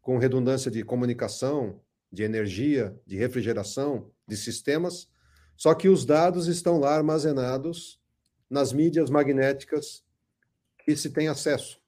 com 0.00 0.18
redundância 0.18 0.70
de 0.70 0.82
comunicação, 0.82 1.80
de 2.12 2.22
energia, 2.22 2.94
de 3.06 3.16
refrigeração, 3.16 4.10
de 4.26 4.36
sistemas, 4.36 5.08
só 5.56 5.74
que 5.74 5.88
os 5.88 6.04
dados 6.04 6.46
estão 6.48 6.78
lá 6.78 6.94
armazenados 6.94 8.00
nas 8.50 8.72
mídias 8.72 9.10
magnéticas 9.10 10.04
que 10.84 10.96
se 10.96 11.10
tem 11.10 11.28
acesso. 11.28 11.80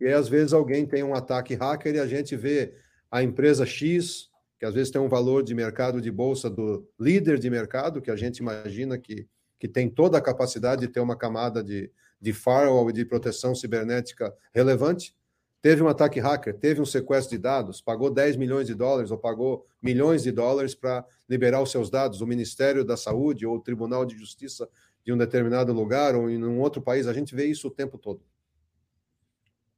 E 0.00 0.06
aí, 0.06 0.12
às 0.12 0.28
vezes, 0.28 0.52
alguém 0.52 0.86
tem 0.86 1.02
um 1.02 1.14
ataque 1.14 1.54
hacker 1.54 1.94
e 1.94 2.00
a 2.00 2.06
gente 2.06 2.36
vê 2.36 2.74
a 3.10 3.22
empresa 3.22 3.66
X, 3.66 4.28
que 4.58 4.64
às 4.64 4.74
vezes 4.74 4.90
tem 4.90 5.00
um 5.00 5.08
valor 5.08 5.42
de 5.42 5.54
mercado 5.54 6.00
de 6.00 6.10
bolsa 6.10 6.48
do 6.48 6.88
líder 6.98 7.38
de 7.38 7.50
mercado, 7.50 8.00
que 8.00 8.10
a 8.10 8.16
gente 8.16 8.38
imagina 8.38 8.98
que, 8.98 9.28
que 9.58 9.66
tem 9.66 9.88
toda 9.88 10.18
a 10.18 10.22
capacidade 10.22 10.82
de 10.82 10.88
ter 10.88 11.00
uma 11.00 11.16
camada 11.16 11.62
de, 11.62 11.90
de 12.20 12.32
firewall 12.32 12.90
e 12.90 12.92
de 12.92 13.04
proteção 13.04 13.54
cibernética 13.54 14.32
relevante, 14.52 15.16
teve 15.60 15.82
um 15.82 15.88
ataque 15.88 16.20
hacker, 16.20 16.56
teve 16.56 16.80
um 16.80 16.86
sequestro 16.86 17.36
de 17.36 17.42
dados, 17.42 17.80
pagou 17.80 18.10
10 18.10 18.36
milhões 18.36 18.66
de 18.66 18.74
dólares 18.74 19.10
ou 19.10 19.18
pagou 19.18 19.66
milhões 19.82 20.22
de 20.22 20.30
dólares 20.30 20.74
para 20.74 21.04
liberar 21.28 21.62
os 21.62 21.70
seus 21.70 21.90
dados, 21.90 22.20
o 22.20 22.26
Ministério 22.26 22.84
da 22.84 22.96
Saúde 22.96 23.46
ou 23.46 23.56
o 23.56 23.60
Tribunal 23.60 24.04
de 24.04 24.16
Justiça 24.16 24.68
de 25.04 25.12
um 25.12 25.16
determinado 25.16 25.72
lugar 25.72 26.14
ou 26.14 26.28
em 26.28 26.42
um 26.44 26.60
outro 26.60 26.82
país, 26.82 27.06
a 27.06 27.12
gente 27.12 27.34
vê 27.34 27.46
isso 27.46 27.68
o 27.68 27.70
tempo 27.70 27.98
todo. 27.98 28.22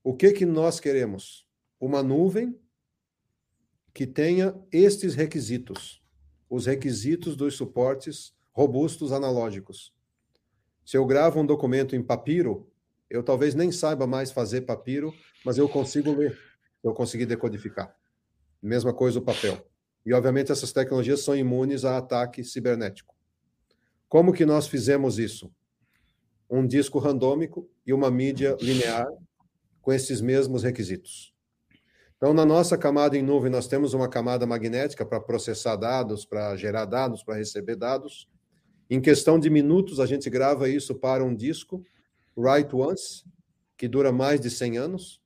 O 0.02 0.14
que 0.14 0.32
que 0.32 0.46
nós 0.46 0.80
queremos? 0.80 1.46
Uma 1.78 2.02
nuvem 2.02 2.58
que 3.92 4.06
tenha 4.06 4.54
estes 4.72 5.14
requisitos, 5.14 6.02
os 6.48 6.66
requisitos 6.66 7.36
dos 7.36 7.54
suportes 7.54 8.34
robustos 8.52 9.12
analógicos. 9.12 9.94
Se 10.84 10.96
eu 10.96 11.06
gravo 11.06 11.40
um 11.40 11.46
documento 11.46 11.94
em 11.94 12.02
papiro, 12.02 12.69
eu 13.10 13.22
talvez 13.24 13.54
nem 13.54 13.72
saiba 13.72 14.06
mais 14.06 14.30
fazer 14.30 14.60
papiro, 14.60 15.12
mas 15.44 15.58
eu 15.58 15.68
consigo 15.68 16.12
ler, 16.14 16.38
eu 16.82 16.94
consegui 16.94 17.26
decodificar. 17.26 17.94
Mesma 18.62 18.94
coisa 18.94 19.18
o 19.18 19.22
papel. 19.22 19.66
E, 20.06 20.12
obviamente, 20.14 20.52
essas 20.52 20.72
tecnologias 20.72 21.20
são 21.20 21.36
imunes 21.36 21.84
a 21.84 21.98
ataque 21.98 22.44
cibernético. 22.44 23.14
Como 24.08 24.32
que 24.32 24.46
nós 24.46 24.68
fizemos 24.68 25.18
isso? 25.18 25.52
Um 26.48 26.66
disco 26.66 26.98
randômico 26.98 27.68
e 27.86 27.92
uma 27.92 28.10
mídia 28.10 28.56
linear 28.60 29.06
com 29.82 29.92
esses 29.92 30.20
mesmos 30.20 30.62
requisitos. 30.62 31.34
Então, 32.16 32.34
na 32.34 32.44
nossa 32.44 32.76
camada 32.76 33.16
em 33.16 33.22
nuvem, 33.22 33.50
nós 33.50 33.66
temos 33.66 33.94
uma 33.94 34.08
camada 34.08 34.46
magnética 34.46 35.06
para 35.06 35.20
processar 35.20 35.76
dados, 35.76 36.24
para 36.24 36.54
gerar 36.56 36.84
dados, 36.84 37.22
para 37.22 37.36
receber 37.36 37.76
dados. 37.76 38.28
Em 38.90 39.00
questão 39.00 39.38
de 39.38 39.48
minutos, 39.48 40.00
a 40.00 40.06
gente 40.06 40.28
grava 40.28 40.68
isso 40.68 40.94
para 40.94 41.24
um 41.24 41.34
disco 41.34 41.82
Write 42.36 42.74
Once, 42.74 43.24
que 43.76 43.88
dura 43.88 44.12
mais 44.12 44.40
de 44.40 44.50
100 44.50 44.78
anos, 44.78 45.20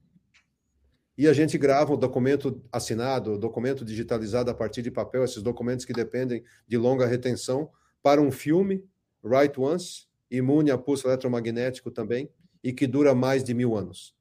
e 1.16 1.28
a 1.28 1.32
gente 1.32 1.56
grava 1.56 1.92
o 1.92 1.96
documento 1.96 2.60
assinado, 2.72 3.32
o 3.32 3.38
documento 3.38 3.84
digitalizado 3.84 4.50
a 4.50 4.54
partir 4.54 4.82
de 4.82 4.90
papel, 4.90 5.24
esses 5.24 5.42
documentos 5.42 5.84
que 5.84 5.92
dependem 5.92 6.42
de 6.66 6.76
longa 6.76 7.06
retenção, 7.06 7.70
para 8.02 8.20
um 8.20 8.32
filme, 8.32 8.84
Write 9.22 9.60
Once, 9.60 10.06
imune 10.30 10.70
a 10.70 10.78
pulso 10.78 11.06
eletromagnético 11.06 11.90
também, 11.90 12.28
e 12.62 12.72
que 12.72 12.86
dura 12.86 13.14
mais 13.14 13.44
de 13.44 13.54
mil 13.54 13.76
anos. 13.76 14.14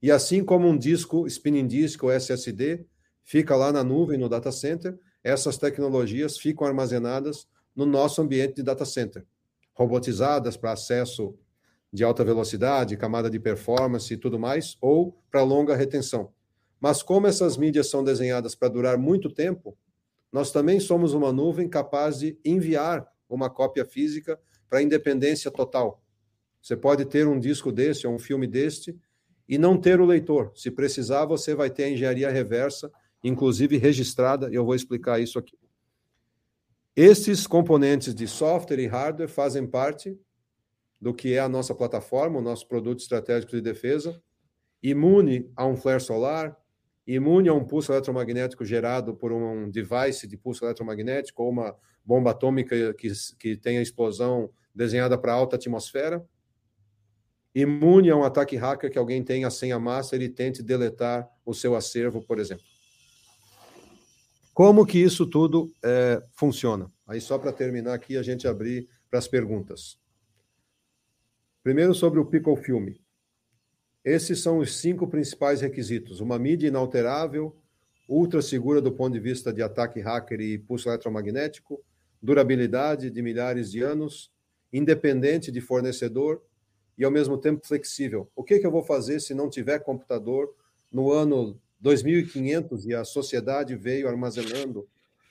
E 0.00 0.10
assim 0.10 0.44
como 0.44 0.68
um 0.68 0.78
disco, 0.78 1.26
spinning 1.26 1.66
disk 1.66 2.02
ou 2.02 2.10
SSD, 2.10 2.86
fica 3.24 3.54
lá 3.56 3.70
na 3.70 3.84
nuvem, 3.84 4.16
no 4.16 4.28
data 4.28 4.50
center, 4.50 4.98
essas 5.22 5.58
tecnologias 5.58 6.38
ficam 6.38 6.66
armazenadas 6.66 7.46
no 7.74 7.84
nosso 7.84 8.22
ambiente 8.22 8.54
de 8.54 8.62
data 8.62 8.84
center, 8.84 9.26
robotizadas 9.74 10.56
para 10.56 10.72
acesso 10.72 11.38
de 11.92 12.04
alta 12.04 12.24
velocidade, 12.24 12.96
camada 12.96 13.30
de 13.30 13.40
performance 13.40 14.12
e 14.12 14.16
tudo 14.16 14.38
mais, 14.38 14.76
ou 14.80 15.18
para 15.30 15.42
longa 15.42 15.74
retenção. 15.74 16.32
Mas 16.80 17.02
como 17.02 17.26
essas 17.26 17.56
mídias 17.56 17.88
são 17.88 18.04
desenhadas 18.04 18.54
para 18.54 18.68
durar 18.68 18.98
muito 18.98 19.30
tempo, 19.30 19.76
nós 20.32 20.52
também 20.52 20.78
somos 20.78 21.14
uma 21.14 21.32
nuvem 21.32 21.68
capaz 21.68 22.18
de 22.18 22.38
enviar 22.44 23.06
uma 23.28 23.50
cópia 23.50 23.84
física 23.84 24.38
para 24.68 24.82
independência 24.82 25.50
total. 25.50 26.02
Você 26.60 26.76
pode 26.76 27.04
ter 27.06 27.26
um 27.26 27.38
disco 27.38 27.72
desse 27.72 28.06
ou 28.06 28.14
um 28.14 28.18
filme 28.18 28.46
deste 28.46 28.98
e 29.48 29.56
não 29.56 29.78
ter 29.78 30.00
o 30.00 30.04
leitor. 30.04 30.52
Se 30.54 30.70
precisar, 30.70 31.24
você 31.24 31.54
vai 31.54 31.70
ter 31.70 31.84
a 31.84 31.90
engenharia 31.90 32.30
reversa, 32.30 32.92
inclusive 33.24 33.78
registrada, 33.78 34.50
e 34.50 34.54
eu 34.54 34.64
vou 34.64 34.74
explicar 34.74 35.18
isso 35.20 35.38
aqui. 35.38 35.58
Esses 36.94 37.46
componentes 37.46 38.14
de 38.14 38.26
software 38.26 38.80
e 38.80 38.86
hardware 38.86 39.28
fazem 39.28 39.66
parte 39.66 40.18
do 41.00 41.14
que 41.14 41.34
é 41.34 41.38
a 41.38 41.48
nossa 41.48 41.74
plataforma, 41.74 42.38
o 42.38 42.42
nosso 42.42 42.66
produto 42.66 43.00
estratégico 43.00 43.52
de 43.52 43.60
defesa, 43.60 44.20
imune 44.82 45.50
a 45.56 45.66
um 45.66 45.76
flare 45.76 46.00
solar, 46.00 46.56
imune 47.06 47.48
a 47.48 47.54
um 47.54 47.64
pulso 47.64 47.92
eletromagnético 47.92 48.64
gerado 48.64 49.14
por 49.14 49.32
um 49.32 49.70
device 49.70 50.26
de 50.26 50.36
pulso 50.36 50.64
eletromagnético 50.64 51.42
ou 51.42 51.50
uma 51.50 51.76
bomba 52.04 52.32
atômica 52.32 52.92
que, 52.94 53.10
que 53.38 53.56
tenha 53.56 53.80
explosão 53.80 54.50
desenhada 54.74 55.16
para 55.16 55.32
alta 55.32 55.56
atmosfera, 55.56 56.24
imune 57.54 58.10
a 58.10 58.16
um 58.16 58.24
ataque 58.24 58.56
hacker 58.56 58.90
que 58.90 58.98
alguém 58.98 59.22
tenha 59.22 59.48
a 59.48 59.50
senha 59.50 59.78
master 59.78 60.20
e 60.20 60.28
tente 60.28 60.62
deletar 60.62 61.28
o 61.44 61.54
seu 61.54 61.74
acervo, 61.74 62.22
por 62.22 62.38
exemplo. 62.38 62.64
Como 64.52 64.84
que 64.84 64.98
isso 64.98 65.24
tudo 65.24 65.72
é, 65.84 66.22
funciona? 66.32 66.90
Aí 67.06 67.20
só 67.20 67.38
para 67.38 67.52
terminar 67.52 67.94
aqui 67.94 68.16
a 68.16 68.22
gente 68.22 68.46
abrir 68.46 68.88
para 69.08 69.18
as 69.18 69.28
perguntas. 69.28 69.98
Primeiro, 71.68 71.94
sobre 71.94 72.18
o 72.18 72.24
Pickle 72.24 72.56
Filme. 72.56 72.98
Esses 74.02 74.40
são 74.40 74.56
os 74.56 74.78
cinco 74.78 75.06
principais 75.06 75.60
requisitos: 75.60 76.18
uma 76.18 76.38
mídia 76.38 76.68
inalterável, 76.68 77.54
ultra 78.08 78.40
segura 78.40 78.80
do 78.80 78.90
ponto 78.90 79.12
de 79.12 79.20
vista 79.20 79.52
de 79.52 79.60
ataque 79.60 80.00
hacker 80.00 80.40
e 80.40 80.56
pulso 80.56 80.88
eletromagnético, 80.88 81.78
durabilidade 82.22 83.10
de 83.10 83.20
milhares 83.20 83.70
de 83.70 83.82
anos, 83.82 84.32
independente 84.72 85.52
de 85.52 85.60
fornecedor 85.60 86.42
e 86.96 87.04
ao 87.04 87.10
mesmo 87.10 87.36
tempo 87.36 87.66
flexível. 87.66 88.30
O 88.34 88.42
que, 88.42 88.58
que 88.58 88.66
eu 88.66 88.72
vou 88.72 88.82
fazer 88.82 89.20
se 89.20 89.34
não 89.34 89.50
tiver 89.50 89.80
computador 89.80 90.50
no 90.90 91.12
ano 91.12 91.60
2500 91.80 92.86
e 92.86 92.94
a 92.94 93.04
sociedade 93.04 93.76
veio 93.76 94.08
armazenando 94.08 94.88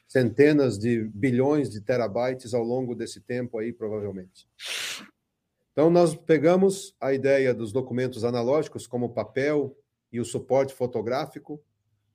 centenas 0.08 0.78
de 0.78 1.04
bilhões 1.16 1.68
de 1.68 1.82
terabytes 1.82 2.54
ao 2.54 2.64
longo 2.64 2.94
desse 2.94 3.22
tempo 3.22 3.58
aí, 3.58 3.74
provavelmente. 3.74 4.48
Então, 5.78 5.92
nós 5.92 6.16
pegamos 6.16 6.96
a 7.00 7.14
ideia 7.14 7.54
dos 7.54 7.72
documentos 7.72 8.24
analógicos, 8.24 8.88
como 8.88 9.14
papel 9.14 9.78
e 10.12 10.20
o 10.20 10.26
suporte 10.26 10.74
fotográfico, 10.74 11.64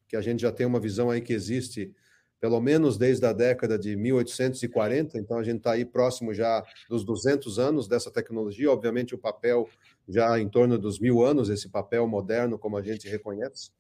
que 0.09 0.17
a 0.17 0.21
gente 0.21 0.43
já 0.43 0.51
tem 0.51 0.67
uma 0.67 0.81
visão 0.81 1.11
aí 1.11 1.21
que 1.21 1.33
existe 1.33 1.95
pelo 2.41 2.61
menos 2.61 2.99
desde 2.99 3.25
a 3.25 3.33
década 3.33 3.79
de 3.79 3.95
1840, 3.95 5.17
então 5.17 5.39
a 5.39 5.45
gente 5.45 5.59
está 5.59 5.75
aí 5.75 5.85
próximo 5.85 6.35
já 6.35 6.61
dos 6.89 7.05
200 7.05 7.61
anos 7.61 7.87
dessa 7.87 8.11
tecnologia, 8.11 8.69
obviamente 8.69 9.15
o 9.15 9.19
papel 9.19 9.69
já 10.09 10.41
em 10.41 10.49
torno 10.49 10.77
dos 10.77 10.99
mil 10.99 11.23
anos, 11.23 11.49
esse 11.49 11.69
papel 11.69 12.05
moderno 12.09 12.59
como 12.59 12.77
a 12.77 12.83
gente 12.83 13.09
reconhece. 13.09 13.71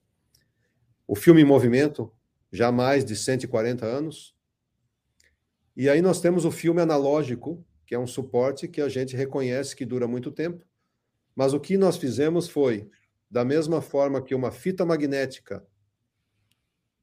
O 1.08 1.16
filme 1.16 1.42
em 1.42 1.44
movimento, 1.44 2.08
já 2.52 2.70
mais 2.70 3.04
de 3.04 3.16
140 3.16 3.84
anos. 3.84 4.32
E 5.76 5.88
aí 5.88 6.00
nós 6.00 6.20
temos 6.20 6.44
o 6.44 6.52
filme 6.52 6.80
analógico, 6.80 7.66
que 7.92 7.96
é 7.96 7.98
um 7.98 8.06
suporte 8.06 8.66
que 8.68 8.80
a 8.80 8.88
gente 8.88 9.14
reconhece 9.14 9.76
que 9.76 9.84
dura 9.84 10.08
muito 10.08 10.30
tempo, 10.32 10.64
mas 11.36 11.52
o 11.52 11.60
que 11.60 11.76
nós 11.76 11.98
fizemos 11.98 12.48
foi, 12.48 12.88
da 13.30 13.44
mesma 13.44 13.82
forma 13.82 14.22
que 14.22 14.34
uma 14.34 14.50
fita 14.50 14.82
magnética 14.82 15.62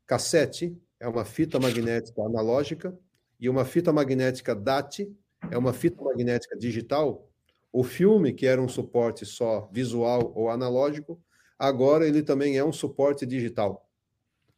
cassete 0.07 0.75
é 0.99 1.07
uma 1.07 1.23
fita 1.23 1.59
magnética 1.59 2.23
analógica 2.23 2.97
e 3.39 3.47
uma 3.47 3.65
fita 3.65 3.93
magnética 3.93 4.55
DAT 4.55 5.15
é 5.51 5.55
uma 5.59 5.73
fita 5.73 6.01
magnética 6.01 6.57
digital, 6.57 7.29
o 7.71 7.83
filme, 7.83 8.33
que 8.33 8.47
era 8.47 8.59
um 8.59 8.67
suporte 8.67 9.27
só 9.27 9.69
visual 9.71 10.33
ou 10.35 10.49
analógico, 10.49 11.21
agora 11.59 12.07
ele 12.07 12.23
também 12.23 12.57
é 12.57 12.65
um 12.65 12.73
suporte 12.73 13.27
digital. 13.27 13.87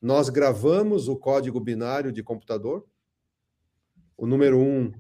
Nós 0.01 0.29
gravamos 0.29 1.09
o 1.09 1.17
código 1.17 1.59
binário 1.59 2.09
de 2.09 2.23
computador, 2.23 2.87
o 4.15 4.25
número 4.25 4.59
1 4.59 4.61
um 4.61 4.93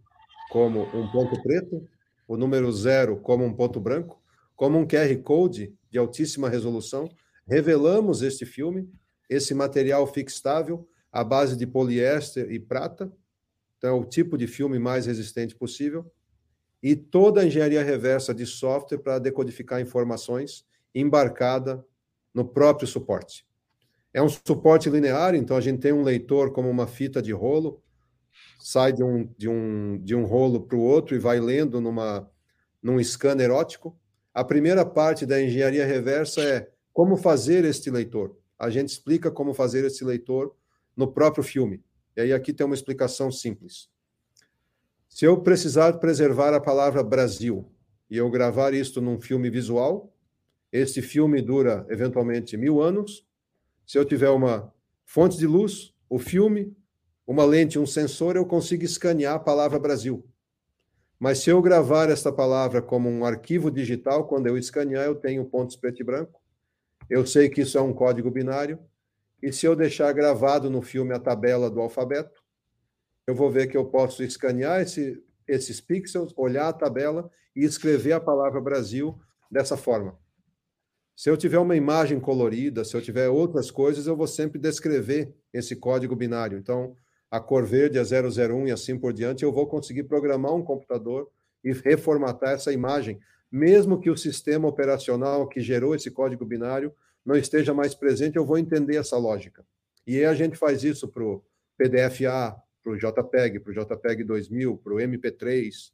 como 0.51 0.81
um 0.93 1.09
ponto 1.09 1.41
preto, 1.41 1.87
o 2.27 2.35
número 2.35 2.69
zero 2.73 3.15
como 3.15 3.45
um 3.45 3.53
ponto 3.53 3.79
branco, 3.79 4.21
como 4.53 4.77
um 4.77 4.85
QR 4.85 5.15
Code 5.23 5.73
de 5.89 5.97
altíssima 5.97 6.49
resolução. 6.49 7.09
Revelamos 7.47 8.21
este 8.21 8.45
filme, 8.45 8.91
esse 9.29 9.53
material 9.53 10.05
fixável, 10.05 10.85
à 11.09 11.23
base 11.23 11.55
de 11.55 11.65
poliéster 11.65 12.51
e 12.51 12.59
prata, 12.59 13.09
então 13.77 13.91
é 13.91 13.93
o 13.93 14.03
tipo 14.03 14.37
de 14.37 14.45
filme 14.45 14.77
mais 14.77 15.05
resistente 15.05 15.55
possível, 15.55 16.11
e 16.83 16.97
toda 16.97 17.39
a 17.39 17.45
engenharia 17.45 17.81
reversa 17.81 18.33
de 18.33 18.45
software 18.45 18.99
para 18.99 19.19
decodificar 19.19 19.79
informações 19.79 20.65
embarcada 20.93 21.85
no 22.33 22.43
próprio 22.43 22.89
suporte. 22.89 23.47
É 24.13 24.21
um 24.21 24.27
suporte 24.27 24.89
linear, 24.89 25.33
então 25.33 25.55
a 25.55 25.61
gente 25.61 25.79
tem 25.79 25.93
um 25.93 26.03
leitor 26.03 26.51
como 26.51 26.69
uma 26.69 26.87
fita 26.87 27.21
de 27.21 27.31
rolo, 27.31 27.81
sai 28.61 28.93
de 28.93 29.03
um, 29.03 29.27
de 29.37 29.49
um, 29.49 29.99
de 30.01 30.15
um 30.15 30.23
rolo 30.23 30.61
para 30.61 30.77
o 30.77 30.81
outro 30.81 31.15
e 31.15 31.19
vai 31.19 31.39
lendo 31.39 31.81
numa, 31.81 32.29
num 32.81 33.03
scanner 33.03 33.51
ótico. 33.51 33.97
A 34.33 34.43
primeira 34.43 34.85
parte 34.85 35.25
da 35.25 35.41
engenharia 35.41 35.85
reversa 35.85 36.41
é 36.41 36.71
como 36.93 37.17
fazer 37.17 37.65
este 37.65 37.89
leitor. 37.89 38.37
A 38.57 38.69
gente 38.69 38.89
explica 38.89 39.31
como 39.31 39.53
fazer 39.53 39.83
esse 39.83 40.03
leitor 40.03 40.55
no 40.95 41.11
próprio 41.11 41.43
filme. 41.43 41.83
E 42.15 42.21
aí 42.21 42.33
aqui 42.33 42.53
tem 42.53 42.65
uma 42.65 42.75
explicação 42.75 43.31
simples. 43.31 43.89
Se 45.09 45.25
eu 45.25 45.41
precisar 45.41 45.93
preservar 45.93 46.53
a 46.53 46.61
palavra 46.61 47.03
Brasil 47.03 47.69
e 48.09 48.17
eu 48.17 48.29
gravar 48.29 48.73
isto 48.73 49.01
num 49.01 49.19
filme 49.19 49.49
visual, 49.49 50.13
este 50.71 51.01
filme 51.01 51.41
dura 51.41 51.85
eventualmente 51.89 52.55
mil 52.55 52.81
anos. 52.81 53.25
Se 53.85 53.97
eu 53.97 54.05
tiver 54.05 54.29
uma 54.29 54.73
fonte 55.03 55.37
de 55.37 55.47
luz, 55.47 55.93
o 56.07 56.19
filme 56.19 56.75
uma 57.31 57.45
lente, 57.45 57.79
um 57.79 57.85
sensor, 57.85 58.35
eu 58.35 58.45
consigo 58.45 58.83
escanear 58.83 59.35
a 59.35 59.39
palavra 59.39 59.79
Brasil. 59.79 60.27
Mas 61.17 61.37
se 61.37 61.49
eu 61.49 61.61
gravar 61.61 62.09
esta 62.09 62.29
palavra 62.29 62.81
como 62.81 63.07
um 63.07 63.23
arquivo 63.23 63.71
digital, 63.71 64.27
quando 64.27 64.47
eu 64.47 64.57
escanear, 64.57 65.05
eu 65.05 65.15
tenho 65.15 65.45
pontos 65.45 65.77
preto 65.77 66.01
e 66.01 66.03
branco. 66.03 66.41
Eu 67.09 67.25
sei 67.25 67.49
que 67.49 67.61
isso 67.61 67.77
é 67.77 67.81
um 67.81 67.93
código 67.93 68.29
binário, 68.29 68.77
e 69.41 69.49
se 69.53 69.65
eu 69.65 69.77
deixar 69.77 70.11
gravado 70.11 70.69
no 70.69 70.81
filme 70.81 71.13
a 71.13 71.19
tabela 71.19 71.69
do 71.69 71.79
alfabeto, 71.79 72.43
eu 73.25 73.33
vou 73.33 73.49
ver 73.49 73.67
que 73.67 73.77
eu 73.77 73.85
posso 73.85 74.23
escanear 74.23 74.81
esse, 74.81 75.23
esses 75.47 75.79
pixels, 75.79 76.33
olhar 76.35 76.67
a 76.67 76.73
tabela 76.73 77.31
e 77.55 77.63
escrever 77.63 78.11
a 78.11 78.19
palavra 78.19 78.59
Brasil 78.59 79.17
dessa 79.49 79.77
forma. 79.77 80.19
Se 81.15 81.29
eu 81.29 81.37
tiver 81.37 81.59
uma 81.59 81.77
imagem 81.77 82.19
colorida, 82.19 82.83
se 82.83 82.93
eu 82.93 83.01
tiver 83.01 83.29
outras 83.29 83.71
coisas, 83.71 84.05
eu 84.05 84.17
vou 84.17 84.27
sempre 84.27 84.59
descrever 84.59 85.33
esse 85.53 85.77
código 85.77 86.13
binário. 86.13 86.57
Então, 86.57 86.93
a 87.31 87.39
cor 87.39 87.65
verde 87.65 87.97
é 87.97 88.03
001 88.03 88.67
e 88.67 88.71
assim 88.71 88.99
por 88.99 89.13
diante, 89.13 89.43
eu 89.43 89.53
vou 89.53 89.65
conseguir 89.65 90.03
programar 90.03 90.53
um 90.53 90.61
computador 90.61 91.29
e 91.63 91.71
reformatar 91.71 92.51
essa 92.51 92.73
imagem, 92.73 93.19
mesmo 93.49 94.01
que 94.01 94.09
o 94.09 94.17
sistema 94.17 94.67
operacional 94.67 95.47
que 95.47 95.61
gerou 95.61 95.95
esse 95.95 96.11
código 96.11 96.43
binário 96.43 96.93
não 97.25 97.35
esteja 97.35 97.73
mais 97.73 97.95
presente, 97.95 98.35
eu 98.35 98.45
vou 98.45 98.57
entender 98.57 98.97
essa 98.97 99.17
lógica. 99.17 99.65
E 100.05 100.17
aí 100.17 100.25
a 100.25 100.33
gente 100.33 100.57
faz 100.57 100.83
isso 100.83 101.07
para 101.07 101.23
o 101.23 101.41
PDFA, 101.77 102.55
para 102.83 102.91
o 102.91 102.97
JPEG, 102.97 103.59
para 103.59 103.71
o 103.71 103.73
JPEG 103.73 104.23
2000, 104.23 104.77
para 104.77 104.93
o 104.93 104.97
MP3, 104.97 105.91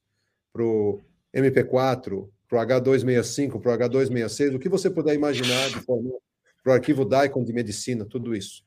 para 0.52 0.64
o 0.64 1.02
MP4, 1.36 2.28
para 2.48 2.64
o 2.64 2.66
H265, 2.66 3.62
para 3.62 3.74
o 3.74 3.78
H266, 3.78 4.56
o 4.56 4.60
que 4.60 4.70
você 4.70 4.90
puder 4.90 5.14
imaginar 5.14 5.70
para 5.86 6.72
o 6.72 6.74
arquivo 6.74 7.06
DICOM 7.06 7.44
de 7.44 7.54
medicina, 7.54 8.06
tudo 8.06 8.36
isso. 8.36 8.66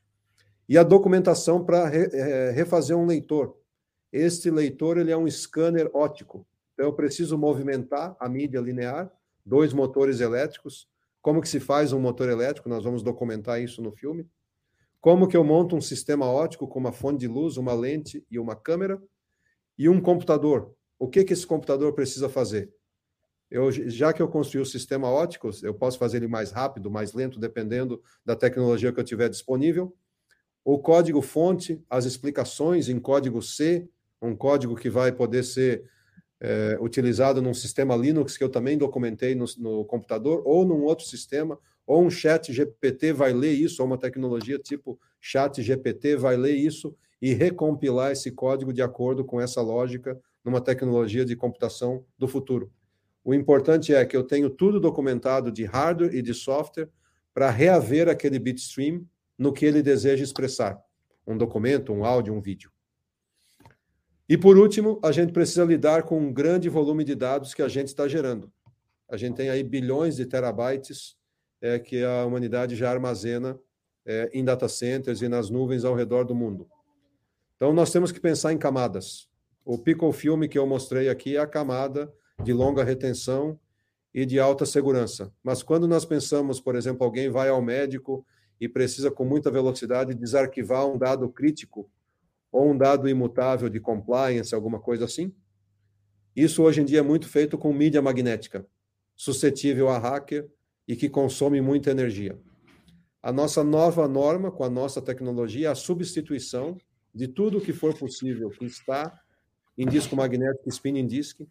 E 0.71 0.77
a 0.77 0.83
documentação 0.83 1.65
para 1.65 1.85
re, 1.89 2.07
é, 2.13 2.51
refazer 2.51 2.95
um 2.95 3.05
leitor. 3.05 3.57
Este 4.09 4.49
leitor 4.49 4.97
ele 4.97 5.11
é 5.11 5.17
um 5.17 5.29
scanner 5.29 5.91
óptico. 5.93 6.47
Então 6.71 6.85
eu 6.85 6.93
preciso 6.93 7.37
movimentar 7.37 8.15
a 8.17 8.29
mídia 8.29 8.61
linear, 8.61 9.11
dois 9.45 9.73
motores 9.73 10.21
elétricos. 10.21 10.87
Como 11.21 11.41
que 11.41 11.49
se 11.49 11.59
faz 11.59 11.91
um 11.91 11.99
motor 11.99 12.29
elétrico? 12.29 12.69
Nós 12.69 12.85
vamos 12.85 13.03
documentar 13.03 13.61
isso 13.61 13.81
no 13.81 13.91
filme. 13.91 14.25
Como 15.01 15.27
que 15.27 15.35
eu 15.35 15.43
monto 15.43 15.75
um 15.75 15.81
sistema 15.81 16.25
óptico 16.25 16.65
com 16.65 16.79
uma 16.79 16.93
fonte 16.93 17.19
de 17.19 17.27
luz, 17.27 17.57
uma 17.57 17.73
lente 17.73 18.25
e 18.31 18.39
uma 18.39 18.55
câmera 18.55 18.97
e 19.77 19.89
um 19.89 19.99
computador? 19.99 20.73
O 20.97 21.09
que 21.09 21.25
que 21.25 21.33
esse 21.33 21.45
computador 21.45 21.91
precisa 21.91 22.29
fazer? 22.29 22.73
Eu, 23.49 23.69
já 23.73 24.13
que 24.13 24.21
eu 24.21 24.27
construí 24.29 24.61
o 24.61 24.65
sistema 24.65 25.09
óptico, 25.09 25.49
eu 25.63 25.73
posso 25.73 25.97
fazer 25.97 26.15
ele 26.15 26.29
mais 26.29 26.49
rápido, 26.49 26.89
mais 26.89 27.11
lento, 27.11 27.41
dependendo 27.41 28.01
da 28.23 28.37
tecnologia 28.37 28.93
que 28.93 28.99
eu 29.01 29.03
tiver 29.03 29.27
disponível. 29.27 29.93
O 30.63 30.77
código 30.77 31.21
fonte, 31.21 31.81
as 31.89 32.05
explicações 32.05 32.87
em 32.87 32.99
código 32.99 33.41
C, 33.41 33.87
um 34.21 34.35
código 34.35 34.75
que 34.75 34.89
vai 34.89 35.11
poder 35.11 35.43
ser 35.43 35.83
é, 36.39 36.77
utilizado 36.79 37.41
num 37.41 37.53
sistema 37.53 37.95
Linux 37.95 38.37
que 38.37 38.43
eu 38.43 38.49
também 38.49 38.77
documentei 38.77 39.35
no, 39.35 39.45
no, 39.57 39.85
computador, 39.85 40.41
ou 40.45 40.65
num 40.65 40.83
outro 40.83 41.05
sistema, 41.05 41.57
ou 41.85 42.03
um 42.03 42.09
chat 42.09 42.53
GPT 42.53 43.13
vai 43.13 43.33
ler 43.33 43.53
isso, 43.53 43.81
ou 43.81 43.87
uma 43.87 43.97
tecnologia 43.97 44.57
tipo 44.59 44.99
chat 45.19 45.61
GPT 45.61 46.15
vai 46.15 46.37
ler 46.37 46.55
isso 46.55 46.95
e 47.21 47.33
recompilar 47.33 48.11
esse 48.11 48.31
código 48.31 48.73
de 48.73 48.81
acordo 48.81 49.23
com 49.23 49.39
essa 49.39 49.61
lógica 49.61 50.19
numa 50.43 50.61
tecnologia 50.61 51.23
de 51.23 51.35
computação 51.35 52.03
do 52.17 52.27
futuro. 52.27 52.71
O 53.23 53.33
importante 53.33 53.93
é 53.93 54.03
que 54.03 54.17
eu 54.17 54.23
tenho 54.23 54.49
tudo 54.49 54.79
documentado 54.79 55.51
de 55.51 55.63
hardware 55.63 56.15
e 56.15 56.21
de 56.21 56.33
software 56.33 56.89
para 57.33 57.51
reaver 57.51 58.09
aquele 58.09 58.39
bitstream 58.39 59.05
no 59.41 59.51
que 59.51 59.65
ele 59.65 59.81
deseja 59.81 60.23
expressar. 60.23 60.79
Um 61.25 61.35
documento, 61.35 61.91
um 61.91 62.05
áudio, 62.05 62.31
um 62.31 62.39
vídeo. 62.39 62.71
E 64.29 64.37
por 64.37 64.55
último, 64.55 64.99
a 65.03 65.11
gente 65.11 65.33
precisa 65.33 65.65
lidar 65.65 66.03
com 66.03 66.19
um 66.19 66.31
grande 66.31 66.69
volume 66.69 67.03
de 67.03 67.15
dados 67.15 67.55
que 67.55 67.63
a 67.63 67.67
gente 67.67 67.87
está 67.87 68.07
gerando. 68.07 68.53
A 69.09 69.17
gente 69.17 69.35
tem 69.35 69.49
aí 69.49 69.63
bilhões 69.63 70.15
de 70.15 70.27
terabytes 70.27 71.17
é, 71.59 71.79
que 71.79 72.03
a 72.03 72.23
humanidade 72.23 72.75
já 72.75 72.91
armazena 72.91 73.59
é, 74.05 74.29
em 74.31 74.45
data 74.45 74.69
centers 74.69 75.23
e 75.23 75.27
nas 75.27 75.49
nuvens 75.49 75.83
ao 75.83 75.95
redor 75.95 76.23
do 76.23 76.35
mundo. 76.35 76.69
Então, 77.55 77.73
nós 77.73 77.91
temos 77.91 78.11
que 78.11 78.19
pensar 78.19 78.53
em 78.53 78.59
camadas. 78.59 79.27
O 79.65 79.75
Pico 79.75 80.11
Filme 80.11 80.47
que 80.47 80.59
eu 80.59 80.67
mostrei 80.67 81.09
aqui 81.09 81.35
é 81.35 81.39
a 81.39 81.47
camada 81.47 82.13
de 82.43 82.53
longa 82.53 82.83
retenção 82.83 83.59
e 84.13 84.23
de 84.23 84.39
alta 84.39 84.67
segurança. 84.67 85.33
Mas 85.41 85.63
quando 85.63 85.87
nós 85.87 86.05
pensamos, 86.05 86.61
por 86.61 86.75
exemplo, 86.75 87.03
alguém 87.03 87.27
vai 87.27 87.49
ao 87.49 87.61
médico 87.61 88.23
e 88.61 88.69
precisa 88.69 89.09
com 89.09 89.25
muita 89.25 89.49
velocidade 89.49 90.13
desarquivar 90.13 90.87
um 90.87 90.95
dado 90.95 91.27
crítico 91.27 91.89
ou 92.51 92.69
um 92.69 92.77
dado 92.77 93.09
imutável 93.09 93.67
de 93.67 93.79
compliance, 93.79 94.53
alguma 94.53 94.79
coisa 94.79 95.05
assim, 95.05 95.33
isso 96.35 96.61
hoje 96.61 96.81
em 96.81 96.85
dia 96.85 96.99
é 96.99 97.01
muito 97.01 97.27
feito 97.27 97.57
com 97.57 97.73
mídia 97.73 98.01
magnética, 98.03 98.65
suscetível 99.15 99.89
a 99.89 99.97
hacker 99.97 100.47
e 100.87 100.95
que 100.95 101.09
consome 101.09 101.59
muita 101.59 101.89
energia. 101.89 102.39
A 103.23 103.31
nossa 103.31 103.63
nova 103.63 104.07
norma 104.07 104.51
com 104.51 104.63
a 104.63 104.69
nossa 104.69 105.01
tecnologia 105.01 105.67
é 105.67 105.71
a 105.71 105.75
substituição 105.75 106.77
de 107.13 107.27
tudo 107.27 107.61
que 107.61 107.73
for 107.73 107.97
possível 107.97 108.49
que 108.51 108.65
está 108.65 109.19
em 109.75 109.87
disco 109.87 110.15
magnético 110.15 110.69
spinning 110.69 111.07
disk 111.07 111.41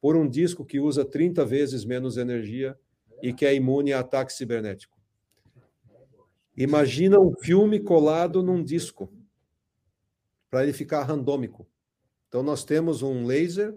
por 0.00 0.14
um 0.14 0.28
disco 0.28 0.64
que 0.64 0.78
usa 0.78 1.04
30 1.04 1.42
vezes 1.44 1.84
menos 1.84 2.18
energia 2.18 2.78
e 3.22 3.32
que 3.32 3.46
é 3.46 3.54
imune 3.54 3.92
a 3.92 4.00
ataque 4.00 4.32
cibernético. 4.32 4.99
Imagina 6.60 7.18
um 7.18 7.34
filme 7.34 7.80
colado 7.80 8.42
num 8.42 8.62
disco, 8.62 9.10
para 10.50 10.62
ele 10.62 10.74
ficar 10.74 11.04
randômico. 11.04 11.66
Então, 12.28 12.42
nós 12.42 12.64
temos 12.64 13.00
um 13.00 13.24
laser, 13.24 13.74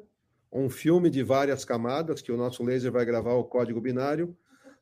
um 0.52 0.70
filme 0.70 1.10
de 1.10 1.24
várias 1.24 1.64
camadas, 1.64 2.22
que 2.22 2.30
o 2.30 2.36
nosso 2.36 2.62
laser 2.62 2.92
vai 2.92 3.06
gravar 3.06 3.36
o 3.36 3.46
código 3.46 3.80
binário, 3.80 4.36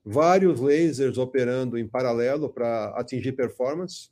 vários 0.04 0.60
lasers 0.60 1.20
operando 1.20 1.78
em 1.78 1.88
paralelo 1.88 2.49
para 2.49 2.88
atingir 2.97 3.34
performance. 3.34 4.10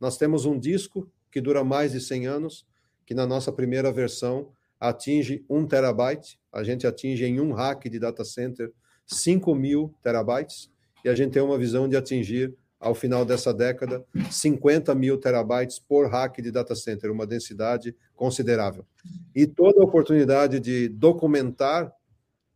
Nós 0.00 0.16
temos 0.16 0.46
um 0.46 0.58
disco 0.58 1.06
que 1.30 1.42
dura 1.42 1.62
mais 1.62 1.92
de 1.92 2.00
100 2.00 2.26
anos, 2.26 2.66
que 3.04 3.12
na 3.12 3.26
nossa 3.26 3.52
primeira 3.52 3.92
versão 3.92 4.50
atinge 4.80 5.44
1 5.46 5.66
terabyte, 5.66 6.40
a 6.50 6.64
gente 6.64 6.86
atinge 6.86 7.26
em 7.26 7.38
um 7.38 7.52
hack 7.52 7.84
de 7.84 7.98
data 7.98 8.24
center 8.24 8.72
5 9.04 9.54
mil 9.54 9.94
terabytes, 10.02 10.72
e 11.04 11.08
a 11.10 11.14
gente 11.14 11.32
tem 11.32 11.42
uma 11.42 11.58
visão 11.58 11.86
de 11.86 11.98
atingir, 11.98 12.56
ao 12.80 12.94
final 12.94 13.26
dessa 13.26 13.52
década, 13.52 14.02
50 14.30 14.94
mil 14.94 15.18
terabytes 15.18 15.78
por 15.78 16.08
hack 16.08 16.40
de 16.40 16.50
data 16.50 16.74
center, 16.74 17.12
uma 17.12 17.26
densidade 17.26 17.94
considerável. 18.16 18.86
E 19.34 19.46
toda 19.46 19.82
a 19.82 19.84
oportunidade 19.84 20.58
de 20.58 20.88
documentar 20.88 21.92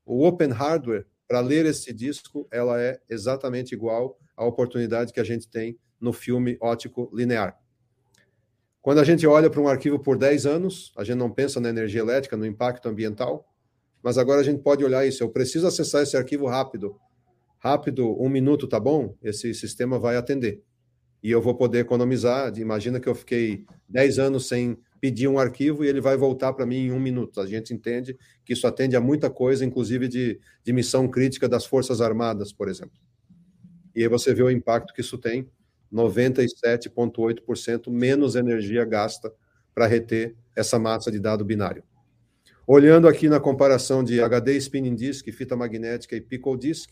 o 0.07 0.27
open 0.27 0.49
hardware 0.49 1.07
para 1.29 1.41
ler 1.41 1.67
esse 1.67 1.93
disco, 1.93 2.49
ela 2.51 2.81
é 2.81 2.99
exatamente 3.09 3.75
igual 3.75 4.19
à 4.35 4.45
oportunidade 4.47 5.13
que 5.13 5.21
a 5.21 5.25
gente 5.25 5.47
tem 5.47 5.79
no 6.01 6.13
filme 6.13 6.57
ótico 6.61 7.11
linear. 7.15 7.59
Quando 8.81 9.01
a 9.01 9.05
gente 9.05 9.27
olha 9.27 9.49
para 9.49 9.61
um 9.61 9.69
arquivo 9.69 9.99
por 9.99 10.17
10 10.17 10.47
anos, 10.47 10.93
a 10.97 11.05
gente 11.05 11.17
não 11.17 11.31
pensa 11.31 11.61
na 11.61 11.69
energia 11.69 12.01
elétrica, 12.01 12.37
no 12.37 12.47
impacto 12.47 12.89
ambiental, 12.89 13.47
mas 14.03 14.19
agora 14.19 14.41
a 14.41 14.45
gente 14.45 14.63
pode 14.63 14.85
olhar 14.85 15.07
isso. 15.07 15.23
Eu 15.23 15.31
preciso 15.31 15.67
acessar 15.67 16.03
esse 16.03 16.17
arquivo 16.17 16.47
rápido. 16.47 16.99
Rápido, 17.65 18.21
um 18.23 18.29
minuto, 18.29 18.69
tá 18.69 18.79
bom? 18.79 19.17
Esse 19.23 19.55
sistema 19.55 19.99
vai 19.99 20.17
atender. 20.17 20.63
E 21.23 21.31
eu 21.31 21.41
vou 21.41 21.55
poder 21.55 21.79
economizar. 21.79 22.53
Imagina 22.59 23.01
que 23.01 23.09
eu 23.09 23.15
fiquei 23.15 23.65
10 23.89 24.19
anos 24.19 24.47
sem 24.47 24.77
pedir 25.01 25.29
um 25.29 25.39
arquivo 25.39 25.83
e 25.83 25.89
ele 25.89 25.99
vai 25.99 26.15
voltar 26.15 26.53
para 26.53 26.67
mim 26.67 26.77
em 26.77 26.93
um 26.93 27.01
minuto. 27.01 27.41
A 27.41 27.47
gente 27.47 27.73
entende 27.73 28.19
que 28.45 28.53
isso 28.53 28.67
atende 28.67 28.97
a 28.97 29.01
muita 29.01 29.31
coisa, 29.31 29.65
inclusive 29.65 30.09
de, 30.09 30.39
de 30.63 30.73
missão 30.75 31.09
crítica 31.09 31.49
das 31.49 31.65
Forças 31.65 32.03
Armadas, 32.03 32.53
por 32.53 32.69
exemplo. 32.69 33.01
E 33.97 34.03
aí 34.03 34.09
você 34.09 34.35
vê 34.35 34.43
o 34.43 34.51
impacto 34.51 34.93
que 34.93 35.01
isso 35.01 35.17
tem 35.17 35.49
97,8% 35.91 37.91
menos 37.91 38.37
energia 38.37 38.85
gasta 38.85 39.33
para 39.75 39.87
reter 39.87 40.37
essa 40.55 40.79
massa 40.79 41.11
de 41.11 41.19
dado 41.19 41.47
binário. 41.47 41.83
Olhando 42.67 43.09
aqui 43.09 43.27
na 43.27 43.41
comparação 43.41 44.05
de 44.05 44.21
HD 44.21 44.55
Spinning 44.59 44.95
Disk, 44.95 45.27
fita 45.33 45.57
magnética 45.57 46.15
e 46.15 46.21
Pickle 46.21 46.59
Disk, 46.59 46.91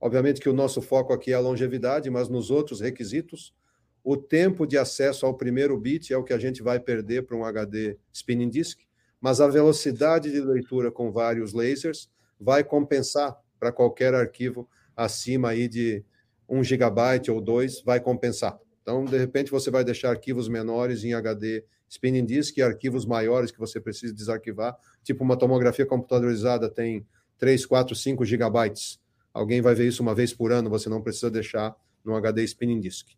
obviamente 0.00 0.40
que 0.40 0.48
o 0.48 0.52
nosso 0.52 0.80
foco 0.80 1.12
aqui 1.12 1.32
é 1.32 1.34
a 1.34 1.40
longevidade, 1.40 2.08
mas 2.08 2.28
nos 2.28 2.50
outros 2.50 2.80
requisitos, 2.80 3.54
o 4.02 4.16
tempo 4.16 4.66
de 4.66 4.78
acesso 4.78 5.26
ao 5.26 5.36
primeiro 5.36 5.78
bit 5.78 6.12
é 6.12 6.16
o 6.16 6.24
que 6.24 6.32
a 6.32 6.38
gente 6.38 6.62
vai 6.62 6.80
perder 6.80 7.26
para 7.26 7.36
um 7.36 7.44
HD 7.44 7.98
Spinning 8.12 8.48
Disk, 8.48 8.80
mas 9.20 9.40
a 9.40 9.46
velocidade 9.46 10.30
de 10.30 10.40
leitura 10.40 10.90
com 10.90 11.12
vários 11.12 11.52
lasers 11.52 12.10
vai 12.40 12.64
compensar 12.64 13.38
para 13.58 13.70
qualquer 13.70 14.14
arquivo 14.14 14.66
acima 14.96 15.50
aí 15.50 15.68
de 15.68 16.02
1 16.48 16.64
gigabyte 16.64 17.30
ou 17.30 17.40
2 17.40 17.82
vai 17.82 18.00
compensar. 18.00 18.58
Então, 18.82 19.04
de 19.04 19.18
repente, 19.18 19.50
você 19.50 19.70
vai 19.70 19.84
deixar 19.84 20.10
arquivos 20.10 20.48
menores 20.48 21.04
em 21.04 21.12
HD 21.12 21.64
spinning 21.88 22.24
disk 22.24 22.56
e 22.56 22.62
arquivos 22.62 23.04
maiores 23.04 23.50
que 23.50 23.58
você 23.58 23.80
precisa 23.80 24.14
desarquivar, 24.14 24.76
tipo 25.02 25.22
uma 25.22 25.36
tomografia 25.36 25.84
computadorizada 25.84 26.70
tem 26.70 27.06
3, 27.36 27.66
4, 27.66 27.94
5 27.94 28.24
gigabytes. 28.24 29.00
Alguém 29.40 29.60
vai 29.60 29.74
ver 29.74 29.86
isso 29.86 30.02
uma 30.02 30.14
vez 30.14 30.32
por 30.32 30.52
ano, 30.52 30.68
você 30.68 30.88
não 30.88 31.00
precisa 31.00 31.30
deixar 31.30 31.74
no 32.04 32.14
HD 32.14 32.44
spinning 32.44 32.80
disk. 32.80 33.08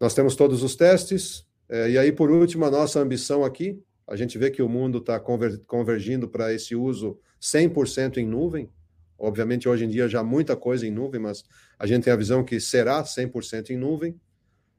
Nós 0.00 0.14
temos 0.14 0.34
todos 0.34 0.62
os 0.62 0.74
testes, 0.74 1.46
é, 1.68 1.90
e 1.90 1.98
aí, 1.98 2.10
por 2.10 2.30
último, 2.30 2.64
a 2.64 2.70
nossa 2.70 3.00
ambição 3.00 3.44
aqui, 3.44 3.82
a 4.06 4.16
gente 4.16 4.38
vê 4.38 4.50
que 4.50 4.62
o 4.62 4.68
mundo 4.68 4.98
está 4.98 5.20
convergindo 5.66 6.28
para 6.28 6.52
esse 6.52 6.74
uso 6.74 7.18
100% 7.40 8.16
em 8.16 8.26
nuvem, 8.26 8.70
Obviamente, 9.18 9.68
hoje 9.68 9.84
em 9.84 9.88
dia 9.88 10.06
já 10.06 10.22
muita 10.22 10.54
coisa 10.54 10.86
em 10.86 10.92
nuvem, 10.92 11.20
mas 11.20 11.44
a 11.76 11.86
gente 11.86 12.04
tem 12.04 12.12
a 12.12 12.16
visão 12.16 12.44
que 12.44 12.60
será 12.60 13.02
100% 13.02 13.70
em 13.70 13.76
nuvem. 13.76 14.18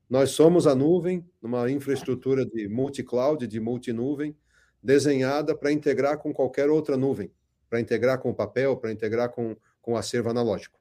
Nós 0.09 0.31
somos 0.31 0.65
a 0.65 0.73
nuvem, 0.73 1.25
numa 1.41 1.69
infraestrutura 1.69 2.45
de 2.45 2.69
multi-cloud, 2.69 3.45
de 3.45 3.59
multi-nuvem, 3.59 4.35
desenhada 4.81 5.53
para 5.53 5.73
integrar 5.73 6.17
com 6.17 6.33
qualquer 6.33 6.69
outra 6.69 6.95
nuvem, 6.95 7.29
para 7.69 7.81
integrar 7.81 8.17
com 8.19 8.33
papel, 8.33 8.77
para 8.77 8.93
integrar 8.93 9.29
com, 9.29 9.57
com 9.89 9.97
acervo 9.97 10.29
analógico. 10.29 10.79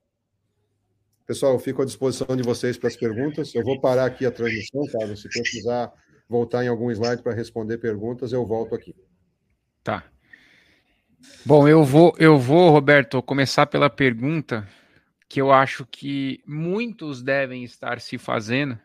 Pessoal, 1.26 1.54
eu 1.54 1.58
fico 1.58 1.80
à 1.80 1.84
disposição 1.86 2.36
de 2.36 2.42
vocês 2.42 2.76
para 2.76 2.88
as 2.88 2.96
perguntas. 2.96 3.54
Eu 3.54 3.64
vou 3.64 3.80
parar 3.80 4.04
aqui 4.04 4.26
a 4.26 4.30
transmissão, 4.30 4.84
Carlos. 4.92 5.22
Se 5.22 5.28
precisar 5.30 5.90
voltar 6.28 6.62
em 6.62 6.68
algum 6.68 6.90
slide 6.90 7.22
para 7.22 7.32
responder 7.32 7.78
perguntas, 7.78 8.32
eu 8.32 8.46
volto 8.46 8.74
aqui. 8.74 8.94
Tá. 9.82 10.04
Bom, 11.44 11.66
eu 11.66 11.82
vou, 11.84 12.14
eu 12.18 12.38
vou, 12.38 12.68
Roberto, 12.68 13.22
começar 13.22 13.64
pela 13.64 13.88
pergunta 13.88 14.68
que 15.26 15.40
eu 15.40 15.50
acho 15.50 15.86
que 15.86 16.42
muitos 16.46 17.22
devem 17.22 17.64
estar 17.64 18.02
se 18.02 18.18
fazendo, 18.18 18.78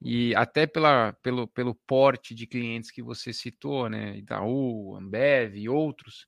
e 0.00 0.34
até 0.36 0.66
pela, 0.66 1.12
pelo, 1.22 1.46
pelo 1.46 1.74
porte 1.74 2.34
de 2.34 2.46
clientes 2.46 2.90
que 2.90 3.02
você 3.02 3.30
citou, 3.34 3.90
né? 3.90 4.16
Itaú, 4.16 4.96
Ambev 4.96 5.54
e 5.54 5.68
outros. 5.68 6.26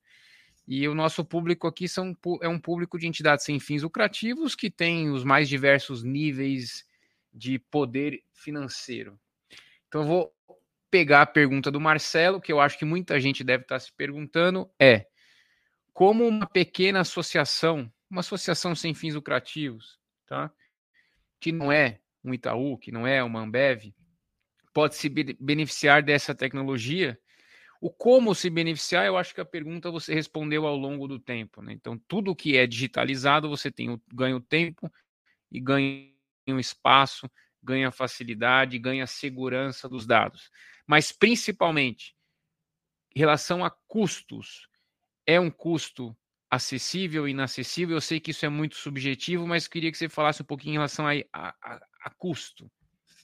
E 0.72 0.86
o 0.86 0.94
nosso 0.94 1.24
público 1.24 1.66
aqui 1.66 1.88
são, 1.88 2.16
é 2.40 2.48
um 2.48 2.60
público 2.60 2.96
de 2.96 3.08
entidades 3.08 3.44
sem 3.44 3.58
fins 3.58 3.82
lucrativos 3.82 4.54
que 4.54 4.70
tem 4.70 5.10
os 5.10 5.24
mais 5.24 5.48
diversos 5.48 6.04
níveis 6.04 6.86
de 7.34 7.58
poder 7.58 8.22
financeiro. 8.32 9.18
Então, 9.88 10.02
eu 10.02 10.06
vou 10.06 10.34
pegar 10.88 11.22
a 11.22 11.26
pergunta 11.26 11.72
do 11.72 11.80
Marcelo, 11.80 12.40
que 12.40 12.52
eu 12.52 12.60
acho 12.60 12.78
que 12.78 12.84
muita 12.84 13.18
gente 13.18 13.42
deve 13.42 13.64
estar 13.64 13.80
se 13.80 13.92
perguntando: 13.92 14.70
é 14.78 15.06
como 15.92 16.24
uma 16.24 16.46
pequena 16.46 17.00
associação, 17.00 17.92
uma 18.08 18.20
associação 18.20 18.72
sem 18.72 18.94
fins 18.94 19.16
lucrativos, 19.16 19.98
tá? 20.24 20.52
que 21.40 21.50
não 21.50 21.72
é 21.72 21.98
um 22.22 22.32
Itaú, 22.32 22.78
que 22.78 22.92
não 22.92 23.04
é 23.04 23.24
uma 23.24 23.40
Ambev, 23.40 23.92
pode 24.72 24.94
se 24.94 25.08
beneficiar 25.08 26.00
dessa 26.00 26.32
tecnologia 26.32 27.18
o 27.80 27.90
como 27.90 28.34
se 28.34 28.50
beneficiar, 28.50 29.06
eu 29.06 29.16
acho 29.16 29.34
que 29.34 29.40
a 29.40 29.44
pergunta 29.44 29.90
você 29.90 30.12
respondeu 30.12 30.66
ao 30.66 30.76
longo 30.76 31.08
do 31.08 31.18
tempo. 31.18 31.62
Né? 31.62 31.72
Então, 31.72 31.98
tudo 32.06 32.36
que 32.36 32.56
é 32.56 32.66
digitalizado, 32.66 33.48
você 33.48 33.70
tem 33.70 33.88
o, 33.90 34.00
ganha 34.12 34.36
o 34.36 34.40
tempo 34.40 34.92
e 35.50 35.58
ganha 35.58 36.12
o 36.46 36.58
espaço, 36.58 37.30
ganha 37.62 37.90
facilidade, 37.90 38.78
ganha 38.78 39.06
segurança 39.06 39.88
dos 39.88 40.06
dados. 40.06 40.50
Mas, 40.86 41.10
principalmente, 41.10 42.14
em 43.14 43.18
relação 43.18 43.64
a 43.64 43.70
custos, 43.70 44.68
é 45.26 45.40
um 45.40 45.50
custo 45.50 46.14
acessível, 46.50 47.26
inacessível? 47.26 47.96
Eu 47.96 48.00
sei 48.00 48.20
que 48.20 48.32
isso 48.32 48.44
é 48.44 48.48
muito 48.48 48.76
subjetivo, 48.76 49.46
mas 49.46 49.66
queria 49.66 49.90
que 49.90 49.96
você 49.96 50.08
falasse 50.08 50.42
um 50.42 50.46
pouquinho 50.46 50.72
em 50.72 50.76
relação 50.76 51.06
a, 51.06 51.12
a, 51.32 51.80
a 52.02 52.10
custo 52.10 52.70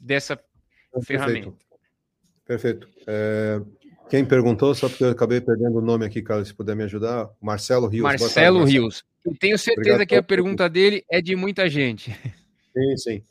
dessa 0.00 0.36
Perfeito. 0.36 1.06
ferramenta. 1.06 1.66
Perfeito. 2.44 2.88
É, 3.06 3.60
quem 4.08 4.24
perguntou, 4.24 4.74
só 4.74 4.88
porque 4.88 5.04
eu 5.04 5.10
acabei 5.10 5.40
perdendo 5.40 5.78
o 5.78 5.82
nome 5.82 6.06
aqui, 6.06 6.22
Carlos, 6.22 6.48
se 6.48 6.54
puder 6.54 6.76
me 6.76 6.84
ajudar, 6.84 7.28
Marcelo 7.40 7.88
Rios. 7.88 8.02
Marcelo 8.02 8.58
tarde, 8.60 8.72
Rios. 8.72 9.04
Eu 9.24 9.34
tenho 9.38 9.58
certeza 9.58 9.80
Obrigado 9.80 10.08
que 10.08 10.14
a 10.14 10.22
pergunta 10.22 10.68
dele 10.68 11.04
é 11.10 11.20
de 11.20 11.34
muita 11.34 11.68
gente. 11.68 12.16
Sim, 12.72 12.96
sim. 12.96 13.22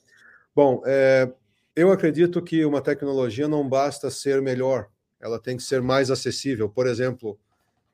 Bom, 0.56 0.82
é, 0.86 1.32
eu 1.76 1.92
acredito 1.92 2.42
que 2.42 2.66
uma 2.66 2.82
tecnologia 2.82 3.48
não 3.48 3.68
basta 3.68 4.10
ser 4.10 4.42
melhor, 4.42 4.88
ela 5.22 5.40
tem 5.40 5.56
que 5.56 5.64
ser 5.64 5.82
mais 5.82 6.10
acessível. 6.12 6.68
Por 6.68 6.88
exemplo, 6.88 7.38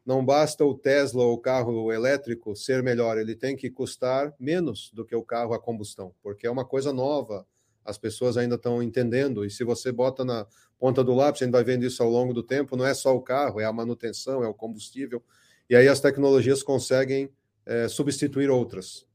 não 0.06 0.26
basta 0.26 0.66
o 0.66 0.74
Tesla 0.74 1.24
ou 1.24 1.34
o 1.34 1.38
carro 1.38 1.92
elétrico 1.92 2.56
ser 2.56 2.82
melhor, 2.82 3.18
ele 3.18 3.36
tem 3.36 3.56
que 3.56 3.70
custar 3.70 4.34
menos 4.40 4.92
do 4.94 5.06
que 5.06 5.16
o 5.16 5.24
carro 5.24 5.54
a 5.54 5.60
combustão, 5.60 6.14
porque 6.24 6.48
é 6.48 6.52
uma 6.52 6.66
coisa 6.66 6.92
nova, 6.92 7.46
as 7.86 7.98
pessoas 7.98 8.38
ainda 8.38 8.56
estão 8.56 8.82
entendendo. 8.82 9.46
E 9.46 9.50
se 9.50 9.64
você 9.64 9.92
bota 9.92 10.24
na 10.24 10.48
ponta 10.82 11.04
do 11.04 11.14
lápis, 11.14 11.44
a 11.44 11.46
gente 11.46 11.54
vai 11.54 11.64
vendo 11.64 11.86
isso 11.86 12.02
ao 12.02 12.10
longo 12.10 12.34
do 12.34 12.42
tempo, 12.42 12.76
não 12.76 12.84
é 12.84 12.96
só 12.96 13.16
o 13.16 13.22
carro, 13.22 13.60
é 13.62 13.66
a 13.66 13.72
manutenção, 13.72 14.44
é 14.44 14.48
o 14.48 14.54
combustível. 14.54 15.24
E 15.70 15.76
aí 15.76 15.88
as 15.88 16.00
tecnologias 16.00 16.64
conseguem 16.64 17.30
é, 17.68 17.88
substituir 17.88 18.50
outras. 18.50 19.06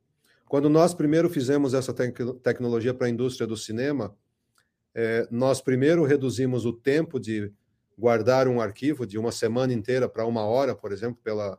Quando 0.48 0.70
nós 0.70 0.94
primeiro 0.94 1.28
fizemos 1.28 1.74
essa 1.74 1.92
tec 1.92 2.16
tecnologia 2.40 2.94
para 2.94 3.08
a 3.08 3.10
indústria 3.10 3.48
do 3.48 3.56
cinema, 3.56 4.16
é, 4.94 5.26
nós 5.28 5.60
primeiro 5.60 6.04
reduzimos 6.04 6.64
o 6.64 6.72
tempo 6.72 7.18
de 7.18 7.52
guardar 7.98 8.46
um 8.46 8.60
arquivo 8.60 9.04
de 9.04 9.18
uma 9.18 9.32
semana 9.32 9.72
inteira 9.72 10.08
para 10.08 10.24
uma 10.24 10.44
hora, 10.44 10.72
por 10.72 10.92
exemplo, 10.92 11.18
pela, 11.20 11.58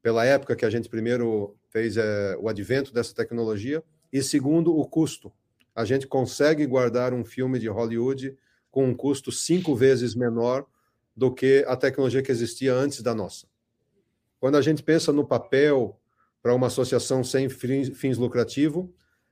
pela 0.00 0.24
época 0.24 0.54
que 0.54 0.64
a 0.64 0.70
gente 0.70 0.88
primeiro 0.88 1.56
fez 1.70 1.96
é, 1.96 2.36
o 2.38 2.48
advento 2.48 2.94
dessa 2.94 3.12
tecnologia, 3.12 3.82
e 4.12 4.22
segundo, 4.22 4.78
o 4.78 4.86
custo 4.86 5.32
a 5.74 5.84
gente 5.84 6.06
consegue 6.06 6.64
guardar 6.66 7.12
um 7.12 7.24
filme 7.24 7.58
de 7.58 7.66
Hollywood 7.66 8.36
com 8.70 8.86
um 8.86 8.94
custo 8.94 9.32
cinco 9.32 9.74
vezes 9.74 10.14
menor 10.14 10.66
do 11.16 11.32
que 11.32 11.64
a 11.66 11.76
tecnologia 11.76 12.22
que 12.22 12.30
existia 12.30 12.74
antes 12.74 13.02
da 13.02 13.14
nossa. 13.14 13.46
Quando 14.38 14.56
a 14.56 14.62
gente 14.62 14.82
pensa 14.82 15.12
no 15.12 15.26
papel 15.26 16.00
para 16.42 16.54
uma 16.54 16.68
associação 16.68 17.22
sem 17.22 17.48
fins 17.48 18.16
lucrativos, 18.16 18.88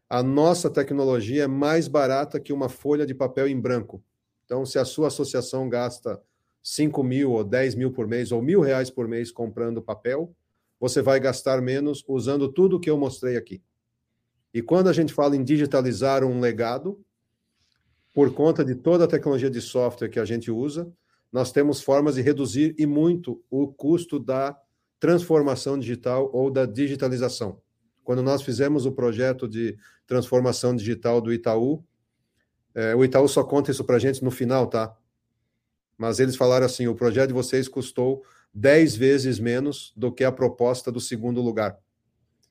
a 0.08 0.22
nossa 0.22 0.68
tecnologia 0.68 1.44
é 1.44 1.46
mais 1.46 1.88
barata 1.88 2.40
que 2.40 2.52
uma 2.52 2.68
folha 2.68 3.06
de 3.06 3.14
papel 3.14 3.48
em 3.48 3.58
branco. 3.58 4.02
Então, 4.44 4.64
se 4.64 4.78
a 4.78 4.84
sua 4.84 5.08
associação 5.08 5.68
gasta 5.68 6.20
5 6.62 7.02
mil 7.02 7.32
ou 7.32 7.44
10 7.44 7.74
mil 7.74 7.92
por 7.92 8.06
mês 8.06 8.32
ou 8.32 8.42
mil 8.42 8.60
reais 8.60 8.90
por 8.90 9.06
mês 9.06 9.30
comprando 9.30 9.82
papel, 9.82 10.34
você 10.80 11.02
vai 11.02 11.20
gastar 11.20 11.60
menos 11.60 12.04
usando 12.06 12.50
tudo 12.50 12.76
o 12.76 12.80
que 12.80 12.90
eu 12.90 12.96
mostrei 12.96 13.36
aqui. 13.36 13.62
E 14.52 14.62
quando 14.62 14.88
a 14.88 14.92
gente 14.92 15.12
fala 15.12 15.36
em 15.36 15.44
digitalizar 15.44 16.24
um 16.24 16.40
legado, 16.40 17.04
por 18.18 18.34
conta 18.34 18.64
de 18.64 18.74
toda 18.74 19.04
a 19.04 19.06
tecnologia 19.06 19.48
de 19.48 19.60
software 19.60 20.08
que 20.08 20.18
a 20.18 20.24
gente 20.24 20.50
usa, 20.50 20.92
nós 21.32 21.52
temos 21.52 21.80
formas 21.80 22.16
de 22.16 22.20
reduzir 22.20 22.74
e 22.76 22.84
muito 22.84 23.40
o 23.48 23.68
custo 23.68 24.18
da 24.18 24.58
transformação 24.98 25.78
digital 25.78 26.28
ou 26.32 26.50
da 26.50 26.66
digitalização. 26.66 27.60
Quando 28.02 28.20
nós 28.20 28.42
fizemos 28.42 28.86
o 28.86 28.90
projeto 28.90 29.46
de 29.46 29.78
transformação 30.04 30.74
digital 30.74 31.20
do 31.20 31.32
Itaú, 31.32 31.84
é, 32.74 32.92
o 32.92 33.04
Itaú 33.04 33.28
só 33.28 33.44
conta 33.44 33.70
isso 33.70 33.84
para 33.84 33.94
a 33.94 34.00
gente 34.00 34.24
no 34.24 34.32
final, 34.32 34.66
tá? 34.66 34.96
Mas 35.96 36.18
eles 36.18 36.34
falaram 36.34 36.66
assim: 36.66 36.88
o 36.88 36.96
projeto 36.96 37.28
de 37.28 37.34
vocês 37.34 37.68
custou 37.68 38.24
10 38.52 38.96
vezes 38.96 39.38
menos 39.38 39.92
do 39.96 40.10
que 40.10 40.24
a 40.24 40.32
proposta 40.32 40.90
do 40.90 40.98
segundo 40.98 41.40
lugar. 41.40 41.78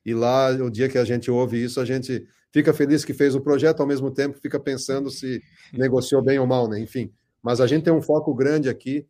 E 0.02 0.14
lá, 0.14 0.48
o 0.48 0.70
dia 0.70 0.88
que 0.88 0.96
a 0.96 1.04
gente 1.04 1.30
ouve 1.30 1.62
isso, 1.62 1.78
a 1.78 1.84
gente 1.84 2.26
fica 2.52 2.72
feliz 2.72 3.04
que 3.04 3.14
fez 3.14 3.34
o 3.34 3.40
projeto, 3.40 3.80
ao 3.80 3.86
mesmo 3.86 4.10
tempo 4.10 4.38
fica 4.40 4.58
pensando 4.58 5.10
se 5.10 5.42
negociou 5.72 6.22
bem 6.22 6.38
ou 6.38 6.46
mal, 6.46 6.68
né? 6.68 6.78
Enfim. 6.80 7.12
Mas 7.42 7.60
a 7.60 7.66
gente 7.66 7.84
tem 7.84 7.92
um 7.92 8.02
foco 8.02 8.34
grande 8.34 8.68
aqui 8.68 9.06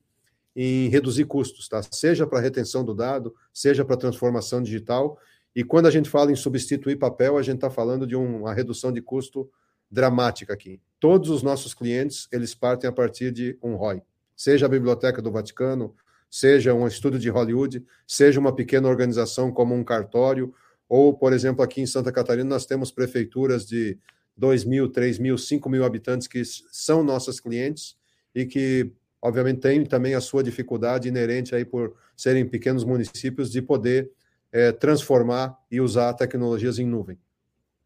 em 0.55 0.89
reduzir 0.89 1.25
custos, 1.25 1.69
tá? 1.69 1.81
Seja 1.91 2.27
para 2.27 2.41
retenção 2.41 2.85
do 2.85 2.95
dado, 2.95 3.35
seja 3.53 3.85
para 3.85 3.97
transformação 3.97 4.63
digital. 4.63 5.19
E 5.55 5.63
quando 5.65 5.87
a 5.87 5.91
gente 5.91 6.11
fala 6.11 6.33
em 6.33 6.37
substituir 6.37 6.97
papel, 6.97 7.39
a 7.39 7.43
gente 7.43 7.57
está 7.57 7.71
falando 7.71 8.07
de 8.07 8.17
uma 8.17 8.53
redução 8.53 8.93
de 8.93 9.01
custo 9.01 9.49
dramática 9.91 10.53
aqui. 10.53 10.81
Todos 11.01 11.31
os 11.31 11.43
nossos 11.43 11.75
clientes, 11.75 12.29
eles 12.33 12.55
partem 12.55 12.89
a 12.89 12.93
partir 12.93 13.33
de 13.33 13.57
um 13.63 13.77
ROI. 13.77 14.03
Seja 14.37 14.67
a 14.67 14.69
Biblioteca 14.69 15.23
do 15.23 15.33
Vaticano, 15.33 15.95
seja 16.31 16.75
um 16.75 16.87
estúdio 16.87 17.19
de 17.19 17.31
Hollywood, 17.31 17.85
seja 18.07 18.39
uma 18.39 18.55
pequena 18.55 18.89
organização 18.89 19.51
como 19.51 19.75
um 19.75 19.83
cartório, 19.83 20.53
ou, 20.89 21.13
por 21.13 21.33
exemplo, 21.33 21.63
aqui 21.63 21.81
em 21.81 21.87
Santa 21.87 22.11
Catarina, 22.11 22.49
nós 22.49 22.65
temos 22.65 22.91
prefeituras 22.91 23.67
de 23.67 23.99
2 24.37 24.65
mil, 24.65 24.89
3 24.89 25.19
mil, 25.19 25.37
5 25.37 25.69
mil 25.69 25.85
habitantes 25.85 26.27
que 26.27 26.43
são 26.45 27.03
nossas 27.03 27.41
clientes 27.41 27.97
e 28.35 28.47
que, 28.47 28.91
obviamente, 29.21 29.61
têm 29.61 29.85
também 29.85 30.15
a 30.15 30.21
sua 30.21 30.43
dificuldade 30.43 31.09
inerente 31.09 31.55
aí 31.55 31.65
por 31.65 31.95
serem 32.17 32.47
pequenos 32.47 32.85
municípios 32.85 33.51
de 33.51 33.61
poder 33.61 34.11
é, 34.51 34.73
transformar 34.73 35.59
e 35.71 35.81
usar 35.81 36.15
tecnologias 36.15 36.79
em 36.79 36.87
nuvem. 36.87 37.19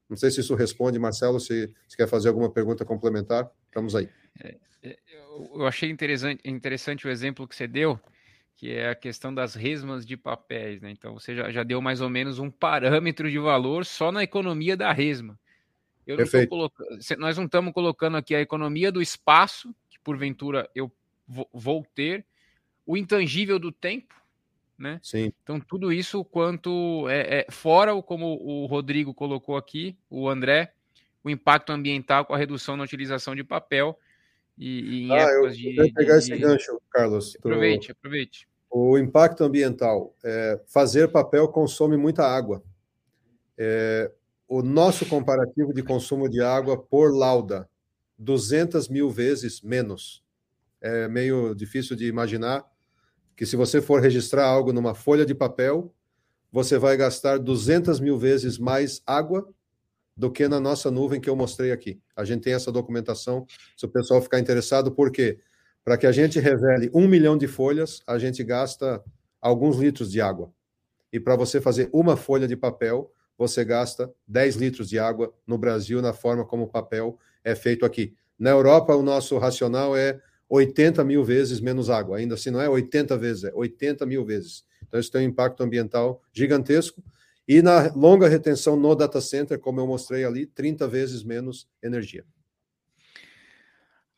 Não 0.08 0.16
sei 0.16 0.30
se 0.30 0.40
isso 0.40 0.54
responde, 0.54 0.98
Marcelo, 0.98 1.40
se, 1.40 1.72
se 1.88 1.96
quer 1.96 2.06
fazer 2.06 2.28
alguma 2.28 2.50
pergunta 2.50 2.84
complementar, 2.84 3.50
estamos 3.66 3.96
aí. 3.96 4.08
É, 4.40 4.56
é 4.82 4.96
eu 5.54 5.66
achei 5.66 5.88
interessante, 5.88 6.42
interessante 6.44 7.06
o 7.06 7.10
exemplo 7.10 7.48
que 7.48 7.56
você 7.56 7.66
deu, 7.66 7.98
que 8.62 8.70
é 8.70 8.90
a 8.90 8.94
questão 8.94 9.34
das 9.34 9.56
resmas 9.56 10.06
de 10.06 10.16
papéis, 10.16 10.80
né? 10.80 10.92
Então 10.92 11.14
você 11.14 11.34
já, 11.34 11.50
já 11.50 11.64
deu 11.64 11.82
mais 11.82 12.00
ou 12.00 12.08
menos 12.08 12.38
um 12.38 12.48
parâmetro 12.48 13.28
de 13.28 13.36
valor 13.36 13.84
só 13.84 14.12
na 14.12 14.22
economia 14.22 14.76
da 14.76 14.92
resma. 14.92 15.36
Eu 16.06 16.16
não 16.16 16.46
colocando, 16.46 16.88
nós 17.18 17.36
não 17.36 17.46
estamos 17.46 17.72
colocando 17.72 18.16
aqui 18.16 18.36
a 18.36 18.40
economia 18.40 18.92
do 18.92 19.02
espaço, 19.02 19.74
que 19.90 19.98
porventura 19.98 20.70
eu 20.76 20.92
vou 21.52 21.84
ter, 21.92 22.24
o 22.86 22.96
intangível 22.96 23.58
do 23.58 23.72
tempo, 23.72 24.14
né? 24.78 25.00
Sim. 25.02 25.32
Então 25.42 25.58
tudo 25.58 25.92
isso 25.92 26.24
quanto 26.24 27.08
é, 27.08 27.40
é, 27.40 27.46
fora 27.50 28.00
como 28.00 28.38
o 28.40 28.66
Rodrigo 28.66 29.12
colocou 29.12 29.56
aqui, 29.56 29.96
o 30.08 30.28
André, 30.28 30.72
o 31.24 31.28
impacto 31.28 31.70
ambiental 31.70 32.24
com 32.24 32.32
a 32.32 32.38
redução 32.38 32.76
na 32.76 32.84
utilização 32.84 33.34
de 33.34 33.42
papel 33.42 33.98
e, 34.56 34.82
e 34.82 35.02
em 35.02 35.10
ah, 35.10 35.16
épocas 35.16 35.58
eu 35.58 35.84
de. 35.84 35.92
pegar 35.92 36.12
de, 36.12 36.18
esse 36.20 36.36
gancho, 36.36 36.80
Carlos. 36.92 37.34
Aproveite, 37.34 37.90
aproveite 37.90 38.51
o 38.72 38.96
impacto 38.96 39.44
ambiental. 39.44 40.16
É, 40.24 40.58
fazer 40.66 41.08
papel 41.08 41.46
consome 41.48 41.96
muita 41.96 42.24
água. 42.26 42.62
É, 43.58 44.10
o 44.48 44.62
nosso 44.62 45.04
comparativo 45.06 45.74
de 45.74 45.82
consumo 45.82 46.28
de 46.28 46.40
água 46.40 46.76
por 46.76 47.14
lauda, 47.14 47.68
200 48.18 48.88
mil 48.88 49.10
vezes 49.10 49.60
menos. 49.60 50.24
É 50.80 51.06
meio 51.06 51.54
difícil 51.54 51.94
de 51.94 52.06
imaginar 52.06 52.64
que 53.36 53.44
se 53.44 53.56
você 53.56 53.82
for 53.82 54.00
registrar 54.00 54.46
algo 54.46 54.72
numa 54.72 54.94
folha 54.94 55.26
de 55.26 55.34
papel, 55.34 55.94
você 56.50 56.78
vai 56.78 56.96
gastar 56.96 57.38
200 57.38 58.00
mil 58.00 58.18
vezes 58.18 58.58
mais 58.58 59.02
água 59.06 59.46
do 60.16 60.30
que 60.30 60.48
na 60.48 60.60
nossa 60.60 60.90
nuvem 60.90 61.20
que 61.20 61.28
eu 61.30 61.36
mostrei 61.36 61.72
aqui. 61.72 62.00
A 62.16 62.24
gente 62.24 62.42
tem 62.42 62.54
essa 62.54 62.72
documentação, 62.72 63.46
se 63.76 63.84
o 63.86 63.88
pessoal 63.88 64.20
ficar 64.22 64.38
interessado, 64.38 64.92
por 64.92 65.10
quê? 65.10 65.38
Para 65.84 65.96
que 65.96 66.06
a 66.06 66.12
gente 66.12 66.38
revele 66.38 66.90
um 66.94 67.08
milhão 67.08 67.36
de 67.36 67.46
folhas, 67.48 68.00
a 68.06 68.18
gente 68.18 68.42
gasta 68.44 69.02
alguns 69.40 69.76
litros 69.76 70.10
de 70.10 70.20
água. 70.20 70.52
E 71.12 71.18
para 71.18 71.36
você 71.36 71.60
fazer 71.60 71.90
uma 71.92 72.16
folha 72.16 72.46
de 72.46 72.56
papel, 72.56 73.12
você 73.36 73.64
gasta 73.64 74.12
10 74.28 74.56
litros 74.56 74.88
de 74.88 74.98
água 74.98 75.34
no 75.46 75.58
Brasil, 75.58 76.00
na 76.00 76.12
forma 76.12 76.44
como 76.44 76.64
o 76.64 76.68
papel 76.68 77.18
é 77.42 77.54
feito 77.54 77.84
aqui. 77.84 78.14
Na 78.38 78.50
Europa, 78.50 78.94
o 78.94 79.02
nosso 79.02 79.36
racional 79.38 79.96
é 79.96 80.20
80 80.48 81.02
mil 81.04 81.24
vezes 81.24 81.60
menos 81.60 81.90
água. 81.90 82.18
Ainda 82.18 82.34
assim, 82.34 82.50
não 82.50 82.60
é 82.60 82.68
80 82.68 83.16
vezes, 83.18 83.44
é 83.44 83.52
80 83.52 84.06
mil 84.06 84.24
vezes. 84.24 84.64
Então, 84.86 85.00
isso 85.00 85.10
tem 85.10 85.26
um 85.26 85.30
impacto 85.30 85.62
ambiental 85.62 86.22
gigantesco. 86.32 87.02
E 87.48 87.60
na 87.60 87.92
longa 87.94 88.28
retenção 88.28 88.76
no 88.76 88.94
data 88.94 89.20
center, 89.20 89.58
como 89.58 89.80
eu 89.80 89.86
mostrei 89.86 90.24
ali, 90.24 90.46
30 90.46 90.86
vezes 90.86 91.24
menos 91.24 91.68
energia. 91.82 92.24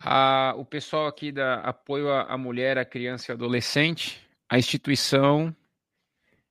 Ah, 0.07 0.52
o 0.59 0.66
pessoal 0.66 1.07
aqui 1.07 1.32
da 1.32 1.61
apoio 1.61 2.12
à 2.12 2.36
mulher, 2.36 2.76
à 2.76 2.84
criança 2.84 3.32
e 3.32 3.32
adolescente, 3.32 4.20
a 4.46 4.59
instituição, 4.59 5.57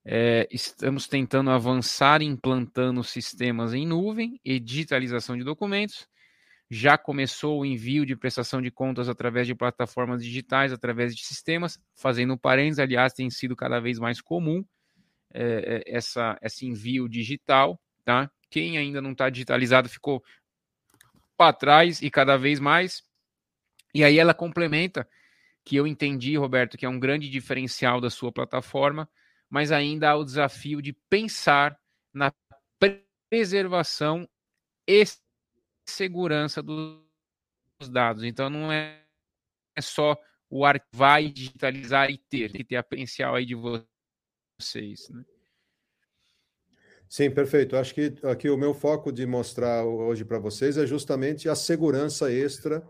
é, 0.04 0.48
estamos 0.50 1.08
tentando 1.08 1.52
avançar 1.52 2.24
implantando 2.24 3.04
sistemas 3.04 3.76
em 3.76 3.86
nuvem 3.86 4.40
e 4.44 4.60
digitalização 4.60 5.38
de 5.38 5.44
documentos. 5.44 6.10
Já 6.68 6.98
começou 6.98 7.60
o 7.60 7.66
envio 7.66 8.08
de 8.08 8.16
prestação 8.16 8.60
de 8.60 8.72
contas 8.72 9.08
através 9.08 9.46
de 9.46 9.54
plataformas 9.54 10.24
digitais, 10.24 10.74
através 10.74 11.16
de 11.16 11.24
sistemas, 11.24 11.80
fazendo 11.94 12.36
parênteses, 12.36 12.80
aliás, 12.80 13.14
tem 13.14 13.30
sido 13.30 13.56
cada 13.56 13.80
vez 13.80 14.00
mais 14.00 14.20
comum 14.20 14.66
é, 15.32 15.84
essa, 15.86 16.40
esse 16.42 16.66
envio 16.66 17.08
digital, 17.08 17.80
tá? 18.04 18.32
Quem 18.50 18.80
ainda 18.80 19.00
não 19.00 19.12
está 19.12 19.30
digitalizado 19.30 19.88
ficou 19.88 20.24
para 21.38 21.54
trás 21.54 22.02
e 22.02 22.10
cada 22.10 22.36
vez 22.36 22.60
mais. 22.60 23.13
E 23.94 24.04
aí 24.04 24.18
ela 24.18 24.34
complementa, 24.34 25.08
que 25.64 25.76
eu 25.76 25.88
entendi, 25.88 26.36
Roberto, 26.36 26.78
que 26.78 26.86
é 26.86 26.90
um 26.90 27.00
grande 27.00 27.30
diferencial 27.30 28.02
da 28.02 28.10
sua 28.10 28.32
plataforma, 28.32 29.10
mas 29.50 29.72
ainda 29.72 30.10
há 30.10 30.16
o 30.16 30.26
desafio 30.26 30.82
de 30.82 30.94
pensar 31.10 31.80
na 32.14 32.34
preservação 33.30 34.28
e 34.88 35.04
segurança 35.88 36.62
dos 36.62 37.00
dados. 37.90 38.24
Então 38.24 38.50
não 38.50 38.72
é, 38.72 39.04
é 39.76 39.82
só 39.82 40.18
o 40.50 40.66
arquivar 40.66 41.24
e 41.24 41.32
digitalizar 41.32 42.10
e 42.10 42.18
ter, 42.18 42.52
tem 42.52 42.62
que 42.62 42.68
ter 42.68 42.76
a 42.76 42.84
potencial 42.84 43.36
aí 43.36 43.46
de 43.46 43.56
vocês, 43.56 45.10
né? 45.10 45.24
Sim, 47.08 47.30
perfeito. 47.30 47.76
Acho 47.76 47.94
que 47.94 48.16
aqui 48.24 48.50
o 48.50 48.58
meu 48.58 48.74
foco 48.74 49.12
de 49.12 49.26
mostrar 49.26 49.86
hoje 49.86 50.26
para 50.26 50.40
vocês 50.40 50.78
é 50.78 50.86
justamente 50.86 51.48
a 51.48 51.54
segurança 51.54 52.32
extra 52.32 52.84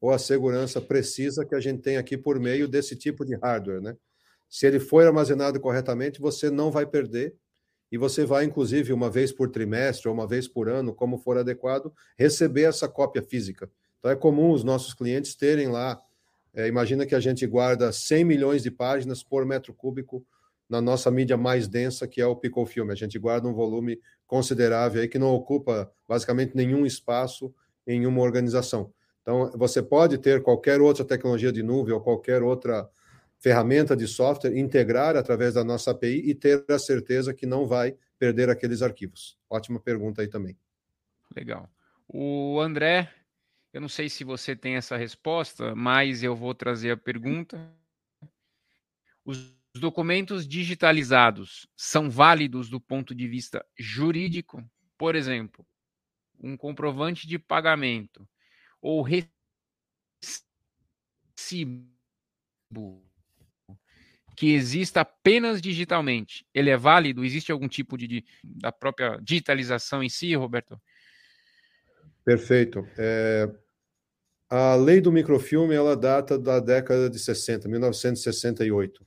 ou 0.00 0.10
a 0.10 0.18
segurança 0.18 0.80
precisa 0.80 1.44
que 1.44 1.54
a 1.54 1.60
gente 1.60 1.82
tem 1.82 1.96
aqui 1.96 2.16
por 2.16 2.38
meio 2.38 2.68
desse 2.68 2.96
tipo 2.96 3.24
de 3.24 3.34
hardware, 3.36 3.80
né? 3.80 3.96
Se 4.48 4.66
ele 4.66 4.80
for 4.80 5.06
armazenado 5.06 5.60
corretamente, 5.60 6.20
você 6.20 6.50
não 6.50 6.70
vai 6.70 6.86
perder 6.86 7.34
e 7.90 7.98
você 7.98 8.24
vai, 8.24 8.44
inclusive, 8.44 8.92
uma 8.92 9.10
vez 9.10 9.32
por 9.32 9.50
trimestre 9.50 10.08
ou 10.08 10.14
uma 10.14 10.26
vez 10.26 10.46
por 10.46 10.68
ano, 10.68 10.94
como 10.94 11.18
for 11.18 11.38
adequado, 11.38 11.92
receber 12.16 12.62
essa 12.62 12.88
cópia 12.88 13.22
física. 13.22 13.70
Então 13.98 14.10
é 14.10 14.16
comum 14.16 14.52
os 14.52 14.62
nossos 14.62 14.94
clientes 14.94 15.34
terem 15.34 15.68
lá, 15.68 16.00
é, 16.54 16.66
imagina 16.66 17.06
que 17.06 17.14
a 17.14 17.20
gente 17.20 17.46
guarda 17.46 17.92
100 17.92 18.24
milhões 18.24 18.62
de 18.62 18.70
páginas 18.70 19.22
por 19.22 19.44
metro 19.44 19.72
cúbico 19.74 20.24
na 20.68 20.80
nossa 20.80 21.10
mídia 21.10 21.36
mais 21.36 21.66
densa, 21.66 22.06
que 22.06 22.20
é 22.20 22.26
o 22.26 22.36
Picofilm. 22.36 22.90
A 22.90 22.94
gente 22.94 23.18
guarda 23.18 23.48
um 23.48 23.54
volume 23.54 24.00
considerável 24.26 25.00
aí 25.00 25.08
que 25.08 25.18
não 25.18 25.34
ocupa 25.34 25.90
basicamente 26.06 26.54
nenhum 26.54 26.84
espaço 26.84 27.54
em 27.86 28.06
uma 28.06 28.20
organização. 28.20 28.92
Então, 29.28 29.50
você 29.58 29.82
pode 29.82 30.16
ter 30.16 30.42
qualquer 30.42 30.80
outra 30.80 31.04
tecnologia 31.04 31.52
de 31.52 31.62
nuvem 31.62 31.92
ou 31.92 32.00
qualquer 32.00 32.42
outra 32.42 32.88
ferramenta 33.38 33.94
de 33.94 34.08
software, 34.08 34.56
integrar 34.56 35.18
através 35.18 35.52
da 35.52 35.62
nossa 35.62 35.90
API 35.90 36.30
e 36.30 36.34
ter 36.34 36.64
a 36.66 36.78
certeza 36.78 37.34
que 37.34 37.44
não 37.44 37.66
vai 37.66 37.94
perder 38.18 38.48
aqueles 38.48 38.80
arquivos. 38.80 39.38
Ótima 39.50 39.78
pergunta 39.78 40.22
aí 40.22 40.28
também. 40.28 40.56
Legal. 41.36 41.70
O 42.08 42.58
André, 42.58 43.12
eu 43.70 43.82
não 43.82 43.88
sei 43.88 44.08
se 44.08 44.24
você 44.24 44.56
tem 44.56 44.76
essa 44.76 44.96
resposta, 44.96 45.74
mas 45.74 46.22
eu 46.22 46.34
vou 46.34 46.54
trazer 46.54 46.92
a 46.92 46.96
pergunta. 46.96 47.70
Os 49.26 49.58
os 49.74 49.80
documentos 49.80 50.48
digitalizados 50.48 51.68
são 51.76 52.10
válidos 52.10 52.68
do 52.68 52.80
ponto 52.80 53.14
de 53.14 53.28
vista 53.28 53.64
jurídico? 53.78 54.64
Por 54.96 55.14
exemplo, 55.14 55.64
um 56.40 56.56
comprovante 56.56 57.28
de 57.28 57.38
pagamento 57.38 58.26
ou 58.80 59.02
recibo 59.02 59.42
que 64.36 64.54
exista 64.54 65.00
apenas 65.00 65.60
digitalmente, 65.60 66.46
ele 66.54 66.70
é 66.70 66.76
válido? 66.76 67.24
Existe 67.24 67.50
algum 67.50 67.68
tipo 67.68 67.98
de, 67.98 68.06
de 68.06 68.24
da 68.44 68.70
própria 68.70 69.18
digitalização 69.20 70.02
em 70.02 70.08
si, 70.08 70.34
Roberto? 70.34 70.80
Perfeito. 72.24 72.86
É, 72.96 73.50
a 74.48 74.74
lei 74.76 75.00
do 75.00 75.10
microfilme 75.10 75.74
ela 75.74 75.96
data 75.96 76.38
da 76.38 76.60
década 76.60 77.10
de 77.10 77.18
60, 77.18 77.68
1968 77.68 79.04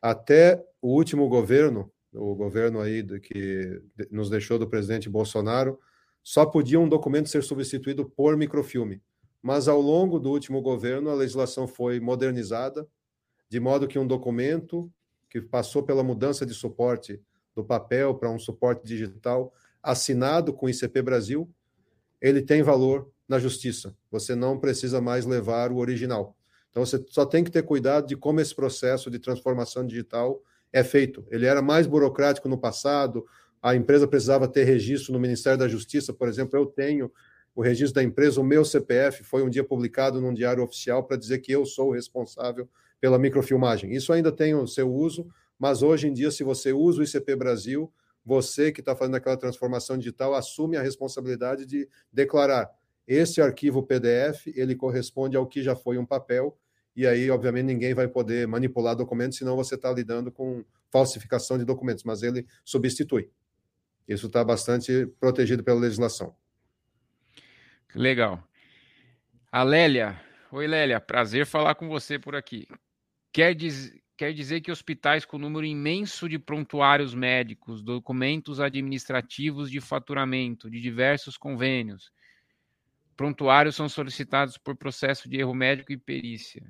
até 0.00 0.64
o 0.80 0.94
último 0.94 1.28
governo, 1.28 1.92
o 2.12 2.34
governo 2.34 2.80
aí 2.80 3.04
que 3.20 3.82
nos 4.10 4.30
deixou 4.30 4.58
do 4.58 4.68
presidente 4.68 5.08
Bolsonaro, 5.08 5.78
só 6.26 6.44
podia 6.44 6.80
um 6.80 6.88
documento 6.88 7.28
ser 7.28 7.44
substituído 7.44 8.04
por 8.04 8.36
microfilme. 8.36 9.00
Mas 9.40 9.68
ao 9.68 9.80
longo 9.80 10.18
do 10.18 10.28
último 10.28 10.60
governo, 10.60 11.08
a 11.08 11.14
legislação 11.14 11.68
foi 11.68 12.00
modernizada, 12.00 12.84
de 13.48 13.60
modo 13.60 13.86
que 13.86 13.96
um 13.96 14.04
documento 14.04 14.92
que 15.30 15.40
passou 15.40 15.84
pela 15.84 16.02
mudança 16.02 16.44
de 16.44 16.52
suporte 16.52 17.22
do 17.54 17.64
papel 17.64 18.12
para 18.16 18.28
um 18.28 18.40
suporte 18.40 18.84
digital, 18.84 19.54
assinado 19.80 20.52
com 20.52 20.66
o 20.66 20.68
ICP 20.68 21.00
Brasil, 21.00 21.48
ele 22.20 22.42
tem 22.42 22.60
valor 22.60 23.08
na 23.28 23.38
justiça. 23.38 23.96
Você 24.10 24.34
não 24.34 24.58
precisa 24.58 25.00
mais 25.00 25.26
levar 25.26 25.70
o 25.70 25.76
original. 25.76 26.36
Então 26.70 26.84
você 26.84 27.06
só 27.08 27.24
tem 27.24 27.44
que 27.44 27.52
ter 27.52 27.62
cuidado 27.62 28.08
de 28.08 28.16
como 28.16 28.40
esse 28.40 28.52
processo 28.52 29.12
de 29.12 29.20
transformação 29.20 29.86
digital 29.86 30.42
é 30.72 30.82
feito. 30.82 31.24
Ele 31.30 31.46
era 31.46 31.62
mais 31.62 31.86
burocrático 31.86 32.48
no 32.48 32.58
passado, 32.58 33.24
a 33.62 33.74
empresa 33.74 34.06
precisava 34.06 34.46
ter 34.46 34.64
registro 34.64 35.12
no 35.12 35.18
Ministério 35.18 35.58
da 35.58 35.68
Justiça, 35.68 36.12
por 36.12 36.28
exemplo, 36.28 36.58
eu 36.58 36.66
tenho 36.66 37.10
o 37.54 37.62
registro 37.62 37.94
da 37.94 38.02
empresa, 38.02 38.40
o 38.40 38.44
meu 38.44 38.64
CPF 38.64 39.24
foi 39.24 39.42
um 39.42 39.48
dia 39.48 39.64
publicado 39.64 40.20
num 40.20 40.34
diário 40.34 40.62
oficial 40.62 41.04
para 41.04 41.16
dizer 41.16 41.38
que 41.38 41.50
eu 41.50 41.64
sou 41.64 41.88
o 41.88 41.92
responsável 41.92 42.68
pela 43.00 43.18
microfilmagem. 43.18 43.92
Isso 43.94 44.12
ainda 44.12 44.30
tem 44.30 44.54
o 44.54 44.66
seu 44.66 44.92
uso, 44.92 45.26
mas 45.58 45.82
hoje 45.82 46.06
em 46.06 46.12
dia, 46.12 46.30
se 46.30 46.44
você 46.44 46.72
usa 46.72 47.00
o 47.00 47.04
ICP 47.04 47.34
Brasil, 47.34 47.90
você 48.24 48.70
que 48.70 48.80
está 48.80 48.94
fazendo 48.94 49.14
aquela 49.14 49.36
transformação 49.36 49.96
digital 49.96 50.34
assume 50.34 50.76
a 50.76 50.82
responsabilidade 50.82 51.64
de 51.64 51.88
declarar 52.12 52.70
esse 53.06 53.40
arquivo 53.40 53.82
PDF, 53.82 54.48
ele 54.48 54.74
corresponde 54.74 55.36
ao 55.36 55.46
que 55.46 55.62
já 55.62 55.74
foi 55.74 55.96
um 55.96 56.04
papel 56.04 56.58
e 56.96 57.06
aí, 57.06 57.30
obviamente, 57.30 57.66
ninguém 57.66 57.92
vai 57.92 58.08
poder 58.08 58.48
manipular 58.48 58.96
documentos, 58.96 59.36
senão 59.36 59.54
você 59.54 59.74
está 59.74 59.92
lidando 59.92 60.32
com 60.32 60.64
falsificação 60.90 61.58
de 61.58 61.64
documentos, 61.64 62.04
mas 62.04 62.22
ele 62.22 62.46
substitui. 62.64 63.30
Isso 64.06 64.26
está 64.26 64.44
bastante 64.44 65.06
protegido 65.18 65.64
pela 65.64 65.80
legislação. 65.80 66.36
Legal. 67.94 68.46
A 69.50 69.62
Lélia. 69.62 70.20
Oi, 70.52 70.66
Lélia. 70.66 71.00
Prazer 71.00 71.46
falar 71.46 71.74
com 71.74 71.88
você 71.88 72.18
por 72.18 72.36
aqui. 72.36 72.68
Quer, 73.32 73.54
diz, 73.54 73.92
quer 74.16 74.32
dizer 74.32 74.60
que 74.60 74.70
hospitais 74.70 75.24
com 75.24 75.38
número 75.38 75.66
imenso 75.66 76.28
de 76.28 76.38
prontuários 76.38 77.14
médicos, 77.14 77.82
documentos 77.82 78.60
administrativos 78.60 79.70
de 79.70 79.80
faturamento, 79.80 80.70
de 80.70 80.80
diversos 80.80 81.36
convênios, 81.36 82.12
prontuários 83.16 83.74
são 83.74 83.88
solicitados 83.88 84.56
por 84.58 84.76
processo 84.76 85.28
de 85.28 85.38
erro 85.38 85.54
médico 85.54 85.92
e 85.92 85.96
perícia. 85.96 86.62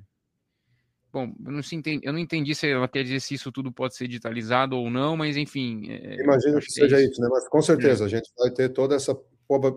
Bom, 1.17 1.33
eu 1.43 1.51
não, 1.51 1.61
entendi, 1.73 2.05
eu 2.05 2.13
não 2.13 2.19
entendi 2.19 2.53
se 2.53 2.69
ela 2.69 2.87
quer 2.87 3.01
dizer 3.01 3.19
se 3.21 3.33
isso 3.33 3.51
tudo 3.51 3.71
pode 3.71 3.95
ser 3.95 4.07
digitalizado 4.07 4.77
ou 4.77 4.87
não, 4.87 5.17
mas 5.17 5.35
enfim. 5.35 5.89
É, 5.89 6.21
Imagino 6.21 6.59
que, 6.59 6.67
que 6.67 6.73
seja 6.73 7.01
isso. 7.01 7.13
isso, 7.13 7.21
né? 7.21 7.27
Mas 7.31 7.49
com 7.49 7.59
certeza 7.59 8.03
é. 8.03 8.05
a 8.05 8.07
gente 8.07 8.29
vai 8.37 8.51
ter 8.51 8.69
toda 8.69 8.93
essa 8.93 9.15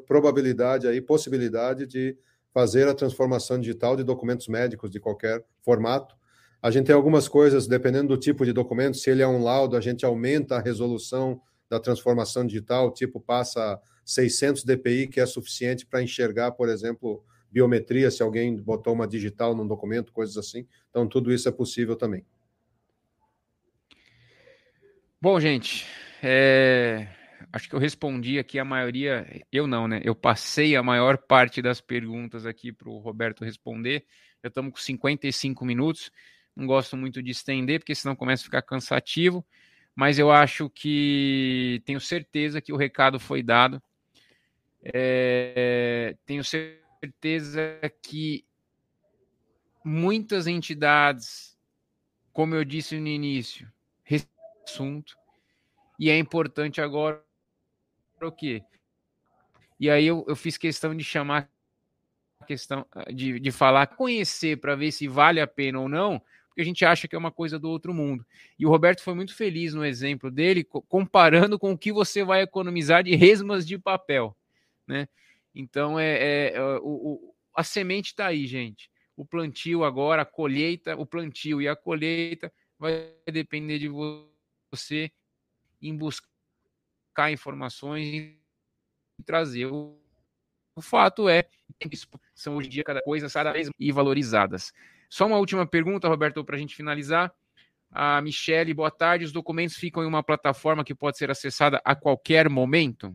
probabilidade 0.07 0.87
aí, 0.87 1.01
possibilidade 1.01 1.87
de 1.87 2.15
fazer 2.53 2.89
a 2.89 2.95
transformação 2.95 3.59
digital 3.59 3.97
de 3.97 4.05
documentos 4.05 4.49
médicos 4.49 4.91
de 4.91 5.01
qualquer 5.01 5.43
formato. 5.63 6.15
A 6.61 6.71
gente 6.71 6.87
tem 6.87 6.95
algumas 6.95 7.27
coisas, 7.27 7.67
dependendo 7.67 8.09
do 8.09 8.19
tipo 8.19 8.45
de 8.45 8.53
documento, 8.53 8.99
se 8.99 9.09
ele 9.09 9.23
é 9.23 9.27
um 9.27 9.43
laudo, 9.43 9.79
a 9.79 9.81
gente 9.81 10.05
aumenta 10.05 10.57
a 10.57 10.61
resolução 10.61 11.41
da 11.71 11.81
transformação 11.81 12.47
digital, 12.47 12.93
tipo 12.93 13.19
passa 13.19 13.81
600 14.05 14.63
dpi, 14.63 15.09
que 15.09 15.21
é 15.21 15.25
suficiente 15.25 15.87
para 15.87 16.03
enxergar, 16.03 16.51
por 16.53 16.69
exemplo, 16.69 17.25
biometria, 17.51 18.11
se 18.11 18.23
alguém 18.23 18.57
botou 18.57 18.93
uma 18.93 19.07
digital 19.07 19.55
num 19.55 19.67
documento, 19.67 20.13
coisas 20.13 20.37
assim. 20.37 20.67
Então, 20.89 21.07
tudo 21.07 21.33
isso 21.33 21.49
é 21.49 21.53
possível 21.53 21.97
também. 21.97 22.25
Bom, 25.21 25.39
gente, 25.39 25.87
é... 26.23 27.09
acho 27.53 27.69
que 27.69 27.75
eu 27.75 27.79
respondi 27.79 28.39
aqui 28.39 28.59
a 28.59 28.65
maioria, 28.65 29.45
eu 29.53 29.67
não, 29.67 29.87
né? 29.87 30.01
Eu 30.03 30.15
passei 30.15 30.77
a 30.77 30.83
maior 30.83 31.19
parte 31.19 31.61
das 31.61 31.81
perguntas 31.81 32.47
aqui 32.47 32.73
para 32.73 32.89
o 32.89 32.99
Roberto 32.99 33.45
responder. 33.45 34.05
Já 34.43 34.49
estamos 34.49 34.73
com 34.73 34.79
55 34.79 35.65
minutos. 35.65 36.11
Não 36.57 36.67
gosto 36.67 36.97
muito 36.97 37.23
de 37.23 37.31
estender, 37.31 37.81
porque 37.81 37.95
senão 37.95 38.17
começa 38.17 38.43
a 38.43 38.45
ficar 38.45 38.63
cansativo. 38.63 39.45
Mas 39.95 40.19
eu 40.19 40.31
acho 40.31 40.71
que 40.71 41.83
tenho 41.85 42.01
certeza 42.01 42.61
que 42.61 42.73
o 42.73 42.77
recado 42.77 43.21
foi 43.21 43.43
dado. 43.43 43.83
É... 44.83 46.17
Tenho 46.25 46.43
certeza 46.43 46.81
certeza 47.03 47.81
que 48.03 48.45
muitas 49.85 50.47
entidades, 50.47 51.57
como 52.33 52.55
eu 52.55 52.65
disse 52.65 52.99
no 52.99 53.09
início, 53.09 53.71
assunto 54.65 55.17
e 55.99 56.09
é 56.09 56.19
importante 56.19 56.81
agora 56.81 57.23
o 58.23 58.31
quê? 58.31 58.63
E 59.79 59.91
aí 59.91 60.07
eu, 60.07 60.25
eu 60.29 60.37
fiz 60.37 60.57
questão 60.57 60.95
de 60.95 61.03
chamar 61.03 61.51
questão 62.47 62.87
de, 63.15 63.39
de 63.39 63.51
falar, 63.51 63.87
conhecer 63.87 64.59
para 64.59 64.75
ver 64.75 64.93
se 64.93 65.07
vale 65.07 65.41
a 65.41 65.47
pena 65.47 65.79
ou 65.79 65.89
não, 65.89 66.21
porque 66.49 66.63
a 66.63 66.65
gente 66.65 66.85
acha 66.85 67.07
que 67.07 67.15
é 67.15 67.19
uma 67.19 67.31
coisa 67.31 67.59
do 67.59 67.69
outro 67.69 67.95
mundo. 67.95 68.25
E 68.59 68.67
o 68.67 68.69
Roberto 68.69 69.03
foi 69.03 69.15
muito 69.15 69.35
feliz 69.35 69.73
no 69.73 69.85
exemplo 69.85 70.31
dele, 70.31 70.65
comparando 70.65 71.59
com 71.59 71.73
o 71.73 71.79
que 71.79 71.93
você 71.93 72.25
vai 72.25 72.43
economizar 72.43 73.05
de 73.05 73.15
resmas 73.15 73.67
de 73.67 73.79
papel, 73.79 74.37
né? 74.87 75.09
Então 75.55 75.99
é, 75.99 76.19
é, 76.19 76.53
é 76.55 76.63
o, 76.79 76.85
o, 76.85 77.35
a 77.55 77.63
semente 77.63 78.09
está 78.09 78.27
aí, 78.27 78.47
gente. 78.47 78.91
O 79.17 79.25
plantio 79.25 79.85
agora, 79.85 80.23
a 80.23 80.25
colheita, 80.27 80.97
o 80.97 81.05
plantio 81.05 81.61
e 81.61 81.69
a 81.69 81.77
colheita 81.77 82.53
vai 82.79 83.13
depender 83.31 83.79
de 83.79 83.89
você 84.73 85.11
em 85.83 85.97
buscar 85.97 87.31
informações 87.31 88.07
e 88.07 88.41
trazer. 89.25 89.67
O, 89.67 90.01
o 90.75 90.81
fato 90.81 91.29
é 91.29 91.43
que 91.79 91.97
são 92.35 92.57
hoje 92.57 92.69
em 92.69 92.71
dia 92.71 92.85
cada 92.85 93.03
coisa 93.03 93.29
cada 93.29 93.53
vez 93.53 93.69
e 93.79 93.93
valorizadas. 93.93 94.73
Só 95.09 95.27
uma 95.27 95.39
última 95.39 95.67
pergunta, 95.67 96.09
Roberto, 96.09 96.45
para 96.45 96.57
a 96.57 96.59
gente 96.59 96.75
finalizar. 96.75 97.33
A 97.91 98.23
Michele, 98.23 98.73
boa 98.73 98.91
tarde. 98.91 99.25
Os 99.25 99.33
documentos 99.33 99.77
ficam 99.77 100.05
em 100.05 100.07
uma 100.07 100.23
plataforma 100.23 100.85
que 100.85 100.95
pode 100.95 101.19
ser 101.19 101.31
acessada 101.31 101.83
a 101.85 101.97
qualquer 101.97 102.49
momento? 102.49 103.15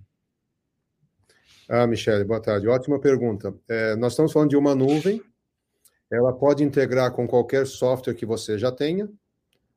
Ah, 1.68 1.88
Michele, 1.88 2.24
boa 2.24 2.40
tarde. 2.40 2.68
Ótima 2.68 3.00
pergunta. 3.00 3.52
É, 3.68 3.96
nós 3.96 4.14
estamos 4.14 4.32
falando 4.32 4.52
de 4.52 4.56
uma 4.56 4.76
nuvem, 4.76 5.20
ela 6.12 6.32
pode 6.32 6.64
integrar 6.64 7.12
com 7.12 7.28
qualquer 7.28 7.66
software 7.66 8.14
que 8.14 8.26
você 8.26 8.56
já 8.60 8.72
tenha, 8.72 9.10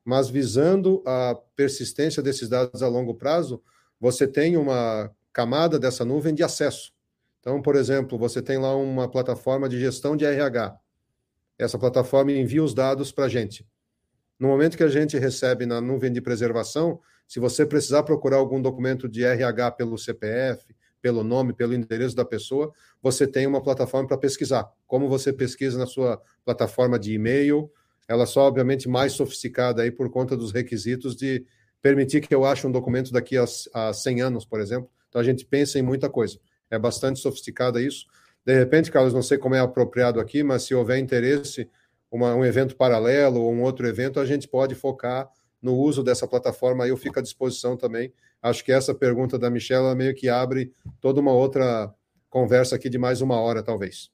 mas 0.04 0.28
visando 0.28 1.02
a 1.06 1.34
persistência 1.56 2.22
desses 2.22 2.46
dados 2.46 2.82
a 2.82 2.88
longo 2.88 3.14
prazo, 3.14 3.62
você 3.98 4.28
tem 4.28 4.54
uma 4.58 5.10
camada 5.32 5.78
dessa 5.78 6.04
nuvem 6.04 6.34
de 6.34 6.42
acesso. 6.42 6.92
Então, 7.40 7.62
por 7.62 7.74
exemplo, 7.74 8.18
você 8.18 8.42
tem 8.42 8.58
lá 8.58 8.76
uma 8.76 9.08
plataforma 9.10 9.66
de 9.66 9.80
gestão 9.80 10.14
de 10.14 10.26
RH. 10.26 10.78
Essa 11.58 11.78
plataforma 11.78 12.32
envia 12.32 12.62
os 12.62 12.74
dados 12.74 13.10
para 13.10 13.24
a 13.24 13.28
gente. 13.30 13.66
No 14.38 14.48
momento 14.48 14.76
que 14.76 14.84
a 14.84 14.88
gente 14.88 15.16
recebe 15.16 15.64
na 15.64 15.80
nuvem 15.80 16.12
de 16.12 16.20
preservação, 16.20 17.00
se 17.26 17.40
você 17.40 17.64
precisar 17.64 18.02
procurar 18.02 18.36
algum 18.36 18.60
documento 18.60 19.08
de 19.08 19.24
RH 19.24 19.70
pelo 19.72 19.96
CPF, 19.96 20.76
pelo 21.00 21.22
nome, 21.22 21.52
pelo 21.52 21.74
endereço 21.74 22.14
da 22.14 22.24
pessoa, 22.24 22.72
você 23.02 23.26
tem 23.26 23.46
uma 23.46 23.62
plataforma 23.62 24.08
para 24.08 24.18
pesquisar. 24.18 24.68
Como 24.86 25.08
você 25.08 25.32
pesquisa 25.32 25.78
na 25.78 25.86
sua 25.86 26.20
plataforma 26.44 26.98
de 26.98 27.12
e-mail, 27.12 27.70
ela 28.08 28.26
só, 28.26 28.42
obviamente, 28.42 28.88
mais 28.88 29.12
sofisticada 29.12 29.82
aí 29.82 29.90
por 29.90 30.10
conta 30.10 30.36
dos 30.36 30.52
requisitos 30.52 31.14
de 31.14 31.44
permitir 31.80 32.20
que 32.20 32.34
eu 32.34 32.44
ache 32.44 32.66
um 32.66 32.72
documento 32.72 33.12
daqui 33.12 33.36
a, 33.36 33.44
a 33.74 33.92
100 33.92 34.22
anos, 34.22 34.44
por 34.44 34.60
exemplo. 34.60 34.90
Então, 35.08 35.20
a 35.20 35.24
gente 35.24 35.44
pensa 35.44 35.78
em 35.78 35.82
muita 35.82 36.08
coisa. 36.08 36.38
É 36.70 36.78
bastante 36.78 37.20
sofisticada 37.20 37.80
isso. 37.80 38.06
De 38.44 38.54
repente, 38.58 38.90
Carlos, 38.90 39.12
não 39.12 39.22
sei 39.22 39.38
como 39.38 39.54
é 39.54 39.60
apropriado 39.60 40.20
aqui, 40.20 40.42
mas 40.42 40.62
se 40.62 40.74
houver 40.74 40.98
interesse, 40.98 41.68
uma, 42.10 42.34
um 42.34 42.44
evento 42.44 42.76
paralelo 42.76 43.42
ou 43.42 43.52
um 43.52 43.62
outro 43.62 43.86
evento, 43.86 44.18
a 44.18 44.24
gente 44.24 44.48
pode 44.48 44.74
focar 44.74 45.28
no 45.60 45.74
uso 45.74 46.02
dessa 46.02 46.26
plataforma. 46.26 46.86
Eu 46.86 46.96
fico 46.96 47.18
à 47.18 47.22
disposição 47.22 47.76
também 47.76 48.12
acho 48.42 48.64
que 48.64 48.72
essa 48.72 48.94
pergunta 48.94 49.38
da 49.38 49.50
Michelle 49.50 49.94
meio 49.94 50.14
que 50.14 50.28
abre 50.28 50.72
toda 51.00 51.20
uma 51.20 51.32
outra 51.32 51.92
conversa 52.28 52.76
aqui 52.76 52.88
de 52.88 52.98
mais 52.98 53.20
uma 53.20 53.40
hora, 53.40 53.62
talvez. 53.62 54.10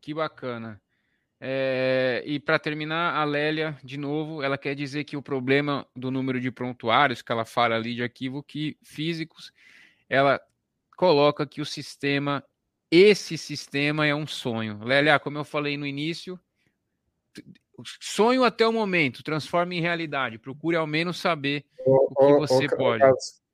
Que 0.00 0.12
bacana. 0.12 0.80
É, 1.40 2.22
e 2.24 2.40
para 2.40 2.58
terminar, 2.58 3.14
a 3.14 3.24
Lélia, 3.24 3.78
de 3.82 3.98
novo, 3.98 4.42
ela 4.42 4.56
quer 4.56 4.74
dizer 4.74 5.04
que 5.04 5.16
o 5.16 5.22
problema 5.22 5.86
do 5.94 6.10
número 6.10 6.40
de 6.40 6.50
prontuários 6.50 7.22
que 7.22 7.32
ela 7.32 7.44
fala 7.44 7.74
ali 7.74 7.94
de 7.94 8.02
arquivo 8.02 8.42
que 8.42 8.78
físicos, 8.82 9.52
ela 10.08 10.40
coloca 10.96 11.46
que 11.46 11.60
o 11.60 11.66
sistema, 11.66 12.42
esse 12.90 13.36
sistema 13.36 14.06
é 14.06 14.14
um 14.14 14.26
sonho. 14.26 14.82
Lélia, 14.84 15.18
como 15.18 15.36
eu 15.36 15.44
falei 15.44 15.76
no 15.76 15.86
início, 15.86 16.40
sonho 18.00 18.44
até 18.44 18.66
o 18.66 18.72
momento, 18.72 19.22
transforme 19.22 19.76
em 19.76 19.80
realidade. 19.80 20.38
Procure 20.38 20.76
ao 20.76 20.86
menos 20.86 21.20
saber 21.20 21.64
o, 21.84 22.08
o 22.10 22.26
que 22.26 22.32
você 22.34 22.66
o, 22.66 22.76
pode. 22.76 23.04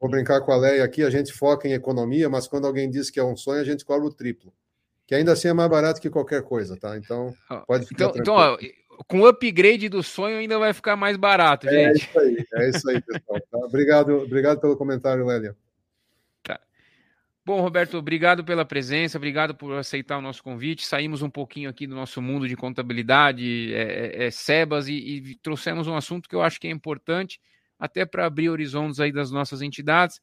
vou 0.00 0.10
brincar 0.10 0.40
com 0.40 0.52
a 0.52 0.56
Leia 0.56 0.84
aqui, 0.84 1.02
a 1.02 1.10
gente 1.10 1.32
foca 1.32 1.68
em 1.68 1.72
economia, 1.72 2.28
mas 2.28 2.46
quando 2.46 2.66
alguém 2.66 2.90
diz 2.90 3.10
que 3.10 3.20
é 3.20 3.24
um 3.24 3.36
sonho, 3.36 3.60
a 3.60 3.64
gente 3.64 3.84
cobra 3.84 4.06
o 4.06 4.12
triplo. 4.12 4.52
Que 5.06 5.14
ainda 5.14 5.32
assim 5.32 5.48
é 5.48 5.52
mais 5.52 5.68
barato 5.68 6.00
que 6.00 6.08
qualquer 6.08 6.42
coisa, 6.42 6.76
tá? 6.76 6.96
Então, 6.96 7.34
pode 7.66 7.86
ficar 7.86 8.04
Então, 8.04 8.20
então 8.20 8.34
ó, 8.34 8.58
com 9.08 9.20
o 9.20 9.26
upgrade 9.26 9.88
do 9.88 10.02
sonho 10.02 10.38
ainda 10.38 10.58
vai 10.58 10.72
ficar 10.72 10.96
mais 10.96 11.16
barato, 11.16 11.68
é 11.68 11.70
gente. 11.70 11.86
É 11.86 11.92
isso 11.92 12.18
aí, 12.18 12.46
é 12.54 12.68
isso 12.68 12.90
aí, 12.90 13.00
pessoal. 13.00 13.40
Tá? 13.50 13.58
Obrigado, 13.58 14.16
obrigado 14.18 14.60
pelo 14.60 14.76
comentário, 14.76 15.26
Lélia. 15.26 15.56
Bom, 17.50 17.62
Roberto, 17.62 17.96
obrigado 17.98 18.44
pela 18.44 18.64
presença, 18.64 19.18
obrigado 19.18 19.56
por 19.56 19.76
aceitar 19.76 20.16
o 20.18 20.22
nosso 20.22 20.40
convite. 20.40 20.86
Saímos 20.86 21.20
um 21.20 21.28
pouquinho 21.28 21.68
aqui 21.68 21.84
do 21.84 21.96
nosso 21.96 22.22
mundo 22.22 22.46
de 22.46 22.54
contabilidade, 22.54 23.74
é, 23.74 24.22
é, 24.22 24.26
é 24.26 24.30
SEBAS, 24.30 24.86
e, 24.86 24.92
e, 24.92 25.34
trouxemos 25.34 25.88
um 25.88 25.96
assunto 25.96 26.28
que 26.28 26.36
eu 26.36 26.42
acho 26.42 26.60
que 26.60 26.68
é 26.68 26.70
importante, 26.70 27.40
até 27.76 28.06
para 28.06 28.24
abrir 28.24 28.48
horizontes 28.50 29.00
aí 29.00 29.10
das 29.10 29.32
nossas 29.32 29.62
entidades. 29.62 30.20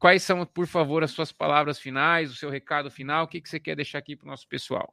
Quais 0.00 0.24
são, 0.24 0.44
por 0.44 0.66
favor, 0.66 1.04
as 1.04 1.12
suas 1.12 1.30
palavras 1.30 1.78
finais, 1.78 2.32
o 2.32 2.34
seu 2.34 2.50
recado 2.50 2.90
final? 2.90 3.22
O 3.26 3.28
que, 3.28 3.40
que 3.40 3.48
você 3.48 3.60
quer 3.60 3.76
deixar 3.76 3.98
aqui 3.98 4.16
para 4.16 4.26
o 4.26 4.30
nosso 4.30 4.48
pessoal? 4.48 4.92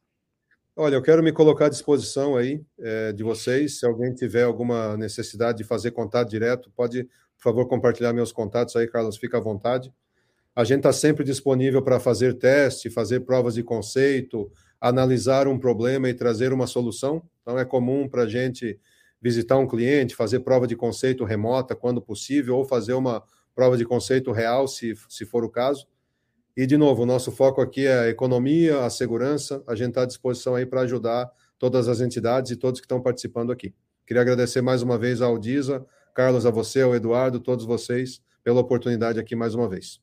Olha, 0.75 0.93
eu 0.93 1.01
quero 1.01 1.23
me 1.23 1.31
colocar 1.31 1.65
à 1.65 1.69
disposição 1.69 2.37
aí 2.37 2.63
é, 2.77 3.11
de 3.11 3.23
vocês. 3.23 3.79
Se 3.79 3.87
alguém 3.87 4.13
tiver 4.13 4.43
alguma 4.43 4.95
necessidade 4.97 5.57
de 5.57 5.63
fazer 5.63 5.89
contato 5.89 6.29
direto, 6.29 6.69
pode, 6.75 7.05
por 7.05 7.41
favor, 7.41 7.67
compartilhar 7.67 8.13
meus 8.13 8.31
contatos 8.31 8.75
aí, 8.75 8.87
Carlos, 8.87 9.17
fica 9.17 9.39
à 9.39 9.41
vontade. 9.41 9.91
A 10.55 10.63
gente 10.63 10.79
está 10.79 10.91
sempre 10.91 11.23
disponível 11.23 11.81
para 11.81 11.99
fazer 11.99 12.33
teste, 12.33 12.89
fazer 12.89 13.21
provas 13.21 13.53
de 13.53 13.63
conceito, 13.63 14.51
analisar 14.79 15.47
um 15.47 15.57
problema 15.57 16.09
e 16.09 16.13
trazer 16.13 16.51
uma 16.51 16.67
solução. 16.67 17.23
Então, 17.41 17.57
é 17.57 17.65
comum 17.65 18.07
para 18.07 18.23
a 18.23 18.27
gente 18.27 18.79
visitar 19.21 19.57
um 19.57 19.67
cliente, 19.67 20.15
fazer 20.15 20.39
prova 20.39 20.65
de 20.65 20.75
conceito 20.75 21.23
remota 21.23 21.75
quando 21.75 22.01
possível, 22.01 22.57
ou 22.57 22.65
fazer 22.65 22.93
uma 22.93 23.23
prova 23.53 23.77
de 23.77 23.85
conceito 23.85 24.31
real, 24.31 24.67
se, 24.67 24.93
se 25.07 25.25
for 25.25 25.43
o 25.43 25.49
caso. 25.49 25.85
E, 26.55 26.65
de 26.65 26.77
novo, 26.77 27.03
o 27.03 27.05
nosso 27.05 27.31
foco 27.31 27.61
aqui 27.61 27.85
é 27.85 27.99
a 27.99 28.09
economia, 28.09 28.83
a 28.83 28.89
segurança. 28.89 29.63
A 29.67 29.75
gente 29.75 29.89
está 29.89 30.03
à 30.03 30.05
disposição 30.05 30.55
aí 30.55 30.65
para 30.65 30.81
ajudar 30.81 31.29
todas 31.57 31.87
as 31.87 32.01
entidades 32.01 32.51
e 32.51 32.55
todos 32.55 32.79
que 32.79 32.85
estão 32.85 33.01
participando 33.01 33.51
aqui. 33.51 33.73
Queria 34.05 34.21
agradecer 34.21 34.61
mais 34.61 34.81
uma 34.81 34.97
vez 34.97 35.21
ao 35.21 35.37
Disa, 35.37 35.85
Carlos, 36.13 36.45
a 36.45 36.49
você, 36.51 36.81
ao 36.81 36.95
Eduardo, 36.95 37.39
todos 37.39 37.65
vocês, 37.65 38.21
pela 38.43 38.59
oportunidade 38.59 39.19
aqui 39.19 39.35
mais 39.35 39.53
uma 39.53 39.69
vez. 39.69 40.01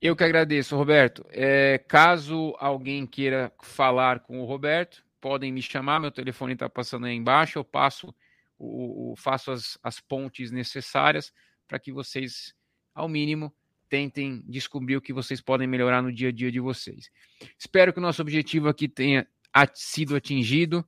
Eu 0.00 0.14
que 0.14 0.22
agradeço, 0.22 0.76
Roberto. 0.76 1.24
É, 1.30 1.78
caso 1.78 2.54
alguém 2.58 3.06
queira 3.06 3.50
falar 3.62 4.20
com 4.20 4.40
o 4.40 4.44
Roberto, 4.44 5.02
podem 5.20 5.50
me 5.50 5.62
chamar, 5.62 6.00
meu 6.00 6.10
telefone 6.10 6.52
está 6.52 6.68
passando 6.68 7.06
aí 7.06 7.14
embaixo, 7.14 7.58
eu 7.58 7.64
passo, 7.64 8.14
o, 8.58 9.12
o 9.12 9.16
faço 9.16 9.50
as, 9.50 9.78
as 9.82 9.98
pontes 9.98 10.50
necessárias 10.50 11.32
para 11.66 11.78
que 11.78 11.90
vocês, 11.90 12.54
ao 12.94 13.08
mínimo, 13.08 13.52
tentem 13.88 14.44
descobrir 14.46 14.96
o 14.96 15.00
que 15.00 15.12
vocês 15.14 15.40
podem 15.40 15.66
melhorar 15.66 16.02
no 16.02 16.12
dia 16.12 16.28
a 16.28 16.32
dia 16.32 16.52
de 16.52 16.60
vocês. 16.60 17.10
Espero 17.58 17.92
que 17.92 17.98
o 17.98 18.02
nosso 18.02 18.20
objetivo 18.20 18.68
aqui 18.68 18.88
tenha 18.88 19.26
sido 19.74 20.14
atingido. 20.14 20.86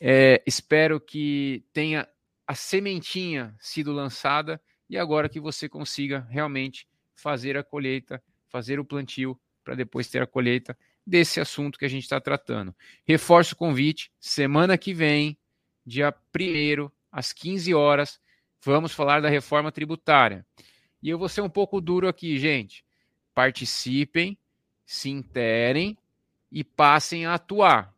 É, 0.00 0.42
espero 0.46 0.98
que 0.98 1.62
tenha 1.74 2.08
a 2.46 2.54
sementinha 2.54 3.54
sido 3.60 3.92
lançada 3.92 4.60
e 4.88 4.96
agora 4.96 5.28
que 5.28 5.38
você 5.38 5.68
consiga 5.68 6.26
realmente 6.30 6.88
fazer 7.14 7.56
a 7.56 7.62
colheita 7.62 8.22
fazer 8.50 8.78
o 8.78 8.84
plantio 8.84 9.38
para 9.64 9.74
depois 9.74 10.08
ter 10.08 10.20
a 10.20 10.26
colheita 10.26 10.76
desse 11.06 11.40
assunto 11.40 11.78
que 11.78 11.84
a 11.84 11.88
gente 11.88 12.02
está 12.02 12.20
tratando. 12.20 12.74
Reforço 13.06 13.54
o 13.54 13.56
convite, 13.56 14.10
semana 14.20 14.76
que 14.76 14.92
vem, 14.92 15.38
dia 15.86 16.14
1 16.34 16.90
às 17.10 17.32
15 17.32 17.74
horas, 17.74 18.20
Vamos 18.62 18.92
falar 18.92 19.22
da 19.22 19.28
reforma 19.28 19.72
tributária. 19.72 20.44
E 21.02 21.08
eu 21.08 21.18
vou 21.18 21.28
ser 21.28 21.40
um 21.40 21.48
pouco 21.48 21.80
duro 21.80 22.06
aqui, 22.06 22.38
gente. 22.38 22.84
Participem, 23.34 24.36
se 24.84 25.08
interem 25.08 25.96
e 26.52 26.62
passem 26.62 27.24
a 27.24 27.34
atuar, 27.34 27.94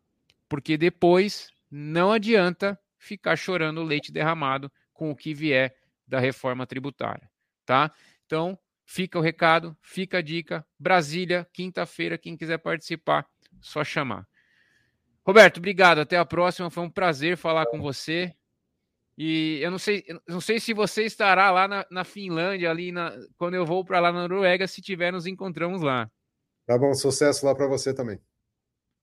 porque 0.47 0.77
depois 0.77 1.51
não 1.69 2.11
adianta 2.11 2.79
ficar 2.97 3.35
chorando 3.35 3.83
leite 3.83 4.11
derramado 4.11 4.71
com 4.93 5.11
o 5.11 5.15
que 5.15 5.33
vier 5.33 5.75
da 6.07 6.19
reforma 6.19 6.65
tributária, 6.65 7.29
tá? 7.65 7.91
Então, 8.25 8.57
fica 8.85 9.17
o 9.17 9.21
recado, 9.21 9.75
fica 9.81 10.17
a 10.17 10.21
dica. 10.21 10.65
Brasília, 10.79 11.47
quinta-feira, 11.53 12.17
quem 12.17 12.37
quiser 12.37 12.57
participar, 12.57 13.25
só 13.61 13.83
chamar. 13.83 14.27
Roberto, 15.25 15.57
obrigado. 15.57 15.99
Até 15.99 16.17
a 16.17 16.25
próxima. 16.25 16.69
Foi 16.69 16.83
um 16.83 16.89
prazer 16.89 17.37
falar 17.37 17.65
com 17.67 17.81
você. 17.81 18.33
E 19.17 19.59
eu 19.61 19.71
não 19.71 19.77
sei, 19.77 20.03
eu 20.07 20.19
não 20.27 20.41
sei 20.41 20.59
se 20.59 20.73
você 20.73 21.03
estará 21.03 21.51
lá 21.51 21.67
na, 21.67 21.85
na 21.89 22.03
Finlândia, 22.03 22.69
ali 22.69 22.91
na, 22.91 23.15
quando 23.37 23.53
eu 23.53 23.65
vou 23.65 23.85
para 23.85 23.99
lá 23.99 24.11
na 24.11 24.27
Noruega. 24.27 24.67
Se 24.67 24.81
tiver, 24.81 25.11
nos 25.11 25.25
encontramos 25.25 25.81
lá. 25.81 26.09
Tá 26.65 26.77
bom, 26.77 26.93
sucesso 26.93 27.45
lá 27.45 27.53
para 27.53 27.67
você 27.67 27.93
também. 27.93 28.19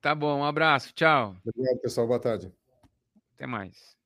Tá 0.00 0.14
bom, 0.14 0.38
um 0.38 0.44
abraço, 0.44 0.92
tchau. 0.94 1.36
Obrigado, 1.44 1.80
pessoal. 1.80 2.06
Boa 2.06 2.20
tarde. 2.20 2.52
Até 3.34 3.46
mais. 3.46 3.96